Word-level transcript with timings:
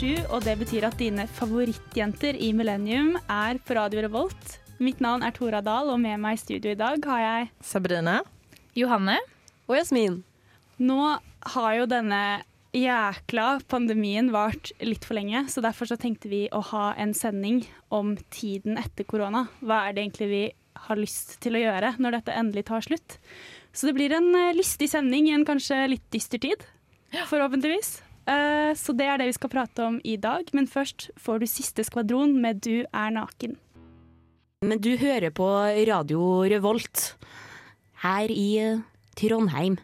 sju, 0.00 0.16
og 0.32 0.44
det 0.46 0.54
betyr 0.56 0.86
at 0.88 0.96
dine 0.96 1.26
favorittjenter 1.36 2.36
i 2.40 2.54
Millennium 2.56 3.18
er 3.20 3.58
på 3.66 3.74
Radio 3.76 4.00
Revolt. 4.06 4.54
Mitt 4.80 5.02
navn 5.04 5.20
er 5.26 5.34
Tora 5.36 5.60
Dahl, 5.60 5.90
og 5.92 5.98
med 6.00 6.16
meg 6.22 6.38
i 6.38 6.40
studio 6.40 6.72
i 6.72 6.78
dag 6.78 7.04
har 7.10 7.20
jeg 7.20 7.50
Sabrina. 7.68 8.14
Johanne. 8.78 9.18
Og 9.68 9.76
Jasmin. 9.76 10.22
Nå 10.80 10.96
har 11.52 11.76
jo 11.76 11.84
denne 11.90 12.22
jækla 12.72 13.60
pandemien 13.68 14.32
vart 14.32 14.72
litt 14.80 15.04
for 15.04 15.18
lenge, 15.18 15.44
så 15.52 15.60
derfor 15.64 15.90
så 15.90 16.00
tenkte 16.00 16.32
vi 16.32 16.46
å 16.48 16.62
ha 16.70 16.94
en 16.96 17.12
sending 17.16 17.66
om 17.92 18.14
tiden 18.32 18.80
etter 18.80 19.04
korona. 19.04 19.50
Hva 19.60 19.84
er 19.84 19.96
det 19.96 20.06
egentlig 20.06 20.32
vi 20.32 20.44
har 20.86 21.02
lyst 21.02 21.36
til 21.44 21.58
å 21.58 21.66
gjøre 21.66 21.96
når 22.00 22.22
dette 22.22 22.40
endelig 22.40 22.70
tar 22.72 22.88
slutt? 22.88 23.20
Så 23.76 23.90
det 23.90 23.98
blir 24.00 24.16
en 24.16 24.32
eh, 24.32 24.54
lystig 24.56 24.88
sending 24.94 25.28
i 25.28 25.36
en 25.36 25.44
kanskje 25.48 25.90
litt 25.92 26.08
dyster 26.14 26.40
tid, 26.40 26.64
forhåpentligvis. 27.28 27.98
Eh, 28.26 28.74
Så 28.76 28.92
det 28.96 29.06
er 29.08 29.18
det 29.18 29.30
vi 29.30 29.36
skal 29.38 29.50
prate 29.50 29.86
om 29.86 30.00
i 30.04 30.16
dag, 30.20 30.48
men 30.52 30.66
først 30.70 31.10
får 31.18 31.40
du 31.40 31.46
siste 31.50 31.84
skvadron 31.86 32.36
med 32.40 32.60
Du 32.62 32.84
er 32.86 33.10
naken. 33.14 33.56
Men 34.62 34.78
du 34.80 34.92
hører 35.00 35.30
på 35.32 35.46
Radio 35.88 36.42
Revolt 36.44 37.14
her 38.04 38.28
i 38.30 38.58
eh, 38.60 38.82
Trondheim, 39.16 39.78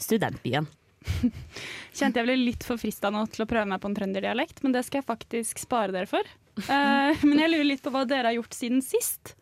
studentbyen. 0.00 0.66
Kjente 1.98 2.20
jeg 2.20 2.26
ble 2.26 2.36
litt 2.40 2.64
for 2.66 2.80
frista 2.80 3.10
nå 3.12 3.22
til 3.32 3.44
å 3.44 3.48
prøve 3.48 3.68
meg 3.70 3.80
på 3.82 3.88
en 3.90 3.96
trønderdialekt, 3.96 4.62
men 4.64 4.74
det 4.74 4.82
skal 4.86 5.00
jeg 5.02 5.08
faktisk 5.08 5.60
spare 5.66 5.94
dere 5.94 6.10
for. 6.10 6.24
Eh, 6.58 7.20
men 7.22 7.38
jeg 7.38 7.52
lurer 7.52 7.68
litt 7.68 7.82
på 7.84 7.90
hva 7.94 8.00
dere 8.08 8.32
har 8.32 8.34
gjort 8.34 8.56
siden 8.56 8.80
sist. 8.82 9.36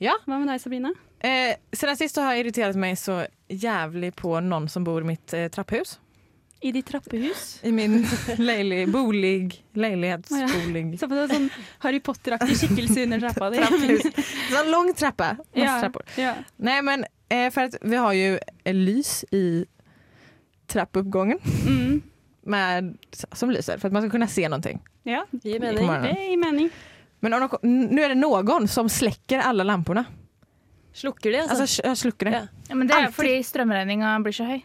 Ja. 0.00 0.14
Hva 0.24 0.38
med 0.40 0.48
deg, 0.48 0.62
Sabrina? 0.62 0.94
Eh, 1.20 1.58
siden 1.76 1.98
sist 2.00 2.16
har 2.16 2.32
jeg 2.32 2.46
irritert 2.46 2.78
meg 2.80 2.94
så 2.96 3.18
jævlig 3.52 4.14
på 4.16 4.32
noen 4.40 4.70
som 4.72 4.86
bor 4.86 5.04
i 5.04 5.10
mitt 5.10 5.34
eh, 5.36 5.50
trapphus. 5.52 5.98
I 6.60 6.72
ditt 6.74 6.86
trappehus? 6.90 7.60
I 7.62 7.70
min 7.72 8.00
leilig, 8.38 8.88
bolig, 8.90 9.64
leilighetsbolig. 9.78 10.98
Så 10.98 11.06
på 11.08 11.14
det 11.14 11.28
sånn 11.30 11.44
Harry 11.84 12.00
Potter-aktig 12.02 12.56
skikkelse 12.58 13.04
under 13.06 13.20
trappa 13.22 13.50
di. 13.54 13.62
Sånn 14.50 14.70
lang 14.72 14.90
trappe. 14.98 15.28
Masse 15.38 15.62
Ja, 15.62 15.76
trappor. 15.84 16.02
ja. 16.18 16.32
Nei, 16.56 16.80
men 16.82 17.04
eh, 17.30 17.50
för 17.54 17.68
att 17.68 17.76
vi 17.82 17.96
har 17.96 18.12
jo 18.12 18.38
lys 18.74 19.24
i 19.30 19.64
trappuppgången 20.66 21.38
Mm. 21.66 22.02
med, 22.42 22.96
som 23.32 23.50
lyser 23.50 23.78
for 23.78 23.86
at 23.88 23.92
man 23.92 24.02
skal 24.02 24.10
kunne 24.10 24.28
se 24.28 24.48
noe. 24.48 24.78
ja, 25.04 25.24
Gir 25.42 25.58
På 25.60 25.66
mening. 25.66 26.02
det 26.02 26.28
gir 26.28 26.36
mening. 26.36 26.70
Men 27.20 27.32
nå 27.32 28.02
er 28.02 28.08
det 28.08 28.18
noen 28.18 28.68
som 28.68 28.88
slekker 28.88 29.38
alle 29.42 29.64
lampene. 29.64 30.04
Slukker 30.94 31.30
de, 31.32 31.38
altså? 31.44 31.62
altså 31.62 31.94
slukker 31.96 32.26
de. 32.26 32.32
Ja. 32.32 32.42
Ja, 32.68 32.74
men 32.74 32.86
det 32.88 32.94
er 32.96 33.04
Altid. 33.06 33.14
fordi 33.14 33.42
strømregninga 33.46 34.16
blir 34.22 34.32
så 34.34 34.44
høy. 34.48 34.62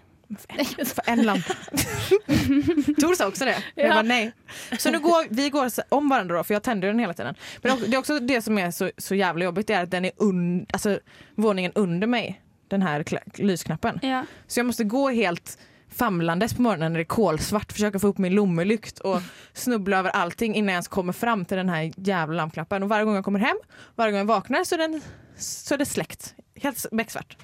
För 0.78 1.10
en 1.10 1.24
lampa. 1.24 1.54
Tor 3.02 3.16
sa 3.16 3.28
också 3.28 3.46
det. 3.46 3.58
Jag 3.76 3.90
bara, 3.90 4.02
nej. 4.02 4.32
Så 4.80 4.92
nu 4.92 5.00
går 5.00 5.26
vi 5.30 5.50
går 5.50 5.72
om 5.90 6.10
varandra 6.10 6.38
då, 6.38 6.44
för 6.44 6.54
jag 6.54 6.64
tänder 6.64 6.88
den 6.88 7.00
hela 7.00 7.14
tiden. 7.14 7.36
Men 7.62 7.80
det 7.80 7.96
är 7.96 8.00
också 8.00 8.20
det 8.20 8.42
som 8.42 8.58
är 8.58 8.72
så, 8.72 8.92
så 8.98 9.16
jävla 9.16 9.46
jobbigt, 9.46 9.68
det 9.68 9.74
är 9.74 9.84
att 9.84 9.92
den 9.92 10.06
är 10.06 10.12
un, 10.18 10.66
alltså, 10.74 11.00
våningen 11.36 11.72
under 11.76 12.08
mig, 12.08 12.42
den 12.68 12.82
här 12.82 13.06
lysknappen. 13.36 14.00
Ja. 14.02 14.26
Så 14.48 14.60
jag 14.60 14.66
måste 14.66 14.84
gå 14.84 15.10
helt 15.10 15.58
famlandes 15.94 16.54
på 16.54 16.62
morgonen 16.62 16.94
när 16.94 17.00
det 17.00 17.04
är 17.04 17.06
kolsvart, 17.06 17.72
försöka 17.72 18.00
få 18.00 18.08
upp 18.08 18.18
min 18.18 18.34
lommelykt 18.34 19.00
och 19.00 19.22
snubbla 19.54 19.98
över 19.98 20.10
allting 20.10 20.56
innan 20.56 20.68
jag 20.68 20.74
ens 20.74 20.88
kommer 20.88 21.14
fram 21.14 21.46
till 21.46 21.58
den 21.58 21.70
här 21.70 21.92
jävla 21.96 22.36
lampknappen. 22.36 22.84
Och 22.84 22.90
varje 22.90 23.06
gång 23.06 23.16
jag 23.16 23.26
kommer 23.26 23.40
hem, 23.40 23.58
varje 23.96 24.12
gång 24.12 24.20
jag 24.20 24.26
vaknar 24.26 24.64
så 24.64 24.76
är, 24.76 24.80
den, 24.80 25.02
så 25.38 25.74
är 25.74 25.78
det 25.78 25.86
släckt. 25.86 26.36
Helt 26.56 26.86
becksvart. 26.92 27.38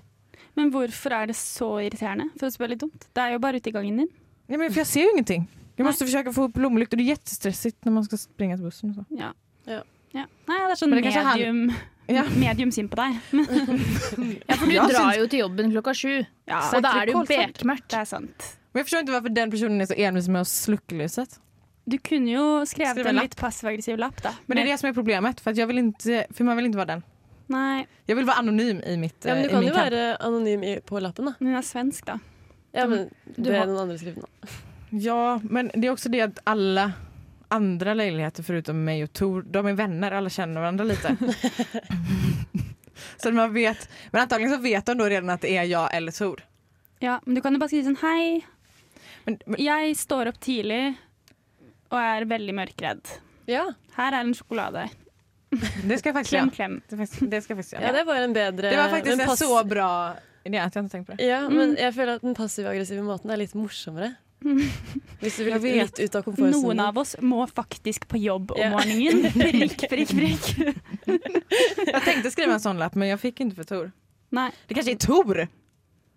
Men 0.56 0.72
hvorfor 0.72 1.12
er 1.12 1.28
det 1.28 1.36
så 1.36 1.70
irriterende? 1.84 2.30
For 2.40 2.48
å 2.48 2.52
spørre 2.52 2.70
litt 2.74 2.80
dumt. 2.82 3.08
Det 3.14 3.22
er 3.22 3.32
jo 3.36 3.40
bare 3.40 3.58
ute 3.58 3.70
i 3.70 3.72
gangen 3.76 3.98
din. 3.98 4.10
Ja, 4.48 4.58
men 4.58 4.70
for 4.72 4.80
jeg 4.82 4.88
ser 4.88 5.02
jo 5.04 5.10
ingenting. 5.16 5.48
Jag 5.76 5.86
måste 5.86 6.06
försöka 6.06 6.34
få 6.34 6.44
upp 6.44 6.58
lommelykt 6.58 6.94
och 6.94 6.98
det 6.98 7.04
är 7.04 7.14
jättestressigt 7.16 7.86
när 7.86 7.92
man 7.92 8.04
ska 8.04 8.18
springa 8.18 8.58
till 8.58 8.64
bussen. 8.66 8.94
Så. 8.94 9.06
Ja. 9.10 9.34
Ja. 9.66 9.84
Ja. 10.12 10.26
Nei, 10.48 10.58
det 10.66 10.72
er 10.72 10.76
sånn 10.76 10.90
Men 10.90 10.98
det 11.04 11.04
kanskje 11.12 11.24
han- 11.24 11.38
medium, 11.40 11.74
Ja. 12.08 12.24
medium 12.40 12.72
synd 12.72 12.90
på 12.92 12.96
deg. 12.98 13.20
Ja, 14.48 14.56
for 14.56 14.66
du 14.66 14.74
Jeg 14.74 14.90
drar 14.90 15.12
syns- 15.12 15.18
jo 15.20 15.28
til 15.28 15.40
jobben 15.40 15.72
klokka 15.72 15.94
sju, 15.94 16.26
Ja, 16.50 16.60
og 16.74 16.82
da 16.84 16.90
er 17.02 17.06
det 17.06 17.14
jo 17.14 17.22
bekmørkt. 17.30 17.88
det 17.94 18.00
er 18.00 18.06
sant. 18.06 18.58
Men 18.74 18.80
jag 18.80 18.86
förstår 18.86 19.00
inte 19.00 19.12
varför 19.12 19.30
den 19.30 19.52
personen 19.52 19.82
är 19.82 19.86
så 19.86 19.94
envis 19.94 20.28
med 20.28 20.42
att 20.42 20.48
slucka 20.48 20.96
lyset. 20.96 21.40
Du 21.86 21.98
kunne 21.98 22.32
jo 22.32 22.66
skrevet 22.66 22.92
Skrive 22.96 23.10
en 23.10 23.16
lapp. 23.16 23.24
litt 23.24 23.36
passiv-aggressiv 23.38 23.98
lapp, 23.98 24.22
da. 24.24 24.34
Men 24.46 24.58
det 24.58 24.64
är 24.64 24.66
det 24.72 24.78
som 24.78 24.90
är 24.90 24.94
problemet, 24.94 25.40
för 25.42 25.52
att 25.52 25.58
jag 25.58 25.68
vill 25.68 25.78
inte, 25.78 26.26
för 26.30 26.44
man 26.44 26.56
vill 26.58 26.66
inte 26.66 26.78
vara 26.78 26.86
den. 26.86 27.04
Nei, 27.50 27.88
Jeg 28.08 28.16
vil 28.20 28.26
være 28.30 28.40
anonym 28.44 28.82
i 28.86 28.94
mitt 29.02 29.26
Ja, 29.26 29.34
men 29.34 29.44
eh, 29.44 29.48
du 29.48 29.54
kan 29.56 29.64
jo 29.66 29.74
camp. 29.74 29.92
være 29.92 30.18
anonym 30.22 30.64
i, 30.64 30.76
på 30.86 31.00
lappen, 31.02 31.26
da. 31.26 31.34
hun 31.40 31.56
er 31.58 31.62
svensk, 31.66 32.06
da. 32.06 32.20
Ja, 32.78 32.86
men 32.88 33.10
Du 33.36 33.50
er 33.52 33.58
har- 33.60 33.66
noen 33.68 33.80
andre 33.88 33.98
skrivende. 33.98 34.28
da. 34.42 34.48
Ja, 34.92 35.40
men 35.44 35.72
det 35.74 35.86
er 35.88 35.92
også 35.96 36.12
det 36.14 36.22
at 36.22 36.40
alle 36.46 36.92
andre 37.52 37.96
leiligheter 37.98 38.44
förutom 38.46 38.76
meg 38.86 39.02
og 39.04 39.14
Tor, 39.14 39.42
de 39.42 39.60
er 39.66 39.74
venner, 39.78 40.14
alle 40.14 40.30
kjenner 40.30 40.62
hverandre 40.62 40.86
litt. 40.86 41.02
så 43.22 43.32
man 43.32 43.54
vet, 43.54 43.90
men 44.12 44.22
antagligen 44.22 44.54
så 44.54 44.62
vet 44.62 44.86
de 44.86 44.94
då 44.98 45.06
redan 45.10 45.30
at 45.34 45.42
det 45.42 45.54
er 45.58 45.64
jeg 45.70 45.90
eller 45.94 46.12
Tor. 46.12 46.44
Ja, 47.02 47.20
men 47.26 47.36
du 47.36 47.42
kan 47.42 47.54
jo 47.56 47.60
bare 47.62 47.70
skrive 47.72 47.88
sånn 47.90 48.00
Hei, 48.02 48.42
Men, 49.26 49.38
men, 49.46 49.60
jeg 49.62 49.96
står 49.98 50.30
opp 50.32 50.40
tidlig 50.44 50.96
og 51.92 51.98
er 52.00 52.26
veldig 52.30 52.54
mørkredd. 52.56 53.12
Ja. 53.50 53.66
Her 53.96 54.14
er 54.14 54.22
en 54.26 54.34
sjokolade. 54.38 54.88
Det 55.50 56.00
skal 56.00 56.10
jeg 56.12 56.16
faktisk 56.16 56.30
Klem, 56.30 56.46
göra. 56.50 56.56
klem. 56.56 56.82
Det, 56.90 56.98
faktiskt- 56.98 57.30
det 57.32 57.42
ska 57.42 57.52
jag 57.54 57.58
faktiskt 57.58 57.82
ja, 57.82 57.92
det 57.92 58.04
var 58.06 58.16
en 58.16 58.34
bedre 58.34 58.70
Det 58.70 58.78
var 58.78 58.90
faktisk 58.90 59.18
men 59.18 59.20
en 59.20 59.28
pass- 59.28 59.40
så 59.40 59.64
bra 59.64 60.16
idé 60.46 60.58
inte 60.64 60.90
tänkt 60.90 61.08
på 61.10 61.16
det. 61.18 61.24
Ja, 61.26 61.40
Mm. 61.46 61.58
men 61.58 61.76
jeg 61.78 61.94
føler 61.96 62.16
at 62.16 62.22
den 62.22 62.36
passiv-aggressive 62.36 63.02
måten 63.04 63.30
er 63.32 63.38
litt 63.38 63.54
morsommere. 63.56 64.16
Hvis 65.20 65.36
du 65.38 65.44
vil 65.44 65.52
Jeg 65.54 65.62
litt, 65.62 65.98
litt 66.00 66.00
ut 66.00 66.16
av 66.16 66.24
komfortsonen. 66.24 66.62
Noen 66.64 66.80
av 66.80 66.98
oss 66.98 67.16
må 67.20 67.44
faktisk 67.52 68.08
på 68.08 68.18
jobb 68.22 68.52
om 68.52 68.58
Ja. 68.62 68.70
morgenen. 68.72 69.32
Prikk, 69.34 69.90
prikk, 69.90 70.14
prikk. 70.16 70.46
tenkte 72.06 72.30
å 72.30 72.32
skrive 72.32 72.54
en 72.56 72.60
sånn 72.64 72.80
lapp 72.80 72.96
men 72.96 73.10
jeg 73.10 73.20
fikk 73.20 73.42
ikke 73.44 73.56
for 73.60 73.64
Tor. 73.68 73.92
Nei, 74.32 74.50
Det 74.68 74.76
kanskje 74.78 74.94
er 74.96 75.02
Tor? 75.02 75.48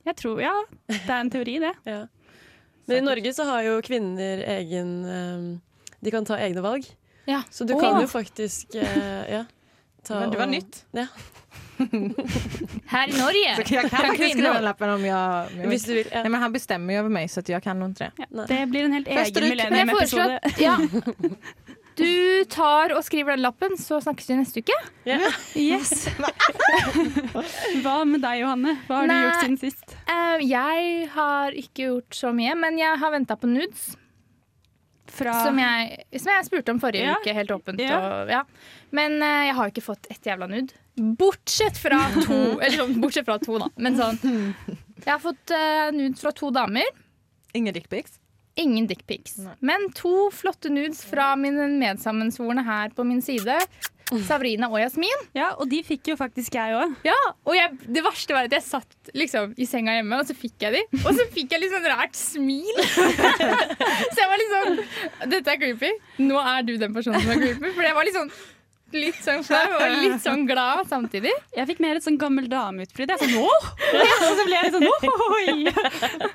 jeg 0.07 0.17
tror 0.17 0.41
ja. 0.43 0.55
Det 0.89 1.09
er 1.09 1.21
en 1.21 1.31
teori, 1.31 1.59
det. 1.63 1.73
Ja. 1.87 2.07
Men 2.87 2.97
i 2.97 3.01
Norge 3.07 3.33
så 3.35 3.45
har 3.49 3.63
jo 3.63 3.81
kvinner 3.83 4.43
egen 4.59 5.05
eh, 5.07 5.59
De 6.03 6.11
kan 6.11 6.25
ta 6.25 6.37
egne 6.37 6.63
valg. 6.63 6.87
Ja. 7.25 7.43
Så 7.51 7.65
du 7.65 7.75
kan 7.81 8.01
jo 8.01 8.07
faktisk 8.09 8.75
eh, 8.75 9.33
ja, 9.33 9.45
ta 10.07 10.21
Men 10.21 10.31
det 10.31 10.37
var 10.39 10.45
og- 10.45 10.51
nytt. 10.51 10.85
Ja. 10.93 11.07
Her 12.87 13.09
i 13.09 13.19
Norge. 13.19 13.55
Så 13.57 13.75
jag 13.75 13.81
kan 13.83 13.91
Kan 13.91 14.01
faktiskt 14.01 14.31
skriva 14.33 14.53
den 14.55 14.65
lappen 14.65 14.91
om 14.91 15.05
jag... 15.05 15.47
om 15.47 15.61
jag 15.61 15.69
Hvis 15.69 15.85
du 15.85 15.95
vil. 15.95 16.07
Ja. 16.13 16.21
Nej 16.23 16.29
men 16.31 16.41
han 16.43 16.53
bestämmer 16.53 16.95
ju 16.95 16.99
över 16.99 17.09
mig 17.09 17.29
så 17.29 17.41
att 17.41 17.49
jag 17.49 17.63
kan 17.63 17.79
nog 17.79 17.89
inte 17.89 18.05
det. 18.17 18.27
Ja, 18.31 18.45
det 18.49 18.67
blir 18.67 18.85
en 18.85 18.93
helt 18.93 19.09
egen 19.09 19.49
millennium-episode. 19.49 20.41
ja, 20.59 20.79
du 21.97 22.45
tar 22.45 22.93
og 22.97 23.05
skriver 23.05 23.31
den 23.37 23.43
lappen, 23.43 23.79
så 23.79 24.01
snakkes 24.01 24.31
vi 24.31 24.37
neste 24.37 24.61
uke. 24.61 24.73
Yeah. 25.05 25.33
Yes. 25.55 26.07
Hva 27.83 27.99
med 28.09 28.23
deg, 28.25 28.41
Johanne? 28.41 28.77
Hva 28.89 29.03
har 29.03 29.11
du 29.11 29.17
gjort 29.19 29.43
siden 29.43 29.59
sist? 29.61 29.97
Uh, 30.09 30.39
jeg 30.41 31.09
har 31.13 31.53
ikke 31.53 31.89
gjort 31.91 32.17
så 32.17 32.33
mye, 32.37 32.55
men 32.57 32.79
jeg 32.81 32.97
har 33.03 33.13
venta 33.13 33.37
på 33.37 33.51
nudes. 33.51 33.91
Fra 35.13 35.35
Som 35.45 35.59
jeg, 35.61 36.07
som 36.17 36.31
jeg 36.33 36.47
spurte 36.49 36.73
om 36.73 36.81
forrige 36.81 37.05
Ja. 37.11 37.19
uke, 37.21 37.35
helt 37.37 37.51
åpent. 37.53 37.81
Ja. 37.85 37.99
Og, 38.01 38.31
ja. 38.33 38.43
Men 38.97 39.19
uh, 39.21 39.43
jeg 39.49 39.57
har 39.59 39.73
ikke 39.73 39.85
fått 39.85 40.09
ett 40.13 40.25
jævla 40.31 40.49
nudd. 40.49 40.73
Bortsett 41.21 41.77
fra 41.81 42.01
to. 42.15 42.39
eller 42.63 42.79
sånn, 42.79 42.97
bortsett 43.03 43.29
fra 43.29 43.37
to, 43.43 43.59
da. 43.61 43.69
Men 43.77 43.99
sånn. 44.01 44.19
Jeg 45.03 45.11
har 45.13 45.21
fått 45.21 45.53
uh, 45.53 45.91
nudes 45.93 46.25
fra 46.25 46.33
to 46.37 46.49
damer. 46.55 46.89
Ingen 47.53 47.77
dickpics? 47.77 48.19
Ingen 48.61 48.87
dickpics. 48.89 49.39
Men 49.65 49.87
to 49.97 50.29
flotte 50.33 50.69
nudes 50.73 51.01
fra 51.09 51.31
mine 51.41 51.71
medsammensvorne 51.81 52.65
her 52.67 52.93
på 52.97 53.05
min 53.09 53.23
side. 53.25 53.55
Sabrina 54.29 54.69
og 54.71 54.79
Jasmin. 54.81 55.25
Ja, 55.37 55.53
og 55.57 55.69
de 55.71 55.83
fikk 55.87 56.13
jo 56.13 56.17
faktisk 56.21 56.57
jeg 56.59 56.77
òg. 56.79 56.95
Ja, 57.07 57.17
og 57.47 57.57
jeg, 57.57 57.77
Det 57.87 58.05
verste 58.05 58.37
var 58.37 58.49
at 58.49 58.57
jeg 58.57 58.65
satt 58.67 59.13
liksom 59.17 59.55
i 59.57 59.67
senga 59.69 59.97
hjemme, 59.99 60.21
og 60.21 60.29
så 60.29 60.37
fikk 60.37 60.67
jeg 60.67 60.77
de. 60.79 61.03
Og 61.03 61.11
så 61.19 61.27
fikk 61.35 61.55
jeg 61.55 61.65
litt 61.65 61.75
sånn 61.75 61.89
rart 61.93 62.19
smil. 62.19 62.83
så 64.13 64.19
jeg 64.19 64.31
var 64.33 64.43
litt 64.43 64.57
sånn 64.57 64.81
Dette 65.33 65.55
er 65.55 65.61
creepy. 65.61 65.93
Nå 66.23 66.41
er 66.41 66.67
du 66.67 66.75
den 66.81 66.95
personen 66.97 67.23
som 67.23 67.35
er 67.35 67.41
creepy. 67.43 67.73
For 67.77 67.87
jeg 67.87 67.99
var 67.99 68.09
litt 68.09 68.19
sånn 68.19 68.33
litt 68.97 69.19
sånn 69.25 69.43
flau 69.47 69.77
og 69.79 69.95
litt 70.03 70.23
sånn 70.25 70.43
glad 70.49 70.89
samtidig. 70.91 71.33
Jeg 71.57 71.69
fikk 71.71 71.81
mer 71.85 71.99
et 71.99 72.05
sånn 72.05 72.19
gammel 72.21 72.49
dame-utbrudd. 72.51 73.13
Jeg 73.13 73.21
sånn, 73.23 73.37
åh! 73.43 73.69
Og 74.29 74.37
så 74.39 74.45
ble 74.47 74.57
jeg 74.57 74.69
litt 74.69 74.77
sånn 74.77 74.89
oi! 74.89 75.73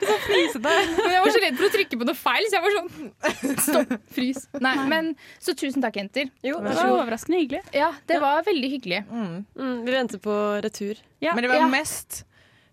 Sånn 0.01 0.21
fnisete. 0.27 0.73
Men 0.97 1.13
jeg 1.15 1.23
var 1.25 1.33
så 1.35 1.41
redd 1.43 1.57
for 1.59 1.67
å 1.67 1.73
trykke 1.77 1.99
på 2.01 2.07
noe 2.09 2.17
feil, 2.19 2.47
så 2.49 2.59
jeg 2.59 2.65
var 2.65 2.75
sånn 2.77 3.57
Stopp, 3.67 3.93
frys. 4.15 4.43
Nei, 4.63 4.75
men 4.91 5.11
Så 5.43 5.55
tusen 5.57 5.83
takk, 5.83 5.97
jenter. 6.01 6.29
Jo, 6.45 6.59
Det 6.63 6.75
var 6.77 6.93
overraskende 6.97 7.41
hyggelig. 7.41 7.63
Ja, 7.75 7.91
det 8.09 8.19
var 8.23 8.43
veldig 8.47 8.71
hyggelig. 8.77 9.03
Mm. 9.09 9.45
Mm, 9.57 9.77
vi 9.87 9.95
venter 9.95 10.21
på 10.23 10.35
retur. 10.65 10.99
Ja, 11.23 11.33
Men 11.33 11.43
det 11.47 11.53
var 11.53 11.61
Ja. 11.63 11.67
mest 11.71 12.23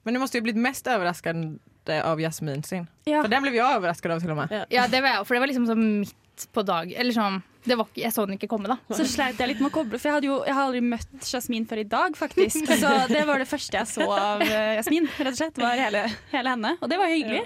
Men 0.04 0.14
du 0.14 0.20
måtte 0.20 0.36
jo 0.36 0.44
blitt 0.44 0.56
mest 0.60 0.84
överraskad 0.86 1.58
av 2.02 2.20
Jasmin 2.20 2.62
sin. 2.64 2.88
Ja. 3.04 3.22
For 3.22 3.28
den 3.28 3.42
vi 3.44 3.56
jag 3.56 3.78
overrasket 3.78 4.10
av 4.12 4.20
til 4.20 4.30
og 4.30 4.36
med. 4.36 4.66
Ja. 4.70 4.86
Det 4.86 5.00
var 5.00 5.08
jeg, 5.18 5.26
for 5.26 5.34
det 5.34 5.40
var 5.40 5.48
liksom 5.48 5.66
sånn 5.68 6.00
midt 6.00 6.46
på 6.52 6.64
dag. 6.64 6.92
Eller 6.92 7.12
sånn 7.12 7.38
det 7.38 7.53
ikke- 7.64 8.02
Jeg 8.02 8.12
så 8.12 8.26
den 8.26 8.36
ikke 8.38 8.48
komme, 8.48 8.66
da. 8.68 8.76
Så 8.94 9.04
sleit 9.08 9.38
jeg 9.38 9.48
litt 9.48 9.60
med 9.60 9.70
å 9.72 9.74
koble, 9.74 9.98
for 9.98 10.08
jeg, 10.08 10.14
hadde 10.14 10.26
jo, 10.28 10.44
jeg 10.44 10.54
har 10.54 10.66
aldri 10.68 10.80
møtt 10.84 11.20
Jasmin 11.32 11.66
før 11.66 11.78
i 11.80 11.84
dag, 11.88 12.16
faktisk. 12.16 12.66
Så 12.66 13.08
det 13.08 13.24
var 13.26 13.38
det 13.38 13.48
første 13.48 13.72
jeg 13.78 13.86
så 13.86 14.08
av 14.12 14.42
eh, 14.42 14.76
Jasmin, 14.80 15.06
rett 15.18 15.32
og 15.32 15.36
slett. 15.36 15.56
Var 15.58 15.76
hele, 15.80 16.02
hele 16.32 16.48
henne. 16.56 16.74
Og 16.82 16.88
det 16.90 16.98
var 16.98 17.08
hyggelig. 17.08 17.44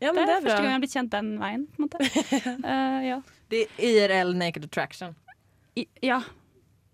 Ja, 0.00 0.12
Det 0.12 0.14
men 0.16 0.22
er, 0.22 0.26
det 0.26 0.34
er 0.34 0.40
første 0.48 0.56
gang 0.62 0.70
jeg 0.70 0.72
har 0.72 0.80
blitt 0.80 0.96
kjent 0.96 1.10
den 1.10 1.38
veien. 1.38 1.66
på 1.76 1.82
en 1.82 1.88
måte. 1.88 2.64
Uh, 2.64 3.00
ja. 3.10 3.20
Det 3.50 3.64
er 3.66 3.88
IRL 3.90 4.34
naked 4.40 4.64
attraction. 4.64 5.14
I, 5.76 5.86
ja, 6.02 6.22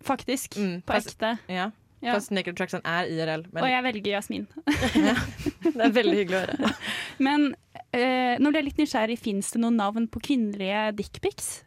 faktisk. 0.04 0.56
Mm, 0.58 0.82
På 0.82 0.92
fast- 0.96 1.14
ekte. 1.14 1.38
Ja. 1.48 1.70
Ja. 2.02 2.12
Fast 2.12 2.30
naked 2.30 2.52
attraction 2.54 2.82
er 2.84 3.06
IRL. 3.08 3.46
Men 3.52 3.62
Og 3.64 3.70
jeg 3.70 3.82
velger 3.82 4.12
Jasmin. 4.18 4.46
Det 4.66 5.80
er 5.80 5.94
veldig 5.96 6.16
hyggelig 6.18 6.36
å 6.36 6.42
høre. 6.44 6.72
Men 7.26 7.46
uh, 7.56 8.34
nå 8.38 8.50
ble 8.52 8.60
jeg 8.60 8.64
litt 8.68 8.82
nysgjerrig. 8.82 9.16
Fins 9.18 9.50
det 9.54 9.62
noen 9.62 9.78
navn 9.80 10.06
på 10.12 10.20
kvinnelige 10.22 10.92
dickpics? 10.98 11.62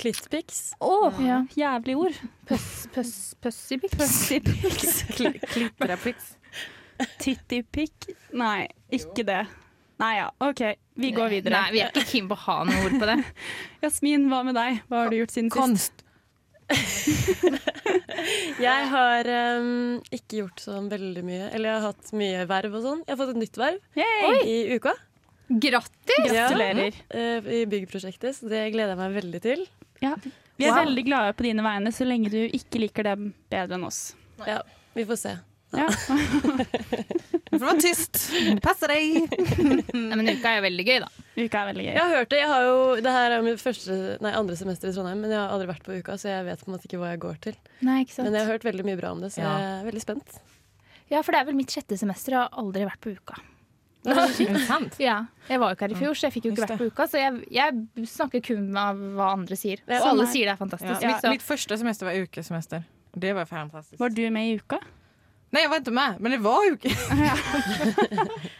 Klittpics. 0.00 0.60
Å, 0.80 0.92
Ja. 1.20 1.42
jævlig 1.56 1.96
ord. 2.00 2.18
Puss, 2.48 2.86
puss, 2.94 3.14
pussypics. 3.44 3.96
Pussypics. 4.00 5.02
kli- 5.16 5.40
klitterapix. 5.44 6.34
Tittypic? 7.20 8.10
Nei, 8.36 8.68
ikke 8.92 9.24
det. 9.28 9.42
Nei 10.00 10.14
ja, 10.16 10.30
OK. 10.40 10.62
Vi 10.96 11.10
går 11.12 11.28
videre. 11.32 11.52
Nei, 11.58 11.70
vi 11.74 11.80
er 11.84 11.90
ikke 11.92 12.06
keen 12.08 12.28
på 12.28 12.36
å 12.38 12.44
ha 12.46 12.58
noe 12.64 12.84
ord 12.86 12.96
på 13.00 13.08
det. 13.10 13.18
Jasmin, 13.84 14.28
hva 14.32 14.42
med 14.48 14.56
deg? 14.56 14.80
Hva 14.88 15.02
har 15.04 15.12
du 15.12 15.18
gjort 15.20 15.34
siden 15.36 15.50
sist? 15.52 15.60
Konst. 15.60 16.06
Jeg 18.60 18.82
har 18.92 19.28
um, 19.60 20.00
ikke 20.14 20.42
gjort 20.42 20.60
sånn 20.62 20.88
veldig 20.92 21.22
mye. 21.26 21.46
Eller 21.50 21.70
jeg 21.72 21.76
har 21.80 21.86
hatt 21.90 22.10
mye 22.16 22.44
verv 22.50 22.76
og 22.78 22.84
sånn. 22.84 23.00
Jeg 23.06 23.14
har 23.14 23.20
fått 23.22 23.32
et 23.34 23.40
nytt 23.42 23.58
verv 23.60 23.78
Yay! 23.98 24.40
i 24.46 24.56
uka. 24.76 24.92
Grattis! 25.50 26.28
Gratulerer. 26.28 26.94
eh, 27.10 27.48
I 27.60 27.64
byggprosjektet, 27.70 28.36
så 28.38 28.50
det 28.52 28.60
gleder 28.74 28.92
jeg 28.94 29.00
meg 29.00 29.16
veldig 29.18 29.40
til. 29.42 29.64
Ja. 30.00 30.14
Vi 30.60 30.66
er 30.66 30.74
Wow. 30.74 30.84
veldig 30.84 31.04
glade 31.06 31.32
på 31.36 31.42
dine 31.46 31.62
vegne, 31.64 31.92
så 31.92 32.04
lenge 32.04 32.30
du 32.32 32.40
ikke 32.52 32.80
liker 32.82 33.02
dem 33.04 33.30
bedre 33.50 33.74
enn 33.78 33.84
oss. 33.86 34.14
Ja, 34.46 34.60
vi 34.94 35.04
får 35.08 35.16
se. 35.22 35.32
Ja. 35.72 35.86
For 37.50 37.58
får 37.58 37.66
være 37.66 37.80
tyst. 37.82 38.18
passe 38.62 38.88
deg 38.90 39.30
men 39.94 40.28
uka 40.28 40.52
er 40.56 40.62
veldig 40.64 40.84
gøy, 40.86 40.98
da. 41.02 41.08
Uka 41.36 41.62
er 41.62 41.68
veldig 41.70 41.84
gøy. 41.86 41.92
Jeg 41.94 42.02
har 42.02 42.12
hørt 42.16 42.30
det. 42.32 42.38
Jeg 42.42 42.48
har 42.50 42.62
jo, 42.66 42.76
det 43.02 43.12
her 43.14 43.34
er 43.36 43.42
mitt 43.46 43.62
første, 43.62 43.96
nei, 44.22 44.32
andre 44.38 44.56
semester 44.58 44.90
i 44.90 44.94
Trondheim, 44.94 45.20
men 45.24 45.30
jeg 45.34 45.38
har 45.40 45.54
aldri 45.54 45.68
vært 45.70 45.84
på 45.86 45.96
uka, 45.98 46.16
så 46.20 46.30
jeg 46.30 46.46
vet 46.46 46.62
på 46.64 46.70
en 46.70 46.76
måte 46.76 46.88
ikke 46.90 47.00
hva 47.02 47.10
jeg 47.14 47.22
går 47.24 47.40
til. 47.48 47.58
Nei, 47.86 48.00
ikke 48.04 48.16
sant? 48.16 48.26
Men 48.28 48.38
jeg 48.38 48.46
har 48.46 48.52
hørt 48.54 48.66
veldig 48.68 48.86
mye 48.90 49.00
bra 49.00 49.12
om 49.16 49.22
det, 49.24 49.32
så 49.34 49.42
Ja. 49.44 49.52
jeg 49.58 49.70
er 49.80 49.88
veldig 49.90 50.04
spent. 50.04 50.38
Ja, 51.10 51.22
for 51.26 51.32
det 51.34 51.40
er 51.40 51.48
vel 51.50 51.58
mitt 51.58 51.74
sjette 51.74 51.98
semester. 51.98 52.36
Jeg 52.36 52.40
har 52.44 52.52
aldri 52.62 52.84
vært 52.86 53.00
på 53.02 53.14
uka. 53.16 53.38
Ja, 54.04 55.16
Jeg 55.48 55.60
var 55.60 55.68
jo 55.68 55.74
ikke 55.76 55.84
her 55.88 55.92
i 55.92 55.98
fjor, 55.98 56.14
så 56.16 56.28
jeg 56.28 56.32
fikk 56.38 56.44
jo 56.48 56.52
ikke 56.54 56.64
vært 56.66 56.78
på 56.80 56.86
uka. 56.88 57.06
Så 57.10 57.18
jeg, 57.20 57.42
jeg 57.52 58.06
snakker 58.08 58.40
kun 58.46 58.70
av 58.80 58.96
hva 58.96 59.32
andre 59.34 59.56
sier. 59.60 59.82
Og 59.84 59.92
alle 59.92 60.06
Sånn 60.06 60.22
er- 60.24 60.30
sier 60.32 60.46
det 60.48 60.54
er 60.54 60.60
fantastisk. 60.62 61.02
Ja. 61.04 61.08
Mitt, 61.12 61.26
Mitt 61.34 61.44
første 61.44 61.76
semester 61.82 62.08
var 62.08 62.16
ukesemester. 62.22 62.86
Det 63.18 63.34
var 63.36 63.44
fantastisk. 63.50 63.98
Var 64.00 64.08
du 64.16 64.22
med 64.30 64.48
i 64.48 64.56
uka? 64.62 64.78
Nei, 65.52 65.64
jeg 65.64 65.70
var 65.72 65.80
ikke 65.82 65.92
med, 65.98 66.20
men 66.22 66.30
det 66.36 66.40
var 66.40 66.60
uke. 66.70 66.90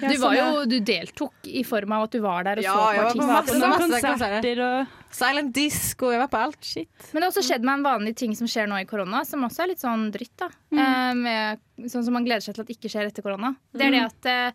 Du, 0.00 0.16
var 0.16 0.32
jo, 0.32 0.44
du 0.64 0.78
deltok 0.80 1.34
i 1.44 1.60
form 1.68 1.92
av 1.92 2.06
at 2.06 2.14
du 2.14 2.22
var 2.24 2.46
der 2.46 2.60
og 2.62 2.64
Ja, 2.64 2.72
så 2.72 2.84
jeg 2.94 3.00
på 3.00 3.02
var 3.02 3.10
på 3.12 3.36
artister. 3.36 3.58
masse- 3.60 3.90
masse 3.90 4.00
konserter 4.06 4.62
og 4.64 4.86
Silent 5.10 5.52
disco, 5.54 6.10
Jeg 6.14 6.20
var 6.22 6.28
på 6.30 6.38
alt. 6.38 6.58
shit. 6.64 6.88
Men 7.12 7.20
det 7.22 7.26
har 7.26 7.32
også 7.32 7.42
skjedd 7.48 7.64
meg 7.66 7.78
en 7.80 7.86
vanlig 7.86 8.12
ting 8.16 8.34
som 8.38 8.46
skjer 8.46 8.68
nå 8.70 8.76
i 8.80 8.84
korona, 8.86 9.24
som 9.26 9.42
også 9.46 9.64
er 9.64 9.72
litt 9.72 9.82
sånn 9.82 10.10
dritt. 10.14 10.36
da. 10.38 10.48
Mm. 10.70 10.78
Eh, 10.78 11.14
med, 11.18 11.90
sånn 11.90 12.04
som 12.06 12.14
man 12.14 12.24
gleder 12.24 12.40
seg 12.44 12.54
til 12.54 12.62
at 12.62 12.70
ikke 12.76 12.90
skjer 12.92 13.08
etter 13.10 13.22
korona. 13.26 13.54
Det 13.74 13.88
er 13.88 13.90
det 13.96 14.04
at 14.06 14.30
eh, 14.30 14.52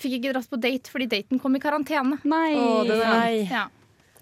Fikk 0.00 0.14
ikke 0.16 0.30
dratt 0.32 0.48
på 0.48 0.56
date 0.56 0.88
fordi 0.88 1.06
daten 1.10 1.38
kom 1.42 1.56
i 1.56 1.60
karantene. 1.60 2.16
Nei. 2.24 2.54
Oh, 2.56 2.80
den 2.88 3.02
er. 3.04 3.34
Ja, 3.50 3.66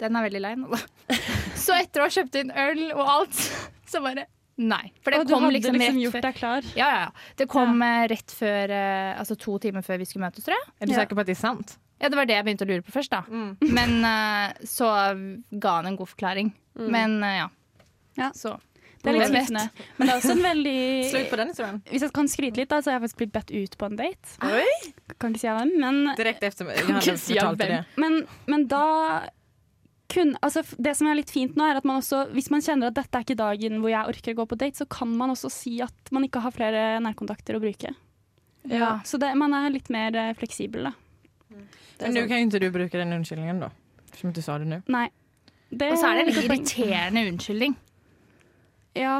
Den 0.00 0.16
er 0.16 0.24
veldig 0.26 0.40
lei 0.42 0.54
nå, 0.58 0.70
da. 0.72 0.80
Så 1.54 1.76
etter 1.76 2.02
å 2.02 2.08
ha 2.08 2.10
kjøpt 2.10 2.34
inn 2.40 2.50
øl 2.50 2.80
og 2.96 3.04
alt, 3.06 3.38
så 3.90 4.02
bare 4.02 4.26
Nei. 4.58 4.88
For 5.04 5.14
det 5.14 5.20
Og 5.20 5.28
kom 5.30 5.44
liksom, 5.54 5.76
liksom, 5.78 5.94
rett 5.94 6.02
gjort 6.02 6.16
før. 6.16 6.22
deg 6.24 6.34
klar. 6.40 6.64
Ja, 6.74 6.86
ja, 6.90 7.02
ja. 7.04 7.10
Det 7.38 7.46
kom 7.46 7.78
ja. 7.78 8.08
rett 8.10 8.32
før 8.34 8.72
eh, 8.74 9.12
Altså 9.20 9.36
to 9.38 9.54
timer 9.62 9.84
før 9.86 10.00
vi 10.02 10.08
skulle 10.10 10.24
møtes, 10.26 10.42
tror 10.48 10.56
jeg. 10.56 10.72
Er 10.80 10.86
du 10.86 10.92
Ja. 10.96 10.98
säker 11.04 11.14
på 11.14 11.20
at 11.22 11.26
det 11.30 11.36
er 11.36 11.40
sant? 11.44 11.76
Ja, 11.98 12.08
Det 12.08 12.18
var 12.18 12.28
det 12.30 12.36
jeg 12.38 12.46
begynte 12.46 12.66
å 12.66 12.70
lure 12.70 12.86
på 12.86 12.94
først, 12.94 13.12
da. 13.14 13.24
Mm. 13.26 13.50
Men 13.78 13.98
uh, 14.06 14.64
så 14.66 14.88
ga 15.50 15.76
han 15.80 15.92
en 15.92 15.98
god 15.98 16.12
forklaring. 16.14 16.54
Men 16.78 17.18
uh, 17.24 17.34
ja. 17.42 17.48
Ja. 18.18 18.32
Så. 18.34 18.56
Det 18.98 19.12
er 19.12 19.14
litt 19.14 19.28
Jeg 19.28 19.46
skuffende. 19.46 19.86
Men 19.96 20.08
det 20.08 20.12
er 20.12 20.20
også 20.20 20.34
en 20.34 20.44
veldig 20.44 20.78
Slut 21.12 21.28
på 21.30 21.38
den 21.38 21.50
historien. 21.52 21.80
Hvis 21.90 22.04
jeg 22.04 22.14
kan 22.16 22.30
skryte 22.30 22.60
litt, 22.60 22.70
da, 22.70 22.80
så 22.82 22.90
har 22.90 22.98
jeg 22.98 23.04
faktisk 23.06 23.20
blitt 23.22 23.34
bedt 23.36 23.52
ut 23.54 23.76
på 23.78 23.88
en 23.88 23.98
date. 23.98 24.38
Oi! 24.46 24.92
Kan 25.22 25.34
ikke 25.34 25.42
si 25.44 25.50
hvem, 25.50 25.74
men, 25.82 26.00
Direkt 26.18 26.46
etter 26.46 26.70
det. 27.62 27.82
men, 27.98 28.22
men 28.50 28.66
da 28.70 28.84
kun, 30.08 30.32
altså, 30.40 30.62
Det 30.80 30.94
som 30.96 31.10
er 31.10 31.18
litt 31.18 31.30
fint 31.30 31.56
nå, 31.58 31.66
er 31.68 31.78
at 31.78 31.86
man 31.88 32.00
også, 32.00 32.24
hvis 32.32 32.48
man 32.52 32.64
kjenner 32.64 32.88
at 32.88 32.96
dette 32.96 33.18
er 33.18 33.26
ikke 33.26 33.38
dagen 33.38 33.82
hvor 33.82 33.92
jeg 33.92 34.14
orker 34.14 34.34
å 34.34 34.38
gå 34.40 34.46
på 34.50 34.58
date, 34.60 34.80
så 34.80 34.86
kan 34.88 35.10
man 35.20 35.34
også 35.34 35.50
si 35.52 35.74
at 35.84 36.12
man 36.14 36.24
ikke 36.24 36.42
har 36.44 36.54
flere 36.54 36.84
nærkontakter 37.04 37.58
å 37.58 37.62
bruke. 37.62 37.92
Ja. 38.68 38.98
Så 39.06 39.20
det, 39.20 39.34
man 39.38 39.54
er 39.56 39.68
litt 39.72 39.92
mer 39.92 40.16
eh, 40.16 40.32
fleksibel, 40.38 40.88
da. 40.88 40.94
Er 41.50 42.02
Men 42.06 42.14
nu 42.14 42.20
kan 42.28 42.38
jo 42.42 42.46
ikke 42.48 42.60
du 42.60 42.70
bruke 42.74 42.98
den 43.00 43.12
unnskyldningen, 43.16 43.60
da. 43.60 43.70
Som 44.18 44.32
du 44.32 44.40
sa 44.42 44.58
det 44.58 44.66
nå. 44.68 44.82
Nei. 44.92 45.08
Det, 45.70 45.90
Og 45.92 45.98
så 46.00 46.08
er 46.10 46.14
det 46.14 46.22
en 46.26 46.28
litt 46.32 46.44
irriterende 46.48 47.22
unnskyldning. 47.32 47.74
Ja, 48.96 49.18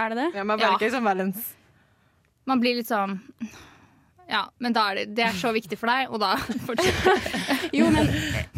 er 0.00 0.08
det 0.14 0.16
det? 0.22 0.28
Ja, 0.38 0.44
man 0.44 0.58
Ja. 0.58 0.70
verkar 0.72 0.86
ju 0.86 0.92
som 0.94 1.04
världens... 1.04 1.54
Man 2.48 2.58
blir 2.60 2.74
litt 2.78 2.88
sånn 2.88 3.20
Ja, 4.30 4.46
men 4.58 4.72
da 4.72 4.86
er 4.90 4.94
det, 4.94 5.14
det 5.14 5.24
er 5.26 5.36
så 5.36 5.52
viktig 5.52 5.76
for 5.78 5.86
deg, 5.92 6.08
og 6.10 6.20
da 6.22 6.36
fortsetter 6.66 7.68
Jo, 7.76 7.90
men 7.90 8.08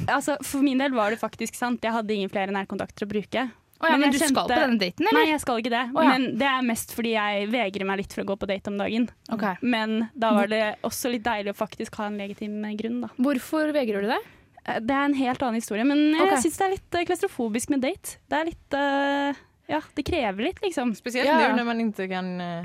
altså, 0.06 0.36
for 0.44 0.62
min 0.62 0.78
del 0.78 0.92
var 0.94 1.10
det 1.10 1.18
faktisk 1.20 1.54
sant. 1.58 1.82
Jeg 1.82 1.92
hadde 1.92 2.14
ingen 2.14 2.30
flere 2.32 2.52
nærkontakter 2.54 3.04
å 3.06 3.10
bruke. 3.10 3.46
Å 3.82 3.88
ja, 3.90 3.96
Men 3.96 4.00
men 4.06 4.12
du 4.14 4.18
du 4.18 4.22
skal 4.22 4.46
på 4.46 4.54
denne 4.54 4.78
daten, 4.78 5.06
eller? 5.08 5.18
Nei, 5.18 5.30
jeg 5.32 5.40
skal 5.42 5.58
ikke 5.58 5.72
det. 5.74 5.82
Oh, 5.90 6.02
ja. 6.04 6.12
Men 6.14 6.38
det 6.38 6.46
er 6.46 6.62
mest 6.62 6.92
fordi 6.94 7.16
jeg 7.16 7.48
vegrer 7.50 7.88
meg 7.88 7.98
litt 7.98 8.12
for 8.14 8.22
å 8.22 8.28
gå 8.28 8.36
på 8.38 8.46
date 8.46 8.70
om 8.70 8.76
dagen. 8.78 9.08
Okay. 9.34 9.58
Men 9.62 10.06
da 10.14 10.30
var 10.36 10.46
det 10.52 10.60
også 10.86 11.10
litt 11.10 11.24
deilig 11.26 11.50
å 11.50 11.58
faktisk 11.58 11.98
ha 11.98 12.06
en 12.06 12.20
legitim 12.20 12.60
grunn, 12.78 13.00
da. 13.02 13.10
Hvorfor 13.18 13.72
vegrer 13.74 14.06
du 14.06 14.12
deg? 14.12 14.28
Eh, 14.64 14.78
Det 14.78 14.94
er 14.94 15.08
en 15.08 15.14
helt 15.18 15.42
annen 15.42 15.58
historie, 15.58 15.84
men 15.88 15.98
jeg 16.14 16.22
okay. 16.28 16.42
syns 16.44 16.60
det 16.60 16.66
er 16.68 16.74
litt 16.76 16.94
eh, 17.00 17.06
klaustrofobisk 17.10 17.74
med 17.74 17.82
date. 17.82 18.18
Det 18.30 18.38
er 18.38 18.46
litt 18.52 18.78
uh, 18.78 19.42
Ja, 19.72 19.80
det 19.98 20.04
krever 20.06 20.46
litt, 20.46 20.62
liksom. 20.62 20.94
Spesielt 20.94 21.26
Ja. 21.26 21.48
nu 21.50 21.56
när 21.56 21.64
man 21.64 21.80
ikke 21.82 22.06
kan 22.08 22.40
eh, 22.40 22.64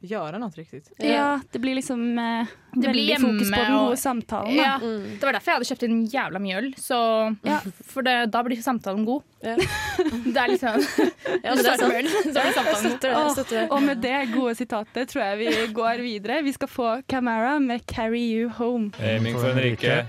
göra 0.00 0.38
något 0.38 0.56
riktigt. 0.56 0.90
Ja, 0.98 1.40
det 1.52 1.58
blir 1.58 1.74
liksom 1.74 2.18
eh, 2.18 2.46
Det 2.72 2.88
blir 2.88 3.16
fokus 3.16 3.50
på 3.50 3.56
den 3.56 3.72
og- 3.74 3.84
gode 3.86 3.96
samtalen. 3.96 4.54
Ja, 4.54 4.78
Mm. 4.82 5.18
Det 5.20 5.26
var 5.26 5.32
derfor 5.32 5.50
jeg 5.50 5.54
hadde 5.56 5.64
kjøpt 5.68 5.82
inn 5.82 6.06
jævla 6.06 6.38
mye 6.38 6.56
øl. 6.58 6.74
Så, 6.78 6.98
Ja. 7.42 7.58
For 7.84 8.02
det, 8.02 8.30
da 8.30 8.42
blir 8.42 8.62
samtalen 8.62 9.04
god. 9.04 9.22
Ja. 9.42 9.56
Det 10.32 10.36
er 10.36 10.48
liksom 10.48 10.80
Ja, 11.44 11.54
det 11.54 11.66
er 11.66 11.76
sant. 11.76 11.80
Så 11.80 11.88
blir 11.88 12.52
samtalen 12.52 13.34
god. 13.34 13.44
det. 13.50 13.70
Og 13.70 13.82
med 13.82 14.00
det 14.02 14.32
gode 14.34 14.54
sitatet 14.54 15.08
tror 15.08 15.22
jeg 15.24 15.38
vi 15.38 15.72
går 15.72 15.98
videre. 16.02 16.42
Vi 16.42 16.52
skal 16.52 16.68
få 16.68 17.02
Camara 17.08 17.58
med 17.58 17.80
'Carry 17.86 18.22
You 18.38 18.50
Home'. 18.50 18.92
Aiming 19.02 19.34
for 19.38 19.52
Henrike. 19.52 20.06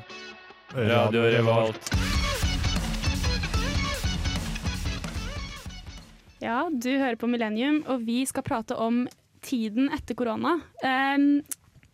Radio 0.75 1.21
Revolt. 1.21 1.95
Ja, 6.41 6.69
du 6.71 6.89
hører 6.97 7.15
på 7.19 7.27
Millennium, 7.27 7.81
og 7.87 8.05
vi 8.07 8.21
skal 8.25 8.43
prate 8.47 8.75
om 8.79 9.07
tiden 9.45 9.89
etter 9.95 10.17
korona. 10.17 10.57
Um, 10.83 11.41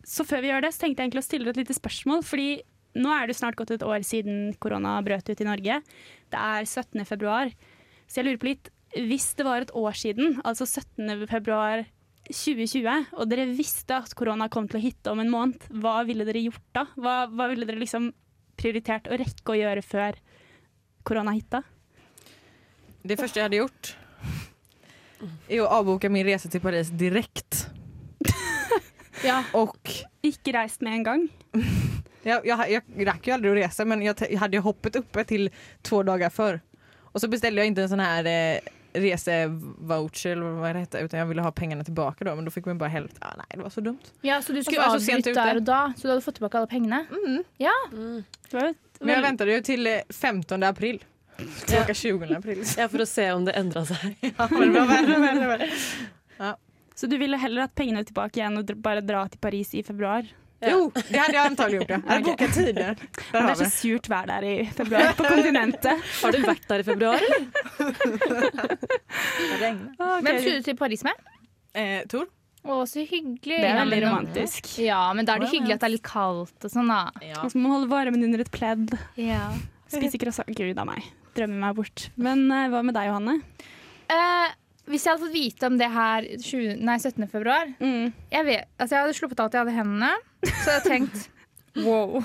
så 0.06 0.26
før 0.26 0.44
vi 0.44 0.52
gjør 0.52 0.66
det, 0.66 0.72
så 0.74 0.84
tenkte 0.84 1.02
jeg 1.02 1.08
egentlig 1.08 1.24
å 1.24 1.26
stille 1.26 1.48
deg 1.48 1.56
et 1.56 1.62
lite 1.64 1.78
spørsmål. 1.78 2.22
Fordi 2.26 2.50
nå 2.96 3.12
er 3.12 3.28
det 3.28 3.36
snart 3.38 3.58
gått 3.58 3.74
et 3.74 3.84
år 3.86 4.04
siden 4.06 4.54
korona 4.62 4.96
brøt 5.04 5.28
ut 5.28 5.42
i 5.42 5.48
Norge. 5.48 5.80
Det 6.32 6.40
er 6.40 6.64
17. 6.64 7.02
februar. 7.08 7.52
Så 8.06 8.20
jeg 8.20 8.28
lurer 8.28 8.40
på 8.42 8.50
litt, 8.50 8.70
hvis 8.96 9.32
det 9.36 9.46
var 9.46 9.64
et 9.64 9.74
år 9.76 9.98
siden, 9.98 10.38
altså 10.46 10.66
17. 10.66 11.26
februar 11.28 11.84
2020, 12.26 13.12
og 13.14 13.28
dere 13.30 13.46
visste 13.54 13.98
at 14.00 14.14
korona 14.18 14.48
kom 14.50 14.66
til 14.70 14.80
å 14.80 14.82
hitte 14.82 15.12
om 15.12 15.20
en 15.22 15.30
måned, 15.30 15.66
hva 15.82 16.00
ville 16.06 16.26
dere 16.26 16.42
gjort 16.42 16.64
da? 16.74 16.86
Hva, 16.98 17.18
hva 17.30 17.46
ville 17.52 17.66
dere 17.68 17.82
liksom 17.82 18.10
prioritert 18.58 19.06
å 19.10 19.18
rekke 19.20 19.52
å 19.52 19.58
gjøre 19.58 19.84
før 19.86 20.18
korona 21.06 21.36
hitta? 21.36 21.62
Det 23.06 23.18
første 23.20 23.38
jeg 23.38 23.46
hadde 23.46 23.60
gjort 23.60 23.92
är 25.48 25.60
att 25.60 25.68
avboka 25.68 26.08
min 26.10 26.26
resa 26.26 26.48
till 26.48 26.60
Paris 26.60 26.88
direkt. 26.88 27.66
Ja. 29.24 29.44
Och 29.52 29.90
Ikke 30.22 30.52
reist 30.52 30.80
med 30.80 30.92
en 30.92 31.02
gang? 31.02 31.28
jag, 32.22 32.46
jag, 32.46 32.70
jag 32.70 33.06
rack 33.06 33.26
ju 33.26 33.32
aldrig 33.32 33.52
att 33.52 33.58
resa 33.70 33.84
men 33.84 34.02
jag, 34.02 34.16
jag 34.30 34.38
hade 34.38 34.56
ju 34.56 34.60
hoppet 34.60 34.96
uppe 34.96 35.24
till 35.24 35.50
två 35.82 36.02
dagar 36.02 36.30
för. 36.30 36.60
Och 36.98 37.20
så 37.20 37.28
beställde 37.28 37.60
jag 37.60 37.66
inte 37.66 37.82
en 37.82 37.88
sån 37.88 38.00
här 38.00 38.24
eh, 38.24 38.60
resevoucher 38.92 40.30
eller 40.30 40.42
vad 40.42 40.74
det 40.74 40.78
hette 40.78 40.98
utan 40.98 41.18
jag 41.20 41.26
ville 41.26 41.42
ha 41.42 41.52
pengarna 41.52 41.84
tillbaka 41.84 42.24
då 42.24 42.34
men 42.34 42.44
då 42.44 42.50
fick 42.50 42.64
man 42.64 42.78
bara 42.78 42.88
helt 42.88 43.12
Ah, 43.18 43.34
nej 43.36 43.46
det 43.48 43.62
var 43.62 43.70
så 43.70 43.80
dumt. 43.80 43.98
Ja, 44.20 44.42
Så 44.42 44.52
du 44.52 44.64
skulle 44.64 44.82
så 44.82 44.94
avbryte 44.94 45.32
der 45.32 45.56
og 45.56 45.62
da, 45.62 45.92
så 45.96 46.02
du 46.02 46.08
hadde 46.08 46.20
fått 46.20 46.34
tilbake 46.34 46.58
alle 46.58 46.66
pengene? 46.66 47.06
Mm. 47.10 47.44
Ja. 47.56 47.72
Mm. 47.92 48.24
Men 49.00 49.22
väntade 49.22 49.52
ju 49.52 49.60
till 49.60 49.86
eh, 49.86 49.98
15 50.10 50.62
april. 50.62 51.04
Åka 51.82 51.94
20 51.94 52.34
april. 52.36 52.64
Ja, 52.78 52.88
for 52.88 53.04
å 53.04 53.08
se 53.08 53.28
om 53.32 53.44
det 53.46 53.56
endra 53.58 53.84
seg. 53.88 54.16
Ja, 54.26 54.48
bare, 54.48 54.72
bare, 54.72 55.20
bare, 55.20 55.52
värre. 55.52 56.56
Så 56.96 57.06
du 57.06 57.18
ville 57.20 57.36
heller 57.36 57.66
hatt 57.66 57.74
pengene 57.76 58.04
tilbake 58.08 58.40
igjen 58.40 58.56
og 58.56 58.70
bare 58.80 59.02
dra 59.04 59.26
til 59.28 59.40
Paris 59.42 59.74
i 59.76 59.82
februar? 59.84 60.24
Jo, 60.64 60.86
det 60.94 61.18
hadde 61.20 61.36
jeg 61.36 61.50
antagelig 61.50 61.80
gjort. 61.82 61.90
Ja. 61.92 61.98
Jeg 61.98 62.08
hadde 62.08 62.30
bokat 62.30 62.54
tider. 62.56 63.02
Det 63.28 63.42
er 63.42 63.58
så 63.60 63.66
surt 63.74 64.08
vær 64.08 64.30
der 64.30 64.46
i 64.48 64.54
februar 64.78 65.12
på 65.18 65.26
kontinentet. 65.28 66.06
Har 66.22 66.32
du 66.32 66.46
vært 66.46 66.64
der 66.70 66.80
i 66.80 66.86
februar, 66.86 67.20
eller? 67.20 67.44
det. 69.60 69.70
Ah. 70.00 70.16
Hvem 70.24 70.40
skulle 70.40 70.56
du 70.56 70.66
til 70.70 70.78
Paris 70.80 71.04
med? 71.04 71.28
Eh, 71.76 72.00
Tor? 72.08 72.24
Å, 72.66 72.80
så 72.88 73.04
hyggelig. 73.04 73.60
Det 73.60 73.68
er 73.68 73.78
veldig 73.82 74.00
romantisk. 74.06 74.72
Ja, 74.82 75.04
men 75.14 75.28
da 75.28 75.36
er 75.36 75.44
det 75.44 75.52
hyggelig 75.52 75.76
at 75.76 75.84
det 75.84 75.90
er 75.90 75.94
litt 75.98 76.06
kaldt 76.08 76.66
og 76.66 76.72
sånn, 76.72 76.88
da. 76.90 77.02
Og 77.42 77.52
så 77.52 77.60
må 77.60 77.68
man 77.68 77.76
holde 77.76 77.92
varmen 77.92 78.24
under 78.26 78.42
et 78.42 78.50
pledd. 78.54 78.96
Ja. 79.20 79.52
Spise 79.92 80.18
croissant. 80.18 80.50
Gud 80.56 80.80
a 80.80 80.88
meg. 80.88 81.04
Drømmer 81.36 81.60
meg 81.66 81.74
bort. 81.78 82.06
Men 82.16 82.46
eh, 82.50 82.68
hva 82.72 82.82
med 82.86 82.96
deg, 82.96 83.10
Johanne? 83.10 83.34
Eh, 84.12 84.54
hvis 84.86 85.04
jeg 85.06 85.12
hadde 85.16 85.24
fått 85.26 85.34
vite 85.34 85.66
om 85.70 85.76
det 85.80 85.88
her 85.90 86.26
20, 86.38 86.76
nei, 86.86 86.96
17. 87.02 87.26
februar 87.32 87.72
Mm. 87.82 88.12
jeg, 88.30 88.44
vet, 88.46 88.68
altså 88.78 88.94
jeg 88.96 89.02
hadde 89.04 89.16
sluppet 89.18 89.40
alt 89.42 89.56
jeg 89.56 89.64
hadde 89.64 89.74
i 89.74 89.78
hendene, 89.80 90.12
så 90.46 90.70
jeg 90.70 90.76
hadde 90.76 90.90
tenkt 90.92 91.30
wow. 91.86 92.20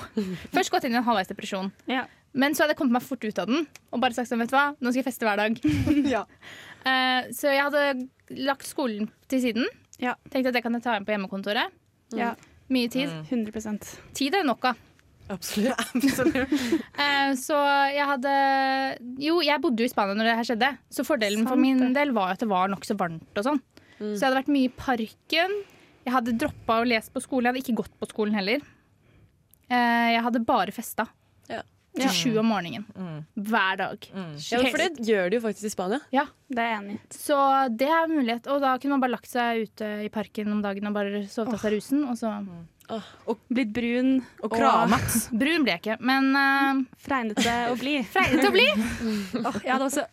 Først 0.54 0.70
gått 0.72 0.86
inn 0.88 0.94
i 0.94 1.00
en 1.00 1.04
halvveis 1.06 1.28
depresjon. 1.28 1.72
Ja. 1.90 2.04
Men 2.32 2.54
så 2.54 2.62
hadde 2.62 2.72
jeg 2.72 2.78
kommet 2.78 2.94
meg 2.96 3.04
fort 3.04 3.24
ut 3.26 3.40
av 3.42 3.50
den 3.50 3.66
og 3.92 4.00
bare 4.00 4.16
sagt 4.16 4.30
sånn, 4.30 4.40
vet 4.40 4.52
du 4.52 4.56
hva, 4.56 4.68
nå 4.78 4.92
skal 4.94 5.02
jeg 5.02 5.08
feste 5.10 5.26
hver 5.28 5.42
dag. 5.42 5.58
Ja. 6.14 6.22
Eh, 6.88 7.28
så 7.36 7.50
jeg 7.52 7.62
hadde 7.66 7.82
lagt 8.46 8.64
skolen 8.66 9.10
til 9.30 9.42
siden. 9.44 9.66
Ja. 10.02 10.14
Tenkte 10.32 10.50
at 10.50 10.56
det 10.56 10.62
kan 10.64 10.74
jeg 10.78 10.82
ta 10.86 10.94
inn 10.98 11.04
på 11.06 11.12
hjemmekontoret. 11.14 11.74
Ja. 12.16 12.32
Mye 12.72 12.88
tid. 12.90 13.10
100% 13.28 13.90
Tid 14.16 14.34
er 14.38 14.46
nok 14.48 14.64
av. 14.70 14.80
Absolutt. 15.96 16.54
Eh, 16.98 17.32
så 17.40 17.58
jeg 17.92 18.06
hadde 18.12 18.32
Jo, 19.22 19.40
jeg 19.44 19.62
bodde 19.64 19.84
jo 19.84 19.88
i 19.88 19.92
Spania 19.92 20.16
når 20.18 20.28
det 20.28 20.36
her 20.40 20.48
skjedde. 20.50 20.70
Så 20.92 21.06
fordelen 21.08 21.48
for 21.48 21.60
min 21.60 21.92
del 21.96 22.14
var 22.16 22.34
at 22.34 22.42
det 22.42 22.50
var 22.50 22.70
nokså 22.72 22.96
varmt 23.00 23.40
og 23.40 23.48
sånn. 23.48 23.62
Så 24.02 24.18
jeg 24.18 24.26
hadde 24.26 24.40
vært 24.40 24.52
mye 24.52 24.68
i 24.68 24.76
parken. 24.76 25.58
Jeg 26.02 26.14
hadde 26.16 26.36
droppa 26.40 26.80
å 26.82 26.86
lese 26.88 27.12
på 27.14 27.22
skolen. 27.22 27.48
Jeg 27.48 27.54
hadde 27.54 27.64
ikke 27.66 27.80
gått 27.84 27.98
på 28.00 28.08
skolen 28.10 28.34
heller. 28.34 28.64
Uh, 29.70 30.08
jeg 30.16 30.24
hadde 30.26 30.42
bare 30.46 30.74
festa. 30.74 31.06
Ja. 31.50 31.62
Til 31.92 32.08
sju 32.16 32.30
om 32.40 32.48
morgenen. 32.48 32.86
Hver 33.36 33.78
dag. 33.78 34.06
Ja, 34.08 34.62
for 34.64 34.80
det 34.80 35.04
gjør 35.04 35.28
de 35.30 35.38
jo 35.38 35.44
faktisk 35.44 35.68
i 35.68 35.72
Spania. 35.74 36.00
Ja. 36.14 36.24
Det 36.48 36.60
er 36.60 36.70
jeg 36.70 36.80
enig. 36.80 36.96
Så 37.14 37.36
det 37.78 37.88
er 37.92 38.10
mulighet. 38.10 38.48
Og 38.52 38.62
da 38.64 38.74
kunne 38.80 38.96
man 38.96 39.04
bare 39.04 39.14
lagt 39.14 39.28
seg 39.30 39.66
ute 39.68 39.90
i 40.06 40.08
parken 40.12 40.50
om 40.54 40.62
dagen 40.64 40.88
og 40.88 40.96
bare 40.96 41.22
sovet 41.30 41.54
av 41.56 41.62
seg 41.62 41.76
rusen. 41.76 42.02
Og 42.08 42.16
så 42.20 42.32
Blitt 43.52 43.70
brun 43.74 44.10
Og 44.42 44.52
kramat. 44.52 45.16
Brun 45.40 45.64
ble 45.64 45.74
jeg 45.74 45.82
ikke, 45.82 45.96
men 46.04 46.28
uh, 46.36 46.82
fregnete 47.02 47.54
å 47.72 47.76
bli. 47.80 47.94
Fregnete 48.14 48.50
å 48.50 48.54
bli. 48.54 48.66
oh, 49.42 49.58
jeg 49.62 49.72
hadde 49.72 49.88
også, 49.88 50.04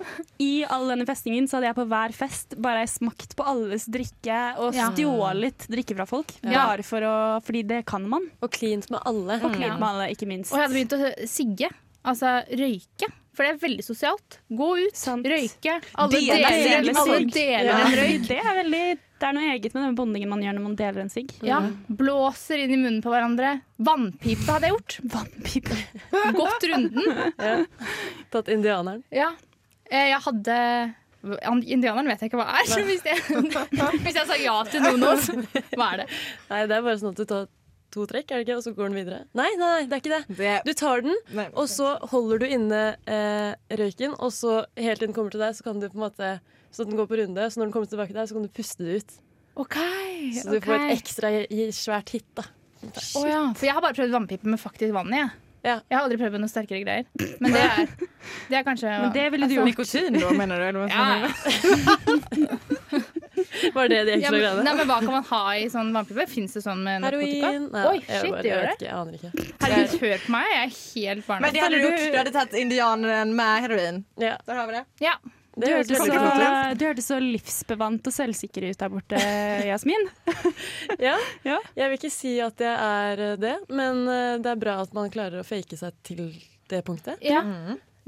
I 0.44 0.52
all 0.70 0.88
denne 0.92 1.08
festingen 1.10 1.50
så 1.50 1.58
hadde 1.58 1.72
jeg 1.72 1.80
på 1.80 1.88
hver 1.92 2.16
fest 2.16 2.58
bare 2.62 2.86
smakt 2.90 3.36
på 3.40 3.48
alles 3.48 3.88
drikke 3.92 4.40
og 4.64 4.78
stjålet 4.78 5.68
drikke 5.72 5.98
fra 6.00 6.08
folk. 6.10 6.34
Ja. 6.44 6.70
Bare 6.72 6.86
for 6.88 7.06
å, 7.06 7.16
fordi 7.46 7.66
det 7.70 7.84
kan 7.90 8.08
man. 8.10 8.30
Og 8.44 8.52
klint 8.56 8.90
med 8.94 9.04
alle. 9.10 9.40
Og 9.44 9.56
klint 9.56 9.78
med 9.78 9.88
alle, 9.92 10.12
ikke 10.16 10.30
minst. 10.30 10.54
Og 10.54 10.60
jeg 10.62 10.68
hadde 10.68 10.80
begynt 10.80 10.98
å 11.00 11.30
sigge. 11.30 11.72
Altså 12.08 12.40
røyke. 12.48 13.10
For 13.36 13.46
det 13.46 13.54
er 13.54 13.60
veldig 13.62 13.84
sosialt. 13.86 14.40
Gå 14.52 14.70
ut, 14.82 14.96
Sant. 15.00 15.28
røyke. 15.28 15.78
Alle 15.96 16.20
Dele 16.20 16.50
deler, 16.52 16.90
alle 17.00 17.20
deler 17.32 17.70
en 17.72 17.94
røyk. 17.96 18.26
Det 18.28 18.40
er 18.42 18.58
veldig 18.58 18.82
det 19.20 19.28
er 19.30 19.36
noe 19.36 19.50
eget 19.54 19.74
med 19.76 19.84
den 19.86 19.96
bondingen 19.98 20.30
man 20.32 20.42
gjør 20.44 20.56
når 20.58 20.64
man 20.66 20.78
deler 20.80 21.02
en 21.04 21.12
sigg. 21.14 21.34
Ja, 21.46 21.60
Blåser 21.90 22.62
inn 22.64 22.72
i 22.76 22.80
munnen 22.80 23.02
på 23.04 23.12
hverandre. 23.14 23.58
Vannpipe 23.84 24.48
hadde 24.50 24.70
jeg 24.70 24.76
gjort. 24.78 24.98
Vannpipe. 25.16 25.78
Gått 26.38 26.66
runden. 26.72 27.68
Tatt 28.34 28.52
indianeren. 28.54 29.04
Ja. 29.14 29.32
Eh, 29.90 30.10
Jeg 30.14 30.22
hadde 30.26 30.58
Indianeren 31.20 32.08
vet 32.08 32.22
jeg 32.24 32.30
ikke 32.32 32.40
hva 32.40 32.46
er. 32.62 32.68
Hvis 32.88 33.04
jeg, 33.04 33.20
hvis 34.06 34.16
jeg 34.16 34.28
sa 34.30 34.38
ja 34.40 34.54
til 34.72 34.80
noen 34.86 35.02
nå, 35.04 35.10
oss, 35.18 35.26
hva 35.76 35.88
er 35.98 36.04
det? 36.06 36.06
Nei, 36.48 36.60
det 36.70 36.78
er 36.78 36.86
bare 36.86 37.00
sånn 37.02 37.12
at 37.12 37.20
du 37.20 37.26
tar 37.28 37.50
to 37.92 38.06
trekk, 38.08 38.30
er 38.32 38.40
det 38.40 38.46
ikke? 38.46 38.56
og 38.56 38.64
så 38.64 38.72
går 38.78 38.88
den 38.92 38.96
videre. 39.02 39.18
Nei, 39.36 39.50
nei, 39.60 39.68
nei, 39.74 39.82
det 39.90 39.98
er 39.98 40.04
ikke 40.04 40.14
det. 40.14 40.38
Det, 40.38 40.54
Du 40.70 40.72
tar 40.80 41.04
den, 41.04 41.18
nei. 41.36 41.48
og 41.60 41.68
så 41.68 41.90
holder 42.14 42.40
du 42.40 42.46
inne 42.48 42.82
eh, 43.10 43.52
røyken, 43.82 44.14
og 44.22 44.32
så 44.32 44.62
helt 44.80 45.02
til 45.02 45.10
den 45.10 45.16
kommer 45.18 45.34
til 45.36 45.42
deg, 45.44 45.58
så 45.58 45.66
kan 45.68 45.82
du 45.84 45.90
på 45.90 45.98
en 46.00 46.06
måte 46.06 46.32
Så 46.72 46.86
den 46.86 46.96
går 47.00 47.08
på 47.10 47.18
runde, 47.18 47.50
så 47.50 47.58
når 47.60 47.66
den 47.70 47.74
kommer 47.74 47.90
tilbake 47.90 48.12
til 48.14 48.20
deg, 48.22 48.30
så 48.30 48.34
kan 48.38 48.44
du 48.46 48.50
puste 48.54 48.86
det 48.86 49.00
ut. 49.02 49.12
OK. 49.60 49.76
Så 50.40 50.50
du 50.54 50.60
får 50.64 50.76
et 50.86 50.96
ekstra 51.00 51.32
svært 51.76 52.10
hit, 52.16 52.26
da. 52.38 52.44
Oh, 53.20 53.26
ja. 53.28 53.42
For 53.58 53.66
jeg 53.68 53.74
har 53.76 53.82
bare 53.84 53.98
prøvd 53.98 54.14
vannpipe 54.16 54.48
med 54.48 54.60
faktisk 54.62 54.94
vann 54.96 55.12
i. 55.14 55.18
Ja. 55.26 55.30
Ja. 55.60 55.74
Jeg 55.92 55.98
har 55.98 56.06
aldri 56.06 56.16
prøvd 56.22 56.32
med 56.38 56.40
noe 56.46 56.48
sterkere 56.48 56.80
greier. 56.86 57.04
Men 57.44 57.52
det 57.52 57.60
er, 57.60 57.90
det 58.48 58.56
er 58.56 58.64
kanskje 58.64 58.94
Men 59.02 59.12
det 59.12 59.26
ville 59.34 59.50
du 59.50 59.58
altså- 59.58 59.58
gjort. 59.60 59.68
Nikotin 59.68 60.16
da, 60.22 60.30
mener 60.40 60.56
du? 60.56 60.64
Eller 60.70 60.88
Ja. 60.88 61.28
Var 63.74 63.88
det 63.92 63.98
de 64.08 64.12
Ja, 64.12 64.18
ekstra 64.18 64.32
men, 64.32 64.40
greiene? 64.42 64.64
nei, 64.64 64.74
men 64.80 64.88
Hva 64.90 64.98
kan 65.04 65.12
man 65.18 65.24
ha 65.30 65.42
i 65.60 65.66
sånn 65.72 65.92
vannpipe? 65.96 66.26
Fins 66.32 66.56
det 66.56 66.64
sånn 66.64 66.82
med 66.84 67.02
narkotika? 67.04 67.50
Heroin? 67.52 67.68
Nei, 67.74 67.84
Oi, 67.90 67.98
jeg 68.00 68.22
shit, 68.24 68.36
det 68.38 68.50
jeg 68.50 68.54
gjør 68.54 68.80
det. 68.80 68.90
aner 69.00 69.18
ikke. 69.20 69.32
Herregud, 69.64 70.00
hør 70.04 70.24
på 70.26 70.32
meg. 70.36 70.48
Jeg 70.54 70.64
er 70.64 70.72
helt 70.78 71.28
Men 71.28 71.28
barna. 71.28 71.52
det 71.56 71.62
hadde 71.66 71.76
du 71.76 71.84
gjort. 71.88 72.00
Du 72.00 72.18
hadde 72.22 72.34
tatt 72.36 72.54
indianeren 72.64 73.36
med 73.36 73.64
heroin. 73.68 74.00
Ja, 74.20 74.38
Der 74.48 74.56
har 74.62 74.68
vi 74.68 74.74
det. 74.80 74.86
Ja. 75.04 75.16
Du 75.56 75.64
det 75.66 75.72
hørtes 75.74 75.98
så, 75.98 76.06
du 76.78 76.84
hørtes 76.86 77.08
så 77.10 77.18
livsbevant 77.20 78.06
og 78.08 78.14
selvsikker 78.16 78.68
ut 78.70 78.80
der 78.80 78.92
borte, 78.94 79.20
Jasmin. 79.72 80.06
Ja. 81.08 81.16
Ja. 81.48 81.58
Jeg 81.76 81.90
vil 81.90 81.98
ikke 82.00 82.14
si 82.14 82.36
at 82.44 82.62
jeg 82.64 82.76
er 82.76 83.24
eh, 83.32 83.36
det, 83.42 83.56
men 83.74 84.06
eh, 84.08 84.38
det 84.44 84.54
er 84.54 84.62
bra 84.62 84.78
at 84.84 84.94
man 84.96 85.12
klarer 85.14 85.42
å 85.42 85.48
fake 85.48 85.80
seg 85.80 85.98
til 86.06 86.30
det 86.70 86.84
punktet. 86.88 87.22
ja. 87.26 87.44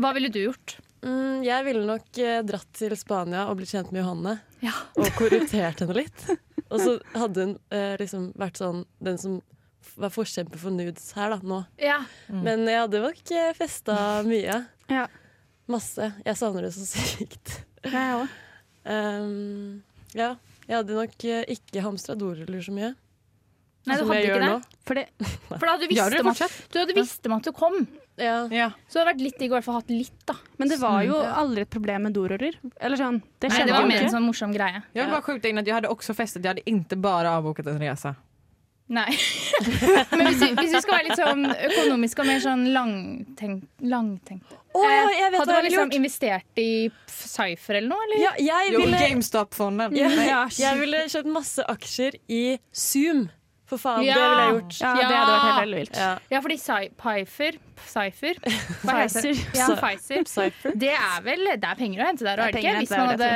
Hva 0.02 0.16
ville 0.16 0.32
du 0.34 0.40
gjort? 0.42 0.80
Mm, 1.06 1.42
jeg 1.46 1.66
ville 1.66 1.82
nok 1.86 2.18
eh, 2.22 2.40
dratt 2.46 2.70
til 2.78 2.94
Spania 2.98 3.44
og 3.50 3.58
blitt 3.60 3.74
kjent 3.74 3.92
med 3.94 4.02
Johanne. 4.02 4.36
Ja. 4.64 4.74
Og 4.98 5.10
korruptert 5.18 5.82
henne 5.84 5.98
litt. 5.98 6.24
Og 6.72 6.78
så 6.80 6.94
hadde 7.18 7.44
hun 7.46 7.56
eh, 7.74 7.96
liksom 8.00 8.30
vært 8.40 8.62
sånn 8.62 8.84
den 9.04 9.18
som 9.22 9.40
var 10.00 10.14
forkjemper 10.14 10.62
for 10.62 10.74
nudes 10.74 11.10
her 11.18 11.34
da, 11.34 11.40
nå. 11.44 11.60
Ja. 11.82 12.00
Men 12.32 12.64
jeg 12.70 12.80
hadde 12.84 13.02
nok 13.04 13.34
festa 13.58 13.96
mye. 14.26 14.62
Ja. 14.94 15.08
Masse. 15.72 16.12
Jeg 16.26 16.40
savner 16.40 16.68
det 16.68 16.74
så 16.76 16.88
sykt. 16.90 17.56
Jeg 17.86 18.18
òg. 18.20 18.40
Um, 18.86 19.82
ja. 20.18 20.36
Jeg 20.68 20.78
hadde 20.78 20.98
nok 20.98 21.26
eh, 21.28 21.42
ikke 21.56 21.84
hamstra 21.84 22.16
doruller 22.18 22.62
så 22.64 22.74
mye. 22.76 22.92
Nei, 23.82 23.96
du 23.98 24.04
som 24.04 24.12
hadde 24.12 24.20
jeg 24.20 24.28
ikke 24.28 24.36
gjør 24.36 24.44
det. 24.44 24.52
nå. 24.52 24.78
For 24.86 25.00
det, 25.00 25.06
For 25.50 25.66
da 25.66 25.74
hadde 25.74 25.88
du 25.88 25.92
visst 25.96 26.22
om 26.22 26.30
at, 26.32 26.58
du 26.70 26.80
hadde 26.80 26.96
visst 26.98 27.28
om 27.28 27.36
at 27.38 27.48
du 27.48 27.52
kom. 27.58 27.78
Ja. 28.22 28.36
Ja. 28.54 28.68
Så 28.86 29.00
det 29.00 29.02
hadde 29.02 29.12
vært 29.12 29.24
litt 29.26 29.40
digg 29.42 29.54
å 29.54 29.58
hvert 29.58 29.66
fall 29.66 29.80
hatt 29.80 29.94
litt, 29.94 30.18
da. 30.30 30.36
men 30.62 30.70
det 30.70 30.78
var 30.82 31.02
jo 31.08 31.18
aldri 31.18 31.66
et 31.66 31.72
problem 31.74 32.06
med 32.06 32.16
doruller. 32.16 32.60
Eller 32.78 33.00
sånn. 33.00 33.22
Det 33.42 33.50
Nei, 33.50 33.56
skjedde 33.56 33.72
det 33.72 33.78
var 33.80 33.88
mer 33.90 34.06
en 34.06 34.14
sånn 34.14 34.28
morsom 34.28 34.54
greie. 34.54 34.84
Jeg 34.94 35.02
vill 35.02 35.16
bara 35.16 35.26
skjuta 35.26 35.50
in 35.50 35.62
att 35.64 35.72
jag 35.72 35.80
hade 35.80 35.90
också 35.90 36.14
festat, 36.14 36.44
jag 36.44 36.54
hade 36.54 36.70
inte 36.70 37.00
bara 37.00 37.34
avbokat 37.40 37.72
en 37.72 37.80
resa. 37.82 38.14
Nei. 38.92 39.08
Men 40.18 40.28
hvis 40.28 40.42
vi, 40.42 40.50
hvis 40.58 40.74
vi 40.76 40.80
skal 40.84 40.98
være 40.98 41.06
litt 41.08 41.20
sånn 41.22 41.46
økonomiske 41.48 42.24
og 42.24 42.28
mer 42.28 42.42
sånn 42.44 42.66
langtenkt, 42.76 43.68
langtenkte 43.88 44.58
Å, 44.76 44.82
ja, 44.84 45.30
Hadde 45.32 45.46
hva 45.48 45.58
jeg 45.62 45.68
liksom 45.70 45.86
gjort. 45.86 45.96
investert 46.00 46.60
i 46.64 46.70
Cypher 47.12 47.78
eller 47.80 47.88
noe, 47.94 48.08
eller? 48.08 48.22
Ja, 48.24 48.32
jeg 48.40 48.74
Jo, 48.74 48.82
ville, 48.86 49.00
GameStop-fondet. 49.04 49.96
ja, 49.96 50.10
Ja. 50.28 50.42
jeg 50.56 50.80
ville 50.82 51.06
kjøpt 51.12 51.32
masse 51.32 51.64
aksjer 51.72 52.18
i 52.32 52.42
Zoom. 52.72 53.30
For 53.72 53.80
faen, 53.80 54.04
Ja. 54.04 54.16
det 54.20 54.24
ville 54.28 54.44
jeg 54.44 54.54
gjort. 54.58 54.80
Ja, 54.82 54.94
det 55.00 55.16
hadde 55.16 55.36
vært 55.38 55.60
helt 55.62 55.76
vilt. 55.80 55.96
Ja. 56.02 56.12
Ja, 56.36 56.42
fordi 56.44 56.58
Cypher 56.60 56.92
Pfeiffer 57.00 57.58
Cypher 57.88 58.36
Hva 58.84 58.98
heter 59.06 59.22
det? 59.32 59.38
Pfizer. 59.80 60.76
Det 60.76 60.92
er 60.92 61.22
vel 61.24 61.46
Det 61.56 61.64
er 61.72 61.80
penger 61.80 62.04
å 62.04 62.08
hente 62.12 62.28
der, 62.28 62.38
er 62.44 62.52
det 62.52 62.60
ikke? 62.64 62.78
Hvis 62.84 62.92
man 62.98 63.08
hadde 63.14 63.32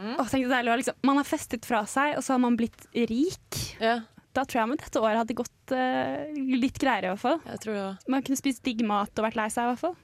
Mm. 0.00 0.16
det 0.16 0.48
deilig 0.48 0.76
liksom, 0.80 0.94
Man 1.04 1.16
har 1.18 1.24
festet 1.28 1.64
fra 1.68 1.82
seg, 1.84 2.16
og 2.16 2.22
så 2.24 2.32
har 2.36 2.38
man 2.40 2.56
blitt 2.56 2.86
rik. 2.94 3.58
Ja, 3.80 4.00
Da 4.32 4.44
tror 4.46 4.60
jeg 4.60 4.68
men 4.70 4.78
dette 4.78 5.00
året 5.02 5.18
hadde 5.24 5.34
gått 5.40 5.72
uh, 5.74 6.28
litt 6.60 6.78
greiere, 6.78 7.08
i 7.08 7.12
hvert 7.14 7.22
fall. 7.24 7.40
jeg 7.50 7.62
tror 7.64 7.74
det. 7.74 7.86
Man 8.14 8.22
kunne 8.26 8.38
spist 8.38 8.62
digg 8.66 8.84
mat 8.86 9.10
og 9.18 9.26
vært 9.26 9.38
lei 9.40 9.48
seg, 9.50 9.64
i 9.66 9.72
hvert 9.72 9.82
fall. 9.82 9.96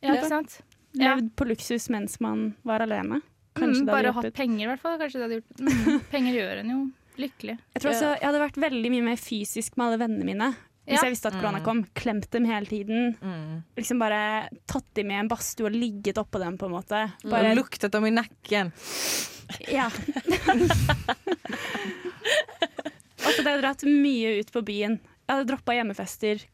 Ja, 0.00 0.14
ikke 0.16 0.30
sant? 0.30 0.60
Ja. 0.96 1.12
Levd 1.14 1.28
på 1.36 1.46
luksus 1.50 1.90
mens 1.92 2.16
man 2.24 2.54
var 2.66 2.80
alene. 2.86 3.20
Mm, 3.60 3.74
det 3.84 3.92
bare 3.92 4.14
hatt 4.16 4.32
penger, 4.34 4.64
i 4.64 4.70
hvert 4.70 4.80
fall. 4.80 4.96
Kanskje 5.02 5.20
det 5.20 5.26
hadde 5.26 5.38
gjort 5.40 5.60
mm, 5.60 6.00
Penger 6.14 6.38
gjør 6.38 6.62
en 6.62 6.72
jo 6.72 6.80
lykkelig. 7.20 7.58
Jeg 7.74 7.82
tror 7.82 7.92
også 7.92 8.10
jeg 8.14 8.24
hadde 8.30 8.40
vært 8.46 8.58
veldig 8.64 8.90
mye 8.94 9.06
mer 9.10 9.20
fysisk 9.20 9.76
med 9.76 9.86
alle 9.90 10.00
vennene 10.06 10.24
mine. 10.30 10.50
Hvis 10.88 10.96
Ja. 10.96 11.04
jeg 11.04 11.12
visste 11.12 11.28
at 11.28 11.36
korona 11.36 11.60
kom. 11.62 11.82
Klemt 11.94 12.30
dem 12.32 12.46
hele 12.48 12.66
tiden. 12.66 13.12
Mm. 13.20 13.60
Liksom 13.76 14.00
bare 14.00 14.48
tatt 14.66 14.88
dem 14.96 15.12
i 15.12 15.18
en 15.20 15.28
badstue 15.30 15.68
og 15.68 15.76
ligget 15.76 16.18
oppå 16.18 16.40
dem, 16.42 16.56
på 16.58 16.66
en 16.66 16.72
måte. 16.72 17.02
Och 17.22 17.30
Bare, 17.30 17.52
luktet 17.54 17.92
dem 17.92 18.06
i 18.08 18.10
nakken. 18.16 18.72
ja. 19.68 19.90
Og 23.50 23.56
jeg 23.56 23.62
dratt 23.64 23.82
mye 23.90 24.34
ut 24.40 24.52
på 24.54 24.62
byen. 24.66 25.00
Jeg 25.26 25.34
hadde 25.34 25.48
droppa 25.50 25.74
hjemmefester. 25.74 26.44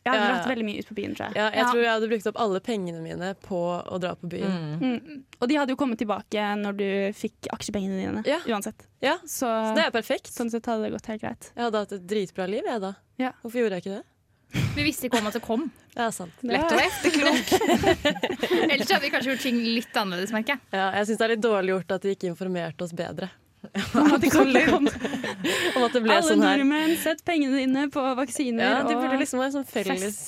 Jeg 0.00 0.08
hadde 0.08 0.16
Ja, 0.16 0.28
ja. 0.28 0.28
dratt 0.34 0.48
veldig 0.48 0.64
mye 0.64 0.80
ut 0.80 0.88
på 0.88 0.94
byen, 0.96 1.14
tror 1.16 1.26
jeg. 1.28 1.36
Ja, 1.36 1.46
jeg 1.52 1.58
Ja. 1.60 1.64
tror 1.70 1.80
jeg 1.82 1.90
hadde 1.92 2.08
brukt 2.08 2.26
opp 2.30 2.38
alle 2.40 2.60
pengene 2.60 3.00
mine 3.04 3.34
på 3.44 3.58
å 3.84 4.00
dra 4.00 4.14
på 4.16 4.28
byen. 4.32 4.52
Mm. 4.80 4.80
Mm. 4.80 5.24
Og 5.40 5.48
de 5.48 5.54
hadde 5.60 5.68
jo 5.74 5.76
kommet 5.76 5.98
tilbake 6.00 6.40
når 6.60 6.76
du 6.76 6.86
fikk 7.12 7.48
aksjepengene 7.52 7.98
dine. 8.00 8.22
Ja. 8.26 8.38
Uansett. 8.48 8.86
Ja, 9.02 9.18
Så, 9.24 9.44
Så 9.48 9.74
det 9.76 9.84
er 9.86 9.90
perfekt. 9.90 10.32
sånn 10.32 10.50
sett 10.50 10.64
hadde 10.64 10.84
det 10.88 10.92
gått 10.92 11.06
helt 11.06 11.20
greit. 11.22 11.50
Jeg 11.56 11.64
hadde 11.64 11.78
hatt 11.84 11.92
et 11.92 12.06
dritbra 12.06 12.48
liv, 12.48 12.62
jeg 12.64 12.80
da. 12.80 12.94
Ja. 13.18 13.32
Hvorfor 13.44 13.60
gjorde 13.60 13.76
jeg 13.76 13.84
ikke 13.84 13.96
det? 14.00 14.04
Vi 14.74 14.82
visste 14.82 15.06
ikke 15.08 15.18
om 15.20 15.26
at 15.28 15.32
det 15.34 15.42
kom. 15.42 15.70
Ja, 15.96 16.08
sant. 16.10 16.30
Lett 16.42 16.70
være 16.70 16.86
efterklok. 16.86 17.48
Ellers 18.70 18.90
hadde 18.90 19.02
vi 19.02 19.10
kanskje 19.10 19.32
gjort 19.34 19.42
ting 19.42 19.56
litt 19.74 19.92
annerledes, 19.98 20.30
merker 20.32 20.54
jeg. 20.54 20.60
Ja, 20.72 20.90
jeg 20.96 21.06
syns 21.08 21.18
det 21.18 21.24
er 21.26 21.32
litt 21.34 21.42
dårlig 21.44 21.72
gjort 21.74 21.94
at 21.96 22.02
de 22.06 22.14
ikke 22.14 22.28
informerte 22.30 22.82
oss 22.86 22.92
bedre 22.96 23.28
Om 23.60 24.14
at 24.16 24.20
det 24.24 24.30
kom, 24.32 24.52
kom. 24.52 24.86
om 24.88 25.84
at 25.84 25.92
det 25.92 26.00
ble 26.02 26.14
Alle 26.16 26.26
sånn 26.26 26.42
her. 26.42 26.60
nordmenn, 26.62 26.96
sett 27.02 27.20
pengene 27.28 27.60
dine 27.60 27.86
på 27.92 28.02
vaksiner 28.18 28.64
Ja, 28.64 28.78
det 28.88 28.96
burde 28.96 29.20
liksom 29.20 29.42
være 29.42 29.52
en 29.52 29.58
sånn 29.60 29.68
felles 29.68 30.20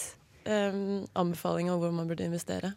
um, 0.45 1.05
anbefaling 1.17 1.71
om 1.73 1.81
hvor 1.81 1.95
man 1.97 2.11
burde 2.11 2.27
investere. 2.29 2.75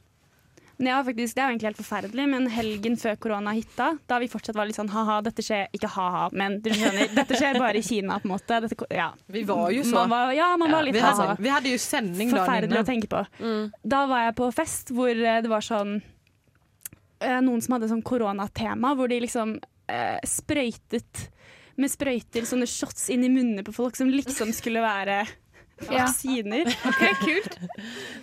Ja, 0.77 0.97
faktisk, 1.07 1.35
Det 1.35 1.41
er 1.41 1.45
jo 1.47 1.53
egentlig 1.53 1.69
helt 1.69 1.79
forferdelig, 1.79 2.23
men 2.27 2.47
helgen 2.51 2.97
før 2.99 3.15
korona 3.15 3.53
hitta, 3.55 3.93
da 4.11 4.17
vi 4.19 4.27
fortsatt 4.27 4.57
var 4.57 4.67
litt 4.67 4.75
sånn 4.75 4.89
ha-ha, 4.91 5.21
dette 5.23 5.43
skjer 5.45 5.69
Ikke 5.75 5.87
ha-ha, 5.93 6.25
men 6.35 6.57
du 6.63 6.67
skjønner. 6.73 7.13
Dette 7.15 7.37
skjer 7.39 7.59
bare 7.59 7.79
i 7.79 7.83
Kina, 7.85 8.17
på 8.19 8.27
en 8.27 8.33
måte. 8.33 8.57
Dette, 8.65 8.75
ja. 8.91 9.11
Vi 9.31 9.45
var 9.47 9.69
jo 9.71 9.85
så. 9.87 10.01
Man 10.01 10.11
var, 10.11 10.33
ja, 10.35 10.49
man 10.59 10.75
var 10.75 10.83
litt 10.83 10.99
ha-ha. 10.99 11.29
hade, 11.29 11.43
vi 11.43 11.53
hade 11.53 11.71
ju 11.71 11.77
sändning 11.79 12.33
da. 12.33 12.41
Forferdelig 12.43 12.81
å 12.81 12.87
tenke 12.87 13.07
på. 13.11 13.23
Mm. 13.39 13.71
Da 13.95 14.01
var 14.11 14.25
jeg 14.27 14.35
på 14.41 14.49
fest 14.55 14.91
hvor 14.95 15.11
eh, 15.15 15.39
det 15.45 15.51
var 15.51 15.63
sånn 15.63 15.95
eh, 17.23 17.39
Noen 17.39 17.63
som 17.63 17.77
hadde 17.77 17.91
sånn 17.93 18.03
koronatema, 18.03 18.91
hvor 18.99 19.07
de 19.11 19.21
liksom 19.23 19.55
eh, 19.91 20.19
sprøytet 20.27 21.27
med 21.75 21.91
sprøyter 21.91 22.45
sånne 22.47 22.67
shots 22.69 23.09
inn 23.11 23.25
i 23.27 23.31
munnene 23.31 23.65
på 23.67 23.73
folk 23.75 23.97
som 23.99 24.11
liksom 24.11 24.53
skulle 24.55 24.83
være 24.85 25.25
Ja. 25.75 26.05
vaksiner. 26.05 26.69
kult. 27.19 27.57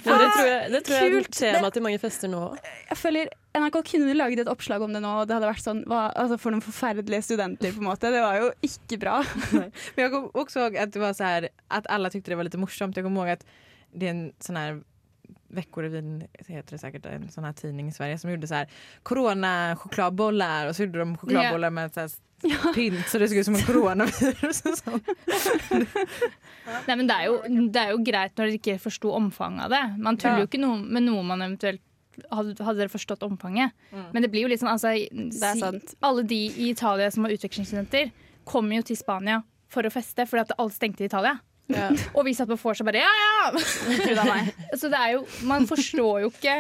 Ja, 0.06 0.14
det 0.16 0.28
tror 0.32 0.46
jeg, 0.46 0.70
det 0.72 0.78
tror 0.86 0.96
jeg 0.96 1.10
er 1.12 1.16
et 1.20 1.34
tema 1.36 1.68
til 1.74 1.84
mange 1.84 1.98
fester 2.00 2.30
nå 2.32 2.38
òg. 2.46 2.70
Jeg 2.88 2.96
føler 2.96 3.28
NRK 3.52 3.76
kunne 3.90 4.14
laget 4.16 4.40
et 4.40 4.48
oppslag 4.48 4.80
om 4.86 4.94
det 4.96 5.02
nå, 5.04 5.10
og 5.20 5.26
det 5.28 5.36
hadde 5.36 5.50
vært 5.50 5.64
sånn 5.66 5.82
hva, 5.90 6.06
altså 6.16 6.38
For 6.40 6.54
noen 6.54 6.64
forferdelige 6.64 7.26
studenter, 7.26 7.74
på 7.76 7.82
en 7.84 7.90
måte. 7.90 8.08
Det 8.14 8.22
var 8.24 8.38
jo 8.40 8.48
ikke 8.64 8.98
bra. 9.02 9.18
Men 9.52 9.68
jeg 10.00 10.14
kom 10.14 10.30
også 10.32 10.64
at 10.70 10.78
att 10.86 10.92
det 10.96 11.02
var 11.04 11.12
så 11.12 11.24
här, 11.28 11.48
at 11.68 11.86
alle 11.92 12.10
syntes 12.10 12.32
det 12.32 12.40
var 12.40 12.48
litt 12.48 12.56
morsomt. 12.56 12.96
Jeg 12.96 13.04
kommer 13.04 13.26
ihåg 13.26 13.36
at 13.36 13.44
det 13.92 14.08
er 14.08 14.14
en 14.14 14.24
sånn 14.40 14.56
här 14.56 14.80
Veckorevyn 15.48 16.22
heter 16.48 16.70
det 16.70 16.78
säkert, 16.78 17.06
en 17.06 17.28
sån 17.30 17.44
här 17.44 17.52
tidning 17.52 17.88
i 17.88 17.92
Sverige 17.92 18.18
som 18.18 18.30
gjorde 18.30 18.46
så 18.46 18.54
här 18.54 18.68
corona 19.02 19.76
chokladbollar 19.76 20.66
och 20.68 20.76
så 20.76 20.82
gjorde 20.82 20.98
de 20.98 21.16
chokladbollar 21.18 21.70
med 21.70 21.94
så 21.94 22.00
här 22.00 22.10
pynt 22.74 23.08
så 23.08 23.18
det 23.18 23.28
såg 23.28 23.36
ut 23.38 23.44
som 23.44 23.54
en 23.54 23.60
coronavirus 23.62 24.62
och 24.66 24.78
sånt. 24.78 25.06
Nei, 26.86 26.96
men 26.96 27.06
det 27.08 27.14
er, 27.14 27.28
jo, 27.28 27.36
det 27.72 27.80
er 27.82 27.92
jo 27.94 28.00
greit 28.06 28.34
når 28.38 28.48
dere 28.50 28.58
ikke 28.58 28.76
forsto 28.82 29.12
omfanget 29.14 29.66
av 29.68 29.74
det. 29.74 29.82
Man 30.02 30.18
tuller 30.18 30.40
Ja. 30.40 30.44
jo 30.44 30.48
ikke 30.50 30.60
noe 30.62 30.78
med 30.82 31.06
noe 31.06 31.22
man 31.26 31.42
eventuelt 31.42 31.82
hadde, 32.30 32.56
hadde 32.62 32.78
dere 32.82 32.92
forstått 32.92 33.22
omfanget. 33.26 33.72
Mm. 33.92 34.04
Men 34.12 34.22
det 34.26 34.30
blir 34.32 34.42
jo 34.44 34.50
litt 34.52 34.60
sånn 34.62 34.72
altså, 34.74 34.92
Det 35.10 35.42
er 35.42 35.54
si- 35.54 35.60
sant. 35.64 35.94
Alle 36.02 36.22
de 36.28 36.40
i 36.50 36.70
Italia 36.70 37.10
som 37.10 37.22
var 37.24 37.30
utvekslingsstudenter, 37.32 38.10
kommer 38.44 38.76
jo 38.76 38.82
til 38.82 38.96
Spania 38.98 39.42
for 39.72 39.82
å 39.86 39.90
feste 39.94 40.26
fordi 40.28 40.40
at 40.42 40.52
alt 40.58 40.74
stengte 40.74 41.02
i 41.04 41.06
Italia. 41.08 41.38
Ja. 41.70 41.88
Og 42.16 42.24
vi 42.26 42.34
satt 42.34 42.50
på 42.50 42.56
vors 42.58 42.80
og 42.82 42.88
bare 42.88 43.00
ja, 43.04 43.08
ja! 43.08 43.52
Så 44.80 44.90
det 44.92 44.98
er 44.98 45.12
jo 45.14 45.22
Man 45.46 45.66
forstår 45.70 46.24
jo 46.24 46.32
ikke 46.32 46.56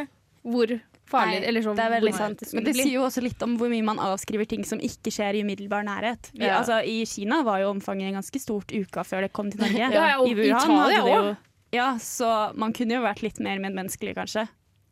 hvor 0.46 0.70
farlig 1.12 1.40
Nei, 1.42 1.48
eller 1.50 1.62
så, 1.62 1.74
det 1.76 1.84
er 1.84 1.90
veldig 1.92 2.12
sant. 2.16 2.40
Men 2.56 2.64
det 2.64 2.72
sier 2.78 2.94
jo 2.96 3.02
også 3.04 3.22
litt 3.22 3.42
om 3.44 3.58
hvor 3.60 3.68
mye 3.70 3.84
man 3.84 4.00
avskriver 4.02 4.48
ting 4.48 4.64
som 4.66 4.80
ikke 4.82 5.12
skjer 5.12 5.36
i 5.38 5.42
umiddelbar 5.44 5.84
nærhet. 5.86 6.30
Vi, 6.32 6.46
Ja. 6.46 6.56
altså, 6.62 6.80
I 6.82 7.04
Kina 7.06 7.42
var 7.46 7.60
jo 7.60 7.68
omfanget 7.74 8.14
ganske 8.16 8.40
stort 8.40 8.72
uka 8.72 9.04
før 9.06 9.26
det 9.26 9.32
kom 9.36 9.50
til 9.52 9.60
Norge. 9.60 9.76
Ja, 9.78 9.90
ja, 9.92 10.16
og 10.18 10.26
I 10.30 10.34
Wuhan 10.38 10.56
Italia 10.56 11.02
hadde 11.04 11.12
jo. 11.12 11.36
Ja, 11.76 11.90
så 12.00 12.30
man 12.58 12.72
kunne 12.76 12.96
jo 12.96 13.04
vært 13.04 13.22
litt 13.22 13.38
mer 13.44 13.60
medmenneskelig, 13.62 14.16
kanskje. 14.18 14.46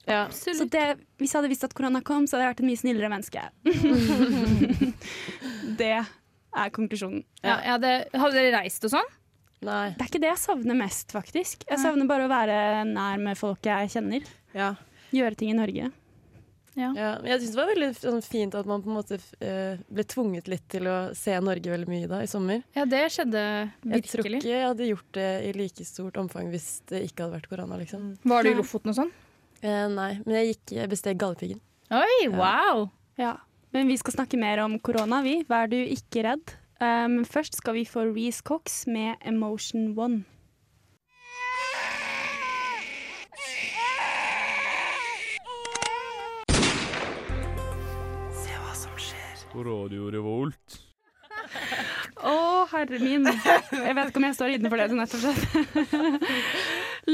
Ja. 0.07 0.27
Så 0.33 0.69
det, 0.71 0.85
hvis 1.21 1.33
jeg 1.33 1.39
hadde 1.41 1.51
visst 1.53 1.65
at 1.67 1.75
korona 1.77 2.01
kom, 2.05 2.27
så 2.29 2.37
hadde 2.37 2.47
jeg 2.47 2.55
vært 2.55 2.63
et 2.63 2.69
mye 2.71 2.81
snillere 2.85 3.11
menneske. 3.13 3.41
det 5.81 5.93
er 5.99 6.73
konklusjonen. 6.75 7.25
Ja, 7.43 7.57
Ja, 7.65 7.77
hadde, 7.77 7.93
hadde 8.13 8.37
dere 8.37 8.55
reist 8.61 8.85
og 8.87 8.95
sånn? 8.95 9.11
Nei. 9.63 9.91
Det 9.97 10.01
er 10.07 10.09
ikke 10.09 10.21
det 10.23 10.31
jeg 10.31 10.41
savner 10.41 10.77
mest, 10.79 11.13
faktisk. 11.13 11.65
Jeg 11.69 11.79
savner 11.83 12.09
bare 12.09 12.25
å 12.25 12.31
være 12.33 12.85
nær 12.89 13.19
med 13.21 13.37
folk 13.37 13.67
jeg 13.69 13.91
kjenner. 13.93 14.25
Ja. 14.57 14.71
Gjøre 15.13 15.37
ting 15.37 15.51
i 15.53 15.57
Norge. 15.59 15.91
Ja, 16.79 16.93
Ja, 16.97 17.09
jeg 17.27 17.41
syns 17.43 17.51
det 17.53 17.59
var 17.59 17.69
veldig 17.75 17.89
sånn, 17.99 18.21
fint 18.25 18.55
at 18.57 18.65
man 18.71 18.81
på 18.81 18.89
en 18.89 18.95
måte 18.97 19.19
eh, 19.43 19.81
ble 19.91 20.05
tvunget 20.09 20.47
litt 20.49 20.63
til 20.71 20.87
å 20.89 20.95
se 21.19 21.35
Norge 21.43 21.69
veldig 21.75 21.89
mye 21.91 22.09
da 22.09 22.21
i 22.25 22.29
sommer. 22.31 22.63
Ja, 22.79 22.87
det 22.89 23.03
skjedde 23.13 23.43
Jeg 23.43 24.05
tror 24.07 24.23
virkelig. 24.23 24.39
ikke 24.41 24.53
jeg 24.55 24.65
hadde 24.69 24.87
gjort 24.89 25.11
det 25.19 25.27
i 25.49 25.53
like 25.59 25.85
stort 25.85 26.17
omfang 26.23 26.49
hvis 26.55 26.69
det 26.89 27.03
ikke 27.11 27.27
hadde 27.27 27.37
vært 27.41 27.51
korona. 27.51 27.77
liksom. 27.83 28.07
Var 28.25 28.47
du 28.47 28.53
i 28.53 28.55
Lofoten 28.57 28.95
og 28.95 28.97
sånn? 29.03 29.11
Eh, 29.61 29.89
nei, 29.93 30.13
men 30.25 30.39
jeg 30.39 30.55
gikk 30.55 30.77
jeg 30.79 30.89
besteg 30.95 31.19
Galdhøpiggen. 31.21 31.61
Oi, 31.91 32.29
wow! 32.33 32.87
Ja. 33.19 33.35
Men 33.75 33.91
vi 33.91 33.99
skal 34.01 34.15
snakke 34.15 34.39
mer 34.41 34.63
om 34.65 34.79
korona, 34.79 35.21
vi. 35.27 35.41
Vær 35.51 35.69
du 35.69 35.77
ikke 35.77 36.23
redd. 36.25 36.55
Um, 36.81 37.25
først 37.29 37.59
skal 37.61 37.75
vi 37.77 37.85
få 37.85 38.07
Reece 38.09 38.41
Cox 38.41 38.87
med 38.87 39.15
'Emotion 39.21 39.93
One'. 39.99 40.25
Se 48.33 48.55
hva 48.63 48.73
som 48.75 48.97
På 49.53 49.65
Radio 49.67 50.09
Revolt. 50.09 50.81
Å, 52.25 52.65
herre 52.73 52.99
min. 52.99 53.29
Jeg 53.29 53.95
vet 53.97 54.09
ikke 54.09 54.21
om 54.23 54.25
jeg 54.25 54.39
står 54.39 54.55
innenfor 54.55 54.81
det, 54.81 54.89
rett 54.97 55.15
og 55.17 55.21
slett. 55.21 56.25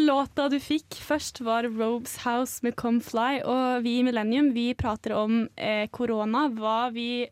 Låta 0.07 0.47
du 0.53 0.61
fikk 0.63 0.95
først, 0.95 1.41
var 1.43 1.67
Robes 1.67 2.21
House 2.23 2.63
med 2.63 2.77
Come 2.79 3.03
Fly. 3.03 3.43
Og 3.43 3.83
vi 3.83 3.99
i 3.99 4.07
Millennium 4.07 4.53
vi 4.55 4.75
prater 4.79 5.17
om 5.19 5.49
eh, 5.57 5.89
korona, 5.91 6.47
hva 6.55 6.93
vi 6.95 7.27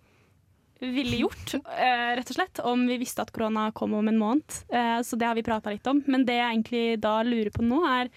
ville 0.92 1.20
gjort, 1.22 1.54
eh, 1.54 2.14
rett 2.18 2.30
og 2.30 2.36
slett, 2.36 2.60
om 2.64 2.86
vi 2.88 2.98
visste 3.00 3.24
at 3.24 3.32
korona 3.34 3.70
kom 3.72 3.94
om 3.94 4.08
en 4.08 4.18
måned. 4.20 4.56
Eh, 4.68 5.00
så 5.02 5.18
det 5.18 5.26
har 5.26 5.34
vi 5.38 5.46
prata 5.46 5.72
litt 5.72 5.86
om. 5.86 6.02
Men 6.06 6.26
det 6.28 6.38
jeg 6.38 6.50
egentlig 6.50 7.00
da 7.00 7.20
lurer 7.22 7.50
på 7.54 7.64
nå, 7.64 7.80
er 7.88 8.10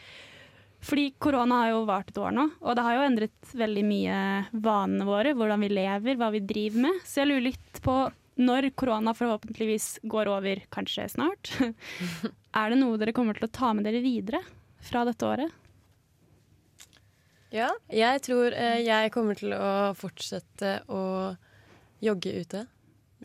fordi 0.88 1.10
korona 1.20 1.64
har 1.64 1.72
jo 1.72 1.86
vart 1.88 2.12
et 2.12 2.20
år 2.22 2.32
nå, 2.38 2.44
og 2.62 2.76
det 2.78 2.84
har 2.86 2.96
jo 2.96 3.06
endret 3.08 3.54
veldig 3.58 3.84
mye 3.84 4.18
vanene 4.54 5.08
våre, 5.08 5.34
hvordan 5.34 5.64
vi 5.66 5.72
lever, 5.74 6.20
hva 6.20 6.30
vi 6.32 6.44
driver 6.46 6.84
med. 6.86 7.00
Så 7.04 7.24
jeg 7.24 7.32
lurer 7.32 7.48
litt 7.50 7.82
på 7.84 7.98
når 8.38 8.70
korona 8.78 9.14
forhåpentligvis 9.18 9.88
går 10.06 10.30
over, 10.30 10.62
kanskje 10.74 11.08
snart, 11.10 11.50
er 12.62 12.70
det 12.70 12.78
noe 12.78 13.00
dere 13.02 13.16
kommer 13.18 13.38
til 13.38 13.48
å 13.50 13.56
ta 13.58 13.74
med 13.74 13.88
dere 13.90 14.04
videre 14.06 14.44
fra 14.86 15.02
dette 15.08 15.26
året? 15.26 15.64
Ja. 17.54 17.72
Jeg 17.90 18.22
tror 18.28 18.54
eh, 18.54 18.82
jeg 18.84 19.12
kommer 19.16 19.38
til 19.40 19.56
å 19.56 19.94
fortsette 19.98 20.82
å 20.92 21.02
jogge 22.04 22.34
ute. 22.42 22.66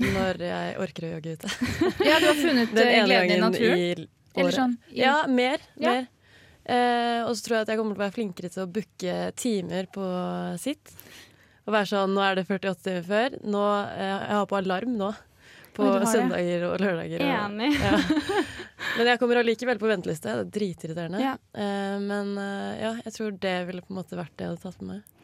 Når 0.00 0.40
jeg 0.40 0.76
orker 0.80 1.04
å 1.04 1.11
jogge 1.18 1.35
ute. 1.37 1.48
Ja, 2.08 2.16
du 2.22 2.26
har 2.30 2.38
funnet 2.38 2.70
eh, 2.80 2.92
gleden 3.04 3.35
i 3.35 3.40
natur 3.42 3.74
naturen? 3.74 4.06
i 4.32 4.40
Eller 4.40 4.56
sånn? 4.56 4.76
i- 4.90 5.02
Ja, 5.02 5.16
mer. 5.28 5.61
Ja. 5.76 5.92
mer. 5.98 6.06
Eh, 6.64 7.20
og 7.26 7.35
så 7.37 7.42
tror 7.44 7.56
jeg 7.58 7.66
at 7.66 7.72
jeg 7.74 7.80
kommer 7.80 7.96
til 7.96 8.00
å 8.00 8.04
være 8.06 8.16
flinkere 8.16 8.52
til 8.54 8.62
å 8.64 8.70
booke 8.72 9.16
timer 9.37 9.88
på 9.92 10.06
sitt. 10.62 10.94
Og 11.66 11.74
være 11.76 11.90
sånn 11.92 12.14
Nå 12.16 12.22
er 12.24 12.38
det 12.40 12.46
48 12.48 12.80
timer 12.87 13.04
før. 13.06 13.37
Nå, 13.44 13.66
eh, 13.92 14.08
jeg 14.08 14.38
har 14.38 14.48
på 14.50 14.58
alarm 14.62 14.96
nå. 14.96 15.11
På 15.72 15.87
Oi, 15.88 16.04
søndager 16.04 16.66
og 16.68 16.80
lørdager. 16.82 17.22
Og, 17.24 17.30
Enig. 17.32 17.70
ja. 17.87 18.00
Men 18.98 19.08
jeg 19.08 19.20
kommer 19.22 19.38
allikevel 19.40 19.78
på 19.80 19.88
venteliste. 19.88 20.28
Det 20.28 20.42
er 20.46 20.50
dritirriterende. 20.56 21.20
Ja. 21.22 21.37
Eh, 21.56 21.94
men 22.02 22.32
eh, 22.40 22.72
ja, 22.82 22.90
jeg 23.06 23.14
tror 23.16 23.37
det 23.40 23.54
ville 23.68 23.85
på 23.85 23.92
en 23.94 24.00
måte 24.02 24.18
vært 24.18 24.35
det 24.37 24.44
jeg 24.48 24.52
hadde 24.52 24.64
tatt 24.66 24.82
med 24.85 24.98
meg. 24.98 25.21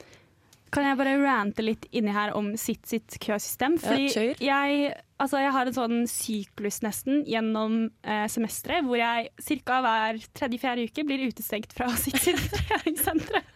Kan 0.74 0.84
jeg 0.84 0.98
bare 1.00 1.16
rante 1.22 1.64
litt 1.64 1.86
inni 1.96 2.12
her 2.12 2.34
om 2.36 2.50
sitt 2.60 2.86
sitt 2.90 3.16
køsystem? 3.24 3.78
Fordi 3.80 4.08
ja, 4.44 4.58
jeg, 4.68 4.94
altså 5.20 5.40
jeg 5.42 5.52
har 5.54 5.70
en 5.70 5.76
sånn 5.76 5.98
syklus 6.10 6.80
nesten 6.84 7.22
gjennom 7.28 7.78
eh, 8.04 8.26
semesteret 8.32 8.84
hvor 8.86 9.00
jeg 9.00 9.30
ca. 9.64 9.78
hver 9.84 10.20
tredje-fjerde 10.36 10.88
uke 10.90 11.06
blir 11.08 11.26
utestengt 11.30 11.72
fra 11.76 11.88
sitt 12.04 12.18
sitt 12.20 12.42
treningssenteret. 12.52 13.54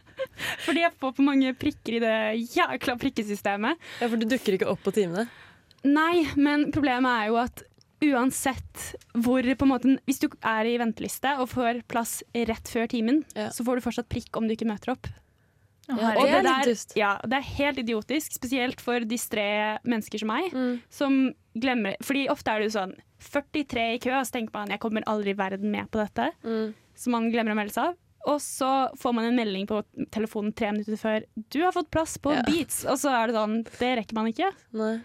Fordi 0.63 0.85
jeg 0.85 0.95
får 1.03 1.17
for 1.17 1.27
mange 1.27 1.51
prikker 1.59 1.97
i 1.99 2.03
det 2.03 2.17
jækla 2.55 2.95
prikkesystemet. 3.01 3.81
Ja, 4.01 4.07
For 4.09 4.21
du 4.21 4.29
dukker 4.31 4.55
ikke 4.57 4.69
opp 4.71 4.85
på 4.87 4.93
timene? 4.95 5.27
Nei, 5.83 6.23
men 6.39 6.69
problemet 6.75 7.11
er 7.11 7.31
jo 7.33 7.41
at 7.43 7.65
uansett 8.03 8.85
hvor 9.15 9.43
på 9.47 9.67
en 9.67 9.71
måte 9.71 9.93
Hvis 10.09 10.19
du 10.23 10.29
er 10.43 10.67
i 10.67 10.77
venteliste 10.81 11.37
og 11.43 11.51
får 11.53 11.83
plass 11.91 12.21
rett 12.35 12.71
før 12.71 12.89
timen, 12.91 13.23
Ja. 13.35 13.51
så 13.51 13.65
får 13.67 13.79
du 13.79 13.85
fortsatt 13.85 14.09
prikk 14.11 14.37
om 14.39 14.47
du 14.49 14.55
ikke 14.57 14.69
møter 14.69 14.95
opp. 14.95 15.07
Ja, 15.89 15.95
herregud. 15.97 16.27
det 16.27 16.35
er 16.39 16.43
der- 16.43 16.57
litt 16.59 16.67
dust. 16.67 16.93
Ja, 16.97 17.19
det 17.27 17.33
er 17.33 17.49
helt 17.59 17.79
idiotisk, 17.79 18.33
spesielt 18.39 18.81
for 18.81 19.01
distré 19.01 19.79
mennesker 19.85 20.19
som 20.19 20.29
meg, 20.29 20.53
Mm. 20.53 20.81
som 20.89 21.35
glemmer 21.59 21.97
Fordi 22.03 22.29
ofte 22.29 22.49
er 22.49 22.61
det 22.61 22.73
jo 22.73 22.79
sånn 22.81 22.95
43 23.21 23.95
i 23.95 23.99
kø, 23.99 24.11
og 24.19 24.25
så 24.27 24.33
tenker 24.33 24.53
man 24.55 24.69
jeg 24.69 24.81
kommer 24.81 25.03
aldri 25.07 25.31
i 25.31 25.35
verden 25.35 25.71
med 25.71 25.91
på 25.91 25.99
dette. 26.07 26.31
Mm. 26.45 26.75
Så 26.97 27.09
man 27.09 27.31
glemmer 27.31 27.53
å 27.53 27.57
melde 27.57 27.73
seg 27.73 27.85
av. 27.89 27.97
Og 28.25 28.39
så 28.41 28.89
får 28.97 29.13
man 29.15 29.25
en 29.25 29.37
melding 29.37 29.67
på 29.67 29.83
telefonen 30.11 30.55
tre 30.55 30.71
minutter 30.71 30.97
før 30.97 31.25
'du 31.51 31.61
har 31.63 31.73
fått 31.73 31.91
plass 31.91 32.17
på 32.19 32.33
Ja. 32.33 32.43
Beats', 32.43 32.85
og 32.89 32.97
så 32.97 33.11
er 33.11 33.27
det 33.27 33.35
sånn 33.35 33.65
Det 33.65 33.99
rekker 33.99 34.13
man 34.15 34.27
ikke. 34.33 34.53
Nei. 34.73 35.01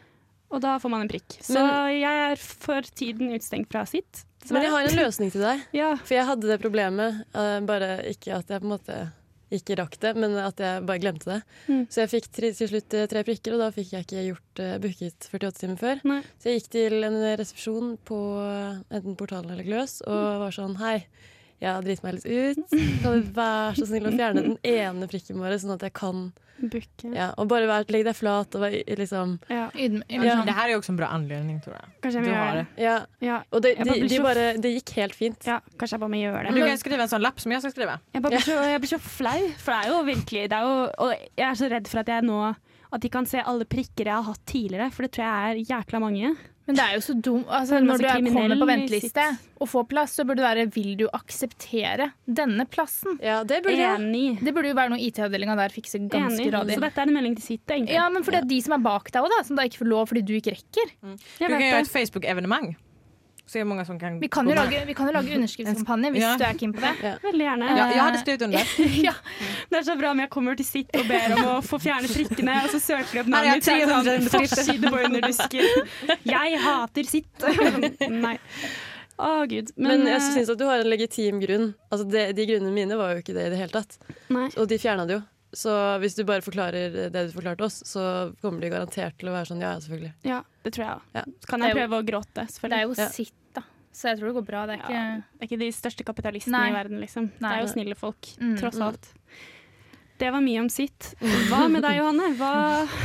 Og 0.52 0.62
da 0.62 0.78
får 0.78 0.90
man 0.90 1.02
en 1.02 1.08
prikk. 1.10 1.28
Så 1.42 1.56
Men- 1.56 2.00
jeg 2.00 2.32
er 2.32 2.36
for 2.38 2.82
tiden 2.82 3.30
utestengt 3.32 3.70
fra 3.70 3.84
sitt. 3.86 4.24
Men 4.52 4.62
jeg 4.62 4.72
har 4.72 4.82
en 4.84 4.96
løsning 4.96 5.32
til 5.32 5.42
deg. 5.42 5.60
Ja. 5.74 5.96
For 5.96 6.14
jeg 6.16 6.26
hadde 6.26 6.42
det 6.48 6.62
problemet, 6.62 7.26
eh, 7.36 7.60
bare 7.62 8.04
ikke 8.06 8.34
at 8.38 8.48
jeg 8.48 8.62
på 8.62 8.64
en 8.72 8.78
måte 8.80 9.12
ikke 9.54 9.78
rakk 9.80 9.96
det, 10.04 10.12
men 10.20 10.36
at 10.42 10.60
jeg 10.60 10.84
bare 10.88 11.02
glemte 11.02 11.30
det. 11.30 11.40
Mm. 11.68 11.86
Så 11.92 12.02
jeg 12.04 12.12
fikk 12.12 12.30
tre, 12.36 12.52
til 12.58 12.72
slutt 12.72 12.96
eh, 12.98 13.08
tre 13.12 13.24
prikker, 13.28 13.56
og 13.56 13.64
da 13.64 13.70
fikk 13.76 13.94
jeg 13.96 14.08
ikke 14.08 14.26
gjort 14.26 14.62
uh, 14.64 14.74
booket 14.84 15.30
48 15.32 15.62
timer 15.62 15.80
før. 15.80 16.04
Nei. 16.12 16.20
Så 16.36 16.52
jeg 16.52 16.62
gikk 16.62 16.70
til 16.76 17.08
en 17.08 17.18
resepsjon 17.40 17.96
på 18.08 18.20
eh, 18.44 18.82
enten 19.00 19.18
Portalen 19.20 19.54
eller 19.56 19.68
Gløs 19.68 20.02
og 20.08 20.44
var 20.44 20.56
sånn 20.56 20.76
Hei, 20.82 21.00
jeg 21.62 21.72
har 21.74 21.82
driti 21.86 22.04
meg 22.06 22.18
litt 22.18 22.26
ut. 22.28 22.76
Kan 23.02 23.16
du 23.22 23.32
være 23.38 23.78
så 23.80 23.88
snill 23.90 24.06
å 24.10 24.12
fjerne 24.14 24.44
den 24.46 24.58
ene 24.68 25.08
prikken 25.10 25.40
bare, 25.42 25.58
sånn 25.62 25.74
at 25.78 25.82
jeg 25.88 25.94
kan 25.98 26.28
Bukke. 26.58 27.12
ja, 27.14 27.28
Og 27.38 27.46
bare 27.52 27.68
vær, 27.70 27.84
legg 27.94 28.02
deg 28.08 28.16
flat 28.18 28.56
og 28.58 28.64
liksom 28.98 29.36
Ja. 29.46 29.68
Ja. 29.78 30.40
Det 30.42 30.56
her 30.58 30.64
er 30.64 30.72
jo 30.74 30.80
også 30.80 30.90
en 30.96 30.98
bra 30.98 31.10
anledning 31.14 31.60
tror 31.62 31.76
jeg. 31.78 31.92
Kanskje 32.02 32.18
jeg 32.18 32.26
Du 32.26 32.30
må 32.32 32.36
gjøre 32.38 32.56
det. 32.56 32.64
det. 32.78 32.84
Ja. 32.88 32.96
Ja. 33.22 33.36
Og 33.52 33.62
det, 33.62 33.76
de, 33.78 33.84
de, 33.92 34.08
de 34.10 34.20
bare, 34.26 34.46
det 34.58 34.72
gikk 34.74 34.94
helt 34.98 35.14
fint. 35.20 35.46
ja, 35.46 35.60
kanskje 35.78 35.94
jeg 36.00 36.02
bare 36.02 36.14
må 36.16 36.22
gjøre 36.24 36.44
det. 36.48 36.56
Du 36.58 36.66
kan 36.66 36.82
skrive 36.82 37.06
en 37.06 37.12
sånn 37.14 37.22
lapp 37.22 37.40
som 37.44 37.54
jeg 37.54 37.62
skal 37.62 37.76
skrive. 37.76 38.00
Jeg, 38.14 38.22
bare 38.26 38.34
blir 38.34 38.46
så, 38.48 38.58
jeg 38.72 38.82
blir 38.82 38.94
så 38.96 39.00
flau, 39.06 39.42
for 39.62 39.72
det 39.74 39.78
er 39.84 39.94
jo 39.94 40.00
virkelig 40.10 40.44
det 40.50 40.58
er 40.58 40.66
jo, 40.66 40.76
Og 41.06 41.14
jeg 41.38 41.46
er 41.52 41.60
så 41.62 41.70
redd 41.76 41.88
for 41.94 42.02
at 42.02 42.08
jeg 42.16 42.26
nå 42.26 42.40
At 42.88 43.02
de 43.06 43.10
kan 43.14 43.26
se 43.30 43.42
alle 43.54 43.66
prikker 43.70 44.06
jeg 44.10 44.16
har 44.16 44.24
hatt 44.24 44.46
tidligere, 44.50 44.90
for 44.96 45.04
det 45.06 45.12
tror 45.14 45.26
jeg 45.28 45.52
er 45.62 45.76
jækla 45.76 46.00
mange. 46.02 46.34
Men 46.68 46.76
det 46.76 46.84
er 46.84 46.96
jo 46.98 47.04
så 47.06 47.14
dumt. 47.16 47.48
Altså, 47.48 47.80
når 47.80 48.02
du 48.02 48.08
er, 48.10 48.26
kommer 48.28 48.60
på 48.60 48.68
venteliste 48.68 49.28
og 49.58 49.70
får 49.72 49.86
plass, 49.90 50.16
så 50.20 50.26
burde 50.28 50.44
det 50.44 50.48
være 50.48 50.66
Vil 50.76 50.90
du 51.00 51.06
akseptere 51.16 52.10
denne 52.28 52.68
plassen? 52.70 53.16
Ja, 53.24 53.40
det 53.48 53.62
burde. 53.66 53.92
Enig. 53.96 54.26
Det 54.44 54.54
burde 54.56 54.74
jo 54.74 54.78
være 54.78 54.92
noe 54.94 55.00
IT-avdelinga 55.08 55.56
der 55.60 55.74
fikser 55.74 56.04
ganske 56.04 56.44
Enig. 56.44 56.52
radig. 56.54 56.76
Så 56.76 56.84
dette 56.84 57.06
er 57.06 57.12
en 57.12 57.16
melding 57.16 57.38
til 57.40 57.48
sitt, 57.54 57.64
egentlig. 57.72 57.96
Ja, 57.96 58.10
men 58.12 58.28
for 58.28 58.36
det 58.36 58.44
er 58.44 58.50
de 58.52 58.60
som 58.66 58.76
er 58.76 58.84
bak 58.84 59.14
deg 59.14 59.24
òg, 59.24 59.32
da, 59.32 59.40
som 59.48 59.60
da 59.60 59.66
ikke 59.70 59.82
får 59.86 59.92
lov 59.94 60.12
fordi 60.12 60.26
du 60.28 60.36
ikke 60.38 60.58
rekker. 60.58 60.92
Mm. 61.00 61.16
Du 61.16 61.48
kan 61.48 61.56
vet 61.56 61.66
göra 61.70 62.68
det. 62.76 62.76
Facebook-evenemang. 63.48 63.80
Se 63.82 63.86
som 63.86 64.00
kan 64.00 64.20
Vi 64.20 64.28
kan 64.28 64.48
jo 64.48 64.56
lage, 64.56 64.86
vi 64.86 64.94
kan 64.94 65.08
jo 65.08 65.14
lage 65.14 65.34
underskriftskampanje 65.38 66.12
hvis 66.12 66.22
Ja. 66.22 66.34
du 66.38 66.44
er 66.44 66.58
keen 66.60 66.74
på 66.74 66.82
det. 66.82 67.14
Veldig 67.24 67.46
gjerne. 67.48 67.70
Ja, 67.78 67.86
jeg 67.94 68.02
hadde 68.02 68.20
skrivit 68.24 68.42
under. 68.42 68.74
ja. 69.08 69.14
Det 69.70 69.80
er 69.80 69.84
så 69.84 69.96
bra 70.00 70.12
om 70.12 70.20
jeg 70.20 70.30
kommer 70.30 70.56
til 70.60 70.66
sitt 70.68 70.96
og 70.98 71.08
ber 71.08 71.38
om 71.38 71.46
å 71.54 71.56
få 71.66 71.80
fjerne 71.80 72.12
prikkene, 72.12 72.58
og 72.64 72.70
så 72.76 72.80
søker 72.84 73.14
de 73.14 73.24
opp 73.24 73.32
navnet 73.32 73.56
mitt. 73.56 73.64
så 73.64 73.72
det 74.04 74.20
300 74.28 75.34
sånn. 75.40 76.22
Jeg 76.28 76.62
hater 76.68 77.04
sitt. 77.04 77.48
Nei. 78.28 78.38
Å, 79.18 79.30
gud. 79.50 79.72
Men, 79.76 80.04
Men, 80.04 80.12
jeg 80.12 80.20
eh, 80.20 80.28
syns 80.36 80.52
at 80.54 80.60
du 80.60 80.68
har 80.70 80.84
en 80.84 80.92
legitim 80.92 81.40
grunn. 81.42 81.72
Altså, 81.90 82.06
det, 82.06 82.28
de 82.38 82.46
grunnene 82.52 82.74
mine 82.76 83.00
var 83.00 83.16
jo 83.16 83.24
ikke 83.24 83.34
det 83.34 83.48
i 83.48 83.54
det 83.56 83.64
hele 83.64 83.74
tatt. 83.74 83.98
nei. 84.30 84.50
Og 84.58 84.68
de 84.70 84.78
fjerna 84.82 85.08
det 85.10 85.18
jo. 85.18 85.24
Så 85.56 85.72
hvis 86.04 86.16
du 86.18 86.24
bare 86.28 86.44
forklarer 86.44 86.92
det 87.12 87.12
du 87.30 87.32
forklarte 87.32 87.64
oss, 87.64 87.80
så 87.88 88.34
kommer 88.42 88.62
de 88.62 88.72
garantert 88.74 89.16
til 89.20 89.30
å 89.32 89.36
være 89.36 89.48
sånn 89.48 89.62
ja, 89.64 89.74
ja, 89.78 89.80
selvfølgelig. 89.86 90.14
Ja, 90.28 90.40
det 90.66 90.74
tror 90.76 90.84
jeg 90.86 90.94
òg. 90.98 91.02
Ja. 91.16 91.24
Kan 91.48 91.64
jeg 91.64 91.78
prøve 91.78 92.00
å 92.02 92.06
gråte, 92.06 92.48
selvfølgelig. 92.52 92.70
Det 92.70 92.80
er 92.80 92.88
jo 92.88 92.96
Ja. 92.98 93.10
sitt, 93.16 93.34
da. 93.56 93.62
Så 93.98 94.10
jeg 94.12 94.20
tror 94.20 94.28
det 94.28 94.36
går 94.38 94.46
bra. 94.46 94.66
Det 94.68 94.74
er 94.76 94.82
ikke 94.84 94.98
Ja. 94.98 95.16
Det 95.16 95.42
er 95.42 95.48
ikke 95.48 95.60
de 95.64 95.70
største 95.72 96.04
kapitalistene 96.06 96.52
Nei. 96.60 96.70
i 96.70 96.74
verden, 96.76 97.00
liksom. 97.00 97.32
Det 97.40 97.52
er 97.52 97.62
jo 97.62 97.68
snille 97.72 97.96
folk, 97.96 98.22
Mm, 98.40 98.58
tross 98.60 98.76
mm. 98.76 98.88
alt. 98.88 99.14
Det 100.18 100.32
var 100.34 100.42
mye 100.42 100.60
om 100.60 100.70
sitt. 100.70 101.14
Hva 101.22 101.70
med 101.70 101.84
deg, 101.86 101.98
Johanne? 102.00 102.32
Hva, 102.38 102.52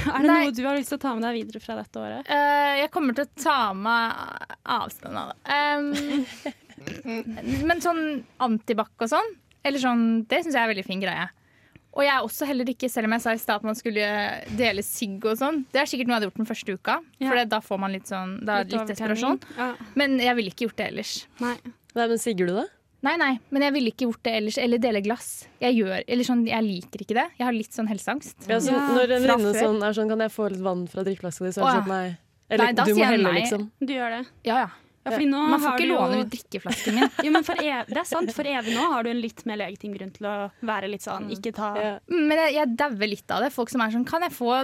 er 0.08 0.22
det 0.22 0.30
Nei. 0.30 0.44
noe 0.46 0.54
du 0.56 0.62
har 0.64 0.76
lyst 0.78 0.88
til 0.88 0.98
å 0.98 1.00
ta 1.02 1.14
med 1.14 1.22
deg 1.22 1.34
videre 1.44 1.60
fra 1.60 1.76
dette 1.76 2.00
året? 2.00 2.24
Uh, 2.28 2.80
jeg 2.80 2.90
kommer 2.90 3.14
til 3.14 3.26
å 3.26 3.42
ta 3.42 3.72
meg 3.76 4.16
avstand 4.64 5.16
av 5.20 5.32
det. 5.32 5.36
Um, 5.52 6.26
men 7.68 7.80
sånn 7.84 8.24
antibac 8.40 8.90
og 8.98 9.12
sånn, 9.12 9.30
eller 9.62 9.78
sånn, 9.78 10.26
det 10.26 10.40
syns 10.42 10.56
jeg 10.56 10.62
er 10.62 10.66
en 10.70 10.72
veldig 10.74 10.86
fin 10.88 11.04
greie. 11.04 11.28
Og 11.92 12.02
jeg 12.06 12.12
er 12.14 12.22
også 12.24 12.46
heller 12.48 12.64
ikke, 12.72 12.88
selv 12.90 13.04
om 13.04 13.12
jeg 13.12 13.20
sa 13.20 13.32
i 13.36 13.40
stad 13.42 13.56
at 13.60 13.64
man 13.68 13.74
skulle 13.76 14.06
dele 14.56 14.82
sigg 14.82 15.24
og 15.28 15.36
sånn, 15.36 15.64
det 15.72 15.82
er 15.82 15.84
sikkert 15.90 16.08
noe 16.08 16.14
jeg 16.16 16.20
hadde 16.22 16.28
gjort 16.30 16.40
den 16.40 16.46
første 16.48 16.72
uka, 16.78 16.94
Ja. 17.20 17.28
for 17.28 17.36
det- 17.36 17.48
da 17.50 17.60
får 17.60 17.78
man 17.78 17.92
litt 17.92 18.06
sånn 18.08 18.44
da, 18.44 18.62
litt, 18.62 18.86
desperasjon. 18.88 19.40
Ja. 19.58 19.74
Men 19.94 20.18
jeg 20.18 20.36
ville 20.36 20.50
ikke 20.50 20.66
gjort 20.68 20.76
det 20.76 20.86
ellers. 20.92 21.26
Nei. 21.40 21.56
Nei, 21.94 22.06
men 22.08 22.16
sigger 22.18 22.46
du 22.46 22.54
det? 22.62 22.68
Nei, 23.02 23.16
nei, 23.16 23.38
men 23.50 23.62
jeg 23.62 23.72
ville 23.74 23.90
ikke 23.90 24.06
gjort 24.06 24.22
det 24.22 24.32
ellers. 24.38 24.56
Eller 24.58 24.78
dele 24.78 25.02
glass. 25.02 25.46
Jeg 25.60 25.74
gjør, 25.76 26.04
eller 26.06 26.24
sånn, 26.24 26.46
jeg 26.46 26.62
liker 26.62 26.98
ikke 27.02 27.14
det. 27.18 27.28
Jeg 27.36 27.44
har 27.44 27.52
litt 27.52 27.72
sånn 27.74 27.88
helseangst. 27.88 28.48
Ja, 28.48 28.56
så 28.58 28.70
Ja, 28.70 28.78
når 28.94 29.10
en 29.10 29.22
venninne 29.26 29.54
sånn 29.58 29.82
er 29.82 29.92
sånn 29.92 30.08
Kan 30.08 30.18
jeg 30.20 30.30
få 30.30 30.50
litt 30.50 30.60
vann 30.62 30.86
fra 30.88 31.02
drikkeflaska 31.02 31.44
di? 31.44 31.50
Så 31.50 31.60
er 31.60 31.74
det 31.74 31.82
sånn 31.82 31.88
nei. 31.88 32.16
Eller 32.48 32.64
Nei, 32.64 32.72
da 32.72 32.84
du 32.84 32.90
må 32.92 32.94
sier 32.96 33.04
jeg 33.04 33.10
helle, 33.18 33.32
nei. 33.32 33.40
liksom. 33.42 33.70
Du 33.80 33.92
gjør 33.92 34.10
det. 34.22 34.26
Ja, 34.44 34.56
ja. 34.60 34.68
Ja, 35.02 35.18
Man 35.18 35.58
får 35.58 35.66
har 35.66 35.80
ikke 35.80 35.82
du 35.82 35.90
jo 35.90 35.98
låne 35.98 36.18
ut 36.22 36.30
drikkeflasken 36.30 36.94
min. 36.94 37.08
Jo, 37.26 37.32
men 37.34 37.42
ev 37.42 37.88
det 37.90 37.98
er 37.98 38.06
sant. 38.06 38.30
For 38.36 38.46
evig 38.46 38.76
nå 38.76 38.84
har 38.92 39.02
du 39.02 39.10
en 39.10 39.20
litt 39.22 39.42
mer 39.50 39.58
legitim 39.58 39.96
grunn 39.96 40.12
til 40.14 40.28
å 40.30 40.34
være 40.62 40.90
litt 40.92 41.02
sånn 41.02 41.26
ikke 41.34 41.52
ta 41.56 41.72
Ja. 41.80 41.92
Men 42.06 42.38
jeg, 42.38 42.54
jeg 42.60 42.76
dauer 42.78 43.10
litt 43.10 43.34
av 43.34 43.42
det. 43.42 43.50
Folk 43.54 43.72
som 43.72 43.82
er 43.82 43.94
sånn 43.94 44.06
Kan 44.06 44.22
jeg 44.22 44.34
få 44.36 44.54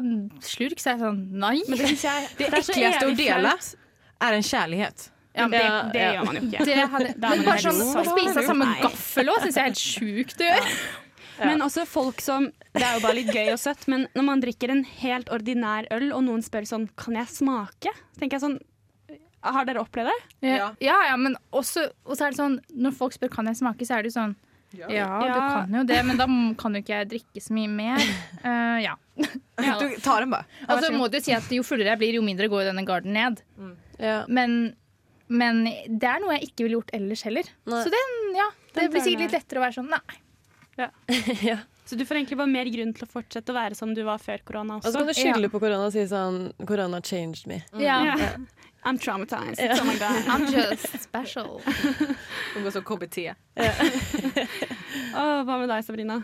slurk? 0.46 0.79
Så 0.79 0.92
er 0.92 0.96
jeg 0.96 1.05
sånn 1.09 1.20
Nei. 1.42 1.57
Men 1.66 1.83
det 1.83 1.90
jeg 1.96 2.29
Det 2.38 2.51
er 2.53 2.62
så 2.62 2.72
äckligaste 2.77 3.07
att 3.07 3.12
evig 3.12 3.27
dela 3.27 3.55
en 4.29 4.42
kjærlighet. 4.42 5.11
Ja, 5.38 5.48
Det, 5.48 5.59
det 5.94 6.07
gjør 6.14 6.24
man 6.27 6.38
jo 6.38 6.46
ikke. 6.48 6.64
det 6.68 6.79
hadde, 6.94 7.11
er 7.14 7.37
men 7.37 7.44
bare 7.46 7.62
sånn 7.62 7.83
å 7.83 8.07
spise 8.07 8.40
av 8.40 8.48
samme 8.48 8.70
gaffel 8.83 9.31
òg 9.31 9.44
syns 9.44 9.59
jeg 9.59 9.62
er 9.62 9.68
helt 9.68 9.83
sjukt 9.83 10.42
å 10.42 10.48
gjøre. 10.48 10.72
Men 11.38 11.62
også 11.62 11.85
folk 11.87 12.22
som 12.22 12.48
Det 12.74 12.83
er 12.83 12.96
jo 12.96 13.03
bare 13.05 13.18
litt 13.20 13.31
gøy 13.35 13.53
og 13.53 13.61
søtt, 13.62 13.85
men 13.90 14.09
når 14.16 14.27
man 14.27 14.42
drikker 14.42 14.72
en 14.74 14.83
helt 14.98 15.31
ordinær 15.35 15.87
øl, 15.94 16.11
og 16.16 16.24
noen 16.27 16.42
spør 16.42 16.66
sånn 16.66 16.88
Kan 16.98 17.18
jeg 17.18 17.31
smake? 17.31 17.92
tenker 18.18 18.38
jeg 18.38 18.46
sånn 18.46 18.59
Har 19.44 19.68
dere 19.68 19.83
opplevd 19.85 20.11
det? 20.11 20.18
Ja, 20.48 20.72
ja, 20.83 20.98
ja 21.11 21.16
men 21.20 21.37
også 21.55 21.88
Og 22.05 22.16
så 22.18 22.27
er 22.27 22.35
det 22.35 22.40
sånn 22.40 22.57
Når 22.74 22.96
folk 22.98 23.14
spør 23.14 23.31
kan 23.37 23.46
jeg 23.46 23.61
smake, 23.61 23.87
så 23.87 23.98
er 23.98 24.03
det 24.03 24.11
jo 24.12 24.18
sånn 24.18 24.37
ja, 24.77 25.07
du 25.24 25.38
kan 25.40 25.72
jo 25.72 25.83
det, 25.88 25.98
men 26.05 26.18
da 26.20 26.27
kan 26.61 26.74
jo 26.77 26.83
ikke 26.83 26.92
jeg 26.92 27.09
drikke 27.14 27.40
så 27.40 27.55
mye 27.57 27.70
mer. 27.72 28.03
Uh, 28.38 28.77
ja. 28.85 28.92
Du 29.57 29.96
tar 30.05 30.22
den 30.22 30.31
bare. 30.31 30.46
Og 30.70 30.83
så 30.85 30.92
må 30.94 31.09
du 31.11 31.16
si 31.24 31.33
at 31.35 31.48
jo 31.53 31.64
fullere 31.66 31.90
jeg 31.94 32.01
blir, 32.01 32.18
jo 32.20 32.22
mindre 32.22 32.46
går 32.53 32.68
denne 32.68 32.85
garden 32.87 33.16
ned. 33.16 33.40
Ja. 33.98 34.20
Men, 34.31 34.77
men 35.27 35.64
det 35.66 36.07
er 36.07 36.22
noe 36.22 36.37
jeg 36.37 36.51
ikke 36.51 36.66
ville 36.66 36.79
gjort 36.79 36.92
ellers 36.96 37.24
heller. 37.27 37.51
Nei. 37.68 37.81
Så 37.83 37.92
den, 37.92 38.14
ja, 38.38 38.46
det 38.70 38.85
Den 38.85 38.94
blir 38.94 39.05
sikkert 39.05 39.24
litt 39.24 39.37
lettere 39.40 39.61
å 39.61 39.64
være 39.66 39.77
sånn 39.81 39.90
nei. 39.90 40.20
ja. 41.48 41.59
Så 41.88 41.96
du 41.96 42.05
får 42.07 42.20
egentlig 42.20 42.38
bare 42.38 42.53
mer 42.53 42.68
grunn 42.70 42.94
til 42.94 43.09
å 43.09 43.11
fortsette 43.11 43.51
å 43.51 43.57
være 43.57 43.77
som 43.79 43.94
du 43.96 44.03
var 44.07 44.20
før 44.22 44.42
korona 44.46 44.77
Og 44.79 44.87
så 44.87 45.01
kan 45.01 45.09
du 45.09 45.16
skylde 45.16 45.48
på 45.51 45.61
korona 45.62 45.88
og 45.88 45.94
si 45.94 46.05
sånn 46.07 46.51
Korona 46.68 47.01
changed 47.01 47.48
me. 47.51 47.62
Ja. 47.81 47.98
Ja. 48.12 48.33
I'm 48.88 48.98
traumatized. 48.98 49.59
Yeah. 49.61 49.85
Like 49.85 49.98
God. 49.98 50.24
I'm 50.33 50.46
just 50.53 51.03
special. 51.03 51.61
Hun 52.55 52.62
går 52.64 52.70
så 52.70 52.83
KBT. 52.83 53.18
Åh, 55.16 55.42
hva 55.44 55.59
med 55.59 55.68
deg, 55.68 55.85
Sabrina? 55.85 56.22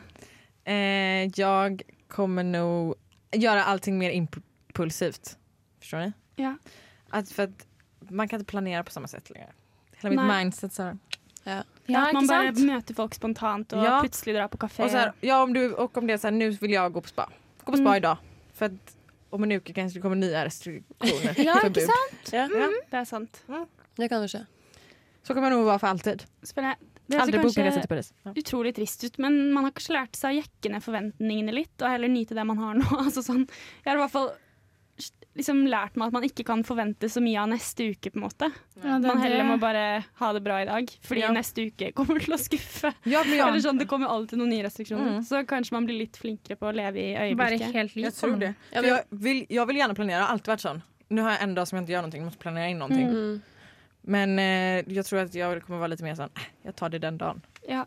Eh, 0.65 1.29
jeg 1.37 1.83
kommer 2.09 2.43
nog 2.47 2.95
gjøre 3.37 3.65
allting 3.69 3.99
mer 3.99 4.11
impulsivt. 4.17 5.37
Förstår 5.81 5.99
ni? 6.07 6.13
Ja. 6.37 6.55
For 7.11 7.43
at 7.43 7.67
att 8.05 8.11
man 8.11 8.29
kan 8.29 8.41
ikke 8.41 8.51
planere 8.51 8.83
på 8.85 8.93
samme 8.93 9.09
sett 9.09 9.31
lenger. 9.31 9.53
Hele 10.03 10.17
mitt 10.17 10.27
mindset 10.37 10.73
så 10.73 10.83
här. 10.83 10.97
Ja, 11.45 12.07
at 12.09 12.13
man 12.13 12.27
bare 12.27 12.55
sant? 12.55 12.67
møter 12.67 12.95
folk 12.95 13.15
spontant 13.15 13.73
og 13.73 13.85
Ja. 13.85 14.01
plutselig 14.01 14.35
drar 14.35 14.49
på 14.49 14.57
kafé. 14.59 14.85
Og, 14.85 14.91
så 14.91 14.97
här, 14.97 15.13
ja, 15.21 15.43
om 15.43 15.53
du, 15.53 15.73
och 15.73 15.97
om 15.97 16.07
det 16.07 16.15
er 16.15 16.19
sånn, 16.19 16.39
nå 16.39 16.45
nu 16.51 16.59
jeg 16.61 16.71
jag 16.71 16.93
gå 16.93 17.01
på 17.01 17.09
spa. 17.09 17.27
Gå 17.65 17.73
på 17.73 17.77
spa 17.79 17.91
Mm. 17.97 18.03
dag. 18.03 18.17
For 18.55 18.65
att 18.67 18.97
om 19.35 19.47
en 19.47 19.57
uke 19.59 19.75
kanskje 19.77 19.99
det 19.99 20.03
kommer 20.05 20.21
nye 20.21 20.45
restriksjoner. 20.47 21.39
Ja, 21.43 21.59
ikke 21.67 21.87
sant? 21.89 22.33
Ja, 22.33 22.49
Ja. 22.49 22.71
Det 22.91 23.01
er 23.03 23.09
sant. 23.09 23.41
det 23.99 24.11
kan 24.13 24.25
jo 24.25 24.31
skje. 24.31 24.45
Så 25.25 25.35
kan 25.35 25.45
man 25.45 25.55
jo 25.57 25.63
være 25.65 25.81
for 25.83 25.91
alltid. 25.95 26.27
Spennende. 26.45 26.91
Det 27.05 27.19
er 27.19 27.29
en 27.29 27.35
kanskje 27.37 27.89
Paris. 27.89 28.07
Ja. 28.25 28.33
utrolig 28.41 28.71
trist 28.77 29.03
ut, 29.05 29.19
men 29.21 29.35
man 29.53 29.67
har 29.67 29.75
kanskje 29.77 29.93
lært 29.93 30.17
seg 30.17 30.33
å 30.33 30.39
jekke 30.39 30.71
ned 30.73 30.85
forventningene 30.85 31.53
litt, 31.53 31.75
og 31.83 31.91
heller 31.93 32.09
nyte 32.09 32.37
det 32.37 32.47
man 32.49 32.61
har 32.63 32.79
nå. 32.79 32.87
Altså 33.05 33.21
sånn, 33.25 33.43
jeg 33.85 33.91
har 33.91 33.99
i 33.99 34.03
hvert 34.07 34.15
fall 34.15 34.31
liksom 35.37 35.65
lært 35.67 35.97
meg 35.99 36.07
at 36.09 36.13
man 36.13 36.23
ikke 36.27 36.45
kan 36.47 36.63
forvente 36.63 37.09
så 37.11 37.21
mye 37.23 37.41
av 37.43 37.49
neste 37.51 37.89
uke, 37.91 38.11
på 38.13 38.17
en 38.21 38.23
måte. 38.29 38.49
Ja, 38.83 38.99
Man 38.99 39.19
heller 39.19 39.45
må 39.45 39.57
bare 39.61 40.05
ha 40.21 40.33
det 40.33 40.43
bra 40.45 40.61
i 40.63 40.65
dag, 40.69 40.87
fordi 41.03 41.21
Ja. 41.25 41.33
neste 41.33 41.67
uke 41.67 41.93
kommer 41.93 42.21
til 42.23 42.35
å 42.35 42.39
skuffe. 42.39 42.93
Ja, 43.05 43.23
men 43.25 43.41
Eller 43.41 43.61
sånn, 43.61 43.79
Det 43.79 43.89
kommer 43.89 44.07
alltid 44.09 44.39
noen 44.39 44.51
nye 44.51 44.63
restriksjoner, 44.65 45.19
Mm. 45.19 45.25
så 45.25 45.45
kanskje 45.47 45.73
man 45.73 45.87
blir 45.87 45.99
litt 45.99 46.17
flinkere 46.17 46.57
på 46.57 46.71
å 46.71 46.75
leve 46.75 46.97
i 46.97 47.15
øyeblikket. 47.35 47.95
jag 47.97 48.13
tror 48.15 48.39
det. 48.39 48.55
For 48.73 48.83
jeg 48.83 49.05
vil, 49.11 49.47
jeg 49.51 49.67
vil 49.67 49.77
gjerne 49.77 49.95
planere. 49.95 50.19
gärna 50.21 50.27
har 50.27 50.35
alltid 50.39 50.55
vært 50.55 50.61
sånn. 50.69 50.83
Nå 51.11 51.23
har 51.23 51.31
jeg 51.33 51.43
en 51.43 51.55
dag 51.55 51.67
som 51.67 51.77
jeg 51.79 51.87
ikke 51.87 51.93
gjør 51.95 52.03
noe, 52.03 52.13
jeg 52.13 52.23
måste 52.23 52.39
planere 52.39 52.71
inn 52.71 52.79
noe. 52.79 52.89
Mm. 52.89 53.43
Men 54.07 54.39
eh, 54.39 54.83
jeg 54.87 55.05
tror 55.05 55.23
at 55.25 55.33
jeg 55.33 55.63
kommer 55.65 55.81
være 55.81 55.91
litt 55.91 56.03
mer 56.03 56.15
sånn 56.15 56.31
Jeg 56.65 56.77
tar 56.77 56.91
det 56.91 57.01
den 57.01 57.17
dagen. 57.19 57.43
Ja. 57.69 57.87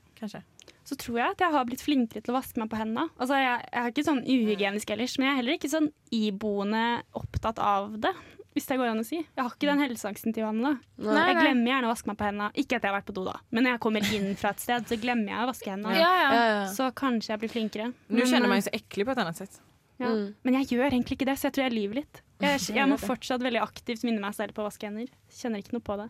Så 0.87 0.95
tror 0.95 1.19
jeg 1.19 1.35
at 1.35 1.41
jeg 1.43 1.51
har 1.51 1.65
blitt 1.67 1.83
flinkere 1.83 2.23
til 2.23 2.31
å 2.31 2.37
vaske 2.37 2.61
meg 2.61 2.69
på 2.71 2.79
hendene. 2.79 3.09
Altså, 3.19 3.35
jeg, 3.41 3.59
jeg 3.73 3.81
er 3.83 3.91
ikke 3.91 4.07
sånn 4.07 4.23
uhygienisk 4.23 4.93
ellers, 4.95 5.17
men 5.19 5.27
jeg 5.27 5.33
er 5.33 5.39
heller 5.41 5.57
ikke 5.57 5.71
sånn 5.73 5.89
iboende 6.15 6.83
opptatt 7.19 7.59
av 7.59 7.97
det. 7.99 8.13
Hvis 8.57 8.65
det 8.71 8.77
går 8.79 8.89
an 8.89 9.03
å 9.03 9.05
si. 9.05 9.19
Jeg 9.19 9.37
har 9.37 9.51
ikke 9.53 9.67
den 9.69 9.81
helseangsten 9.83 10.33
til 10.33 10.41
Johanne. 10.41 10.71
da. 10.97 11.25
Jeg 11.27 11.35
glemmer 11.43 11.69
gjerne 11.69 11.89
å 11.89 11.91
vaske 11.91 12.09
meg 12.09 12.17
på 12.17 12.25
hendene. 12.25 12.47
Ikke 12.57 12.79
at 12.79 12.87
jeg 12.87 12.89
har 12.89 12.95
vært 12.95 13.09
på 13.11 13.13
do, 13.13 13.25
da, 13.27 13.35
men 13.53 13.67
når 13.67 13.75
jeg 13.75 13.81
kommer 13.83 14.07
inn 14.17 14.29
fra 14.39 14.53
et 14.55 14.63
sted, 14.63 14.87
så 14.89 14.97
glemmer 15.03 15.29
jeg 15.29 15.43
å 15.43 15.49
vaske 15.51 15.69
hendene. 15.69 15.99
Ja, 15.99 16.13
ja. 16.17 16.29
Ja, 16.33 16.45
ja. 16.55 16.63
Så 16.73 16.87
kanskje 16.97 17.35
jeg 17.35 17.43
blir 17.43 17.53
flinkere. 17.53 17.91
Nå 18.09 18.25
kjenner 18.25 18.49
meg 18.49 18.63
man 18.63 18.65
så 18.65 18.73
ju 18.73 19.05
på 19.05 19.13
et 19.13 19.21
annet 19.25 19.41
sett. 19.43 19.59
ja. 20.01 20.09
Mm. 20.09 20.25
Men 20.47 20.57
jeg 20.61 20.71
gjør 20.73 20.87
egentlig 20.89 21.19
ikke 21.19 21.29
det, 21.29 21.37
så 21.37 21.51
jeg 21.51 21.57
tror 21.57 21.67
jeg 21.67 21.75
lyver 21.77 21.99
litt. 22.01 22.23
Jeg, 22.41 22.63
Jeg 22.63 22.75
jeg 22.79 22.89
må 22.89 22.97
fortsatt 23.01 23.43
veldig 23.45 23.61
aktivt 23.61 24.07
minne 24.07 24.23
meg 24.23 24.33
selv 24.39 24.55
på 24.57 24.63
å 24.63 24.69
vaske 24.71 24.89
hender. 24.89 25.11
Kjenner 25.29 25.61
ikke 25.61 25.77
noe 25.77 25.85
på 25.85 25.99
det. 26.01 26.07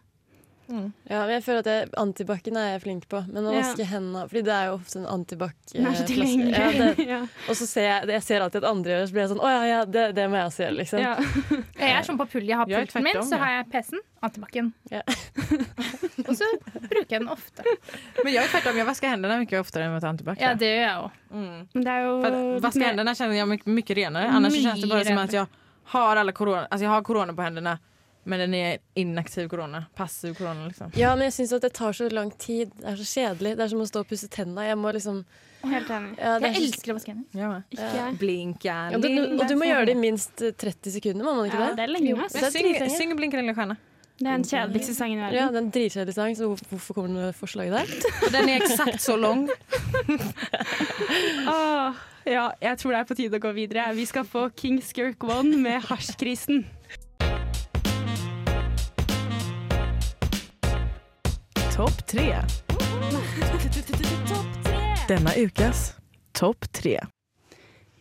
Ja, 0.67 1.21
men 1.23 1.29
jeg 1.31 1.43
føler 1.45 1.61
at 1.63 1.67
jeg, 1.71 1.89
Antibac-en 2.01 2.57
er 2.59 2.65
jeg 2.73 2.81
flink 2.83 3.05
på, 3.07 3.21
men 3.31 3.45
å 3.47 3.53
Ja. 3.53 3.61
vaske 3.61 3.85
hendene 3.87 4.25
Fordi 4.27 4.41
det 4.43 4.53
er 4.53 4.65
jo 4.67 4.73
ofte 4.75 4.99
en 4.99 5.05
antibac 5.07 5.53
Den 5.71 5.85
så 5.95 6.03
eh. 6.03 6.49
Ja, 6.51 6.89
Ja. 7.13 7.19
Og 7.47 7.55
så 7.55 7.67
ser 7.69 7.85
jeg, 7.87 8.09
jeg 8.17 8.23
ser 8.25 8.43
alltid 8.43 8.63
at 8.65 8.69
andre 8.69 8.91
gjør 8.91 8.99
det, 8.99 9.07
så 9.07 9.15
blir 9.15 9.23
jeg 9.23 9.31
sånn 9.31 9.43
Å 9.43 9.51
ja, 9.53 9.61
ja 9.69 9.79
det, 9.85 10.03
det 10.17 10.25
må 10.27 10.39
jeg 10.41 10.49
også 10.51 10.63
gjøre, 10.65 10.77
liksom. 10.81 10.99
Ja. 10.99 11.13
Jeg 11.77 11.93
er 11.93 12.03
sånn 12.03 12.17
på 12.19 12.25
pull. 12.31 12.43
Jeg 12.49 12.57
har 12.57 12.67
pulten 12.67 13.05
min, 13.05 13.19
så 13.23 13.37
har 13.39 13.51
jeg 13.53 13.65
PC-en, 13.71 14.01
antibac-en. 14.25 14.71
Ja. 14.91 15.03
Og 16.27 16.33
så 16.35 16.47
bruker 16.73 17.13
jeg 17.15 17.21
den 17.21 17.29
ofte. 17.29 17.63
Men 18.23 18.33
jeg 18.33 18.43
är 18.43 18.49
tvärtom, 18.49 18.79
jeg 18.81 18.87
vasker 18.87 19.11
hendene 19.13 19.37
mye 19.43 19.59
oftere 19.61 19.85
enn 19.85 19.93
med 19.93 20.07
antibac. 20.09 20.41
Ja, 20.41 20.55
det 20.57 20.71
gjør 20.71 20.81
jeg 20.83 21.03
òg. 21.03 21.19
mm. 21.29 21.59
Men 21.75 21.85
det 21.85 21.93
er 21.93 22.07
jo 22.07 22.15
Vaske 22.65 22.83
hendene 22.83 23.13
kjenner 23.15 23.37
jeg 23.37 23.47
mye 23.47 23.53
renere, 23.53 23.53
ellers 23.53 23.53
jag 23.53 23.53
mycket, 23.53 23.73
mycket 23.77 23.97
renare. 24.01 24.33
Annars 24.33 24.57
så 24.57 24.81
det 24.81 24.89
bare 24.91 25.05
som 25.05 25.21
at 25.23 25.37
jeg 25.37 25.47
har 25.93 26.15
korona 26.15 26.31
corona, 26.31 26.67
alltså 26.71 26.83
jag 26.85 26.91
har 26.91 27.03
corona 27.03 27.33
på 27.33 27.41
händerna 27.41 27.77
Men 28.27 28.39
den 28.43 28.53
er 28.59 28.77
inaktiv 28.99 29.47
korona. 29.51 29.85
Passiv 29.95 30.33
korona, 30.37 30.65
liksom. 30.67 30.91
Ja, 30.99 31.13
men 31.15 31.23
jeg 31.29 31.33
syns 31.37 31.53
at 31.55 31.61
det 31.63 31.71
tar 31.77 31.91
så 31.95 32.09
lang 32.11 32.31
tid. 32.37 32.71
Det 32.75 32.85
er 32.91 32.95
så 32.99 33.05
kjedelig. 33.07 33.53
Det 33.55 33.63
er 33.63 33.67
som 33.71 33.79
å 33.83 33.87
stå 33.87 33.99
og 34.03 34.07
pusse 34.09 34.27
tenna. 34.33 34.61
Jeg 34.67 34.75
må 34.77 34.91
liksom 34.91 35.23
Helt 35.63 35.87
enig. 35.89 36.17
ja, 36.19 36.37
Jeg 36.43 36.55
så- 36.55 36.61
elsker 36.61 36.91
å 36.91 36.95
vaske 36.97 37.07
hender. 37.15 37.25
Ja, 37.33 37.61
Ikke 37.71 37.87
jeg. 37.87 38.17
Ja, 38.67 38.89
du, 38.99 39.07
Og 39.41 39.47
du 39.47 39.55
må 39.55 39.65
gjøre 39.71 39.85
det 39.87 39.95
i 39.95 39.99
minst 39.99 40.41
eh, 40.41 40.51
30 40.51 40.91
sekunder, 40.99 41.23
må 41.25 41.35
man 41.39 41.45
ikke 41.49 41.59
Ja, 41.59 41.67
det? 41.71 41.75
det 41.77 41.83
er 41.87 41.91
lenge. 41.95 42.19
ass. 42.25 42.33
det 42.33 42.51
Syng, 42.53 42.89
syng 42.99 43.15
'Blink 43.17 43.33
lille 43.33 43.53
stjerne. 43.55 43.77
Det 44.19 44.25
er 44.27 44.31
den 44.33 44.43
kjedeligste 44.49 44.93
sangen 44.97 45.19
i 45.19 45.21
Ja, 45.35 45.47
verden. 45.47 45.53
det 45.53 45.57
er 45.57 45.61
en 45.65 45.71
dritkjedelig 45.71 46.13
sang, 46.15 46.35
så 46.35 46.43
hvorfor- 46.49 46.93
kommer 46.95 47.07
det 47.07 47.15
noe 47.17 47.31
forslag 47.33 47.69
der? 47.69 47.85
Den 48.33 48.49
er 48.49 48.59
eksakt 48.59 48.99
så 48.99 49.15
lang. 49.19 49.47
Åh, 51.47 51.93
ja, 52.25 52.51
jeg 52.61 52.77
tror 52.79 52.91
det 52.91 52.99
er 52.99 53.07
på 53.09 53.15
tide 53.17 53.39
å 53.39 53.43
gå 53.43 53.51
videre. 53.55 53.85
Vi 53.95 54.05
skal 54.09 54.25
få 54.27 54.47
King 54.57 54.79
Skirk 54.81 55.23
One 55.23 55.57
med 55.61 55.81
Hasjkrisen. 55.87 56.65
Topp 61.77 61.99
tre. 62.09 62.31
Denne 65.07 65.33
ukas 65.37 65.91
topp 66.33 66.65
tre. 66.73 66.95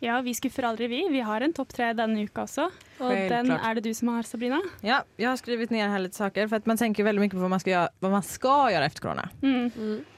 Ja, 0.01 0.15
vi 0.25 0.33
skuffer 0.33 0.65
aldri, 0.65 0.87
vi. 0.89 1.03
Vi 1.13 1.21
har 1.25 1.41
en 1.45 1.53
topp 1.53 1.75
tre 1.77 1.91
denne 1.97 2.23
uka 2.25 2.47
også. 2.47 2.65
Og 2.99 3.11
Helt 3.13 3.29
den 3.29 3.51
klart. 3.51 3.65
er 3.69 3.77
det 3.77 3.83
du 3.85 3.93
som 3.93 4.09
har, 4.13 4.25
Sabrina. 4.25 4.59
Ja, 4.81 5.03
jeg 5.21 5.27
har 5.29 5.37
skrevet 5.37 5.69
ned 5.73 5.85
her 5.89 6.01
litt 6.01 6.17
saker, 6.17 6.49
for 6.49 6.57
at 6.57 6.65
man 6.69 6.77
tenker 6.81 7.05
veldig 7.05 7.21
mye 7.21 7.33
på 7.33 7.41
hva 7.41 7.49
man 7.53 7.61
skal 7.61 7.73
gjøre, 7.75 7.91
hva 8.01 8.11
man 8.13 8.25
skal 8.25 8.71
gjøre 8.73 8.87
etter 8.89 9.05
korona. 9.05 9.25
Mm. 9.41 9.69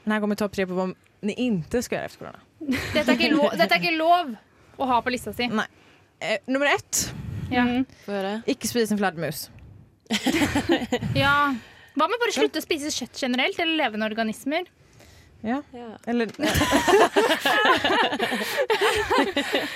Men 0.05 0.15
her 0.15 0.23
kommer 0.23 0.39
topp 0.39 0.55
tre 0.55 0.67
på 0.69 0.77
hva 0.77 0.87
ni 1.27 1.35
ikke 1.49 1.81
skal 1.83 1.99
gjøre 1.99 2.11
etter 2.11 2.23
korona. 2.23 2.43
Dette 2.95 3.05
er 3.07 3.17
ikke 3.17 3.33
lov, 3.35 3.49
dette 3.59 3.75
er 3.75 3.83
ikke 3.83 3.97
lov 3.99 4.31
å 4.79 4.87
ha 4.93 5.01
på 5.03 5.11
lista 5.11 5.35
si. 5.35 5.49
Eh, 6.19 6.37
nummer 6.47 6.71
ett, 6.77 7.09
Ja. 7.51 7.65
Mm. 7.67 7.83
Ikke 8.47 8.71
spis 8.71 8.91
en 8.95 8.99
fladdermus. 9.03 9.49
ja. 11.15 11.35
Hva 11.99 12.07
med 12.07 12.21
bare 12.21 12.35
slutte 12.35 12.61
å 12.61 12.63
spise 12.63 12.91
kjøtt 12.95 13.19
generelt, 13.19 13.59
eller 13.59 13.75
levende 13.83 14.07
organismer? 14.07 14.69
Ja. 15.41 15.61
Ja. 15.71 15.97
Eller, 16.05 16.27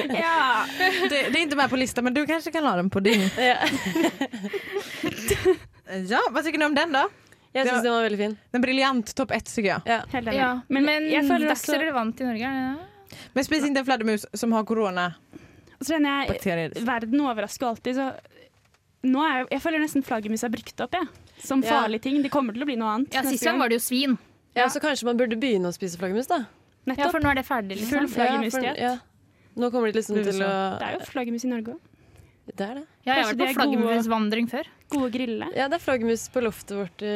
Ja. 0.10 0.66
det, 1.10 1.10
det 1.10 1.38
er 1.38 1.46
ikke 1.46 1.56
med 1.60 1.70
på 1.72 1.76
lista, 1.80 2.02
men 2.04 2.14
du 2.16 2.26
kanskje 2.28 2.52
kan 2.52 2.66
ha 2.68 2.76
den 2.80 2.90
på 2.92 3.00
din. 3.04 3.22
Ja. 3.40 3.58
Ja, 6.08 6.20
hva 6.32 6.42
tycker 6.44 6.60
ni 6.60 6.66
om 6.66 6.76
den 6.76 6.92
da? 6.96 7.08
Jeg 7.54 7.68
syns 7.68 7.84
den 7.86 7.94
var 7.94 8.04
veldig 8.08 8.20
fin. 8.20 8.38
Den 8.56 8.62
briljant 8.64 9.16
topp 9.16 9.32
ett 9.36 9.48
syns 9.52 9.68
jeg. 9.68 9.82
Ja. 9.86 10.02
Ja, 10.34 10.62
Men, 10.68 10.86
men, 10.88 11.10
jeg 11.12 11.28
føler 11.28 11.48
det 11.48 11.54
er 11.54 11.58
så 11.60 11.72
også 11.72 11.82
relevant 11.82 12.22
i 12.24 12.26
Norge. 12.28 12.48
Ja. 12.60 12.74
Men 13.36 13.44
spis 13.46 13.64
ikke 13.68 13.80
en 13.84 13.88
fladdermus 13.88 14.24
som 14.34 14.52
har 14.58 14.64
koronabakterier. 14.66 16.70
så 16.80 16.86
Verden 16.88 17.22
overrasker 17.22 17.66
alltid, 17.70 17.94
så 18.00 18.06
nå 19.04 19.20
er 19.28 19.34
jeg, 19.38 19.46
jeg 19.52 19.62
føler 19.68 19.80
nesten 19.84 20.04
flaggermus 20.08 20.44
er 20.48 20.52
brukt 20.54 20.78
opp, 20.86 20.94
jeg. 20.98 21.06
Som 21.44 21.64
farlig 21.66 22.02
ting. 22.04 22.22
Det 22.24 22.32
kommer 22.34 22.56
til 22.56 22.64
å 22.66 22.70
bli 22.70 22.78
noe 22.80 22.98
annet. 22.98 23.16
Ja, 23.16 23.24
Sist 23.28 23.44
gang 23.44 23.60
var 23.60 23.72
det 23.72 23.82
jo 23.82 23.86
svin. 23.86 24.18
Ja, 24.56 24.68
Så 24.70 24.80
kanskje 24.84 25.10
man 25.10 25.18
burde 25.20 25.38
begynne 25.40 25.72
å 25.72 25.76
spise 25.76 25.98
flaggermus, 26.00 26.30
da? 26.30 26.44
Nettopp. 26.84 27.06
Ja, 27.06 27.10
For 27.14 27.24
nå 27.24 27.32
er 27.32 27.40
det 27.40 27.48
ferdig. 27.48 27.80
Full 27.80 28.06
liksom. 28.06 28.14
flaggermusdiett. 28.18 28.78
Ja, 28.78 28.94
ja. 28.94 29.50
Nå 29.56 29.70
kommer 29.72 29.92
de 29.92 30.00
liksom 30.00 30.20
til 30.24 30.42
å 30.42 30.54
Det 30.82 30.88
er 30.88 30.96
jo 30.98 31.10
flaggermus 31.10 31.46
i 31.46 31.52
Norge 31.52 31.76
òg. 31.76 31.90
Det 32.44 32.66
er 32.66 32.74
det. 32.76 32.82
Ja, 33.06 33.14
jeg 33.16 33.24
har 33.24 33.30
vært 33.30 33.40
på 33.40 33.46
er 33.46 33.56
flaggermusvandring 33.56 34.48
før. 34.52 34.70
Gode 34.92 35.10
grille. 35.14 35.48
Ja, 35.56 35.70
det 35.72 35.78
er 35.78 35.84
flaggermus 35.86 36.26
på 36.34 36.42
loftet 36.44 36.74
vårt 36.76 37.04
i, 37.08 37.14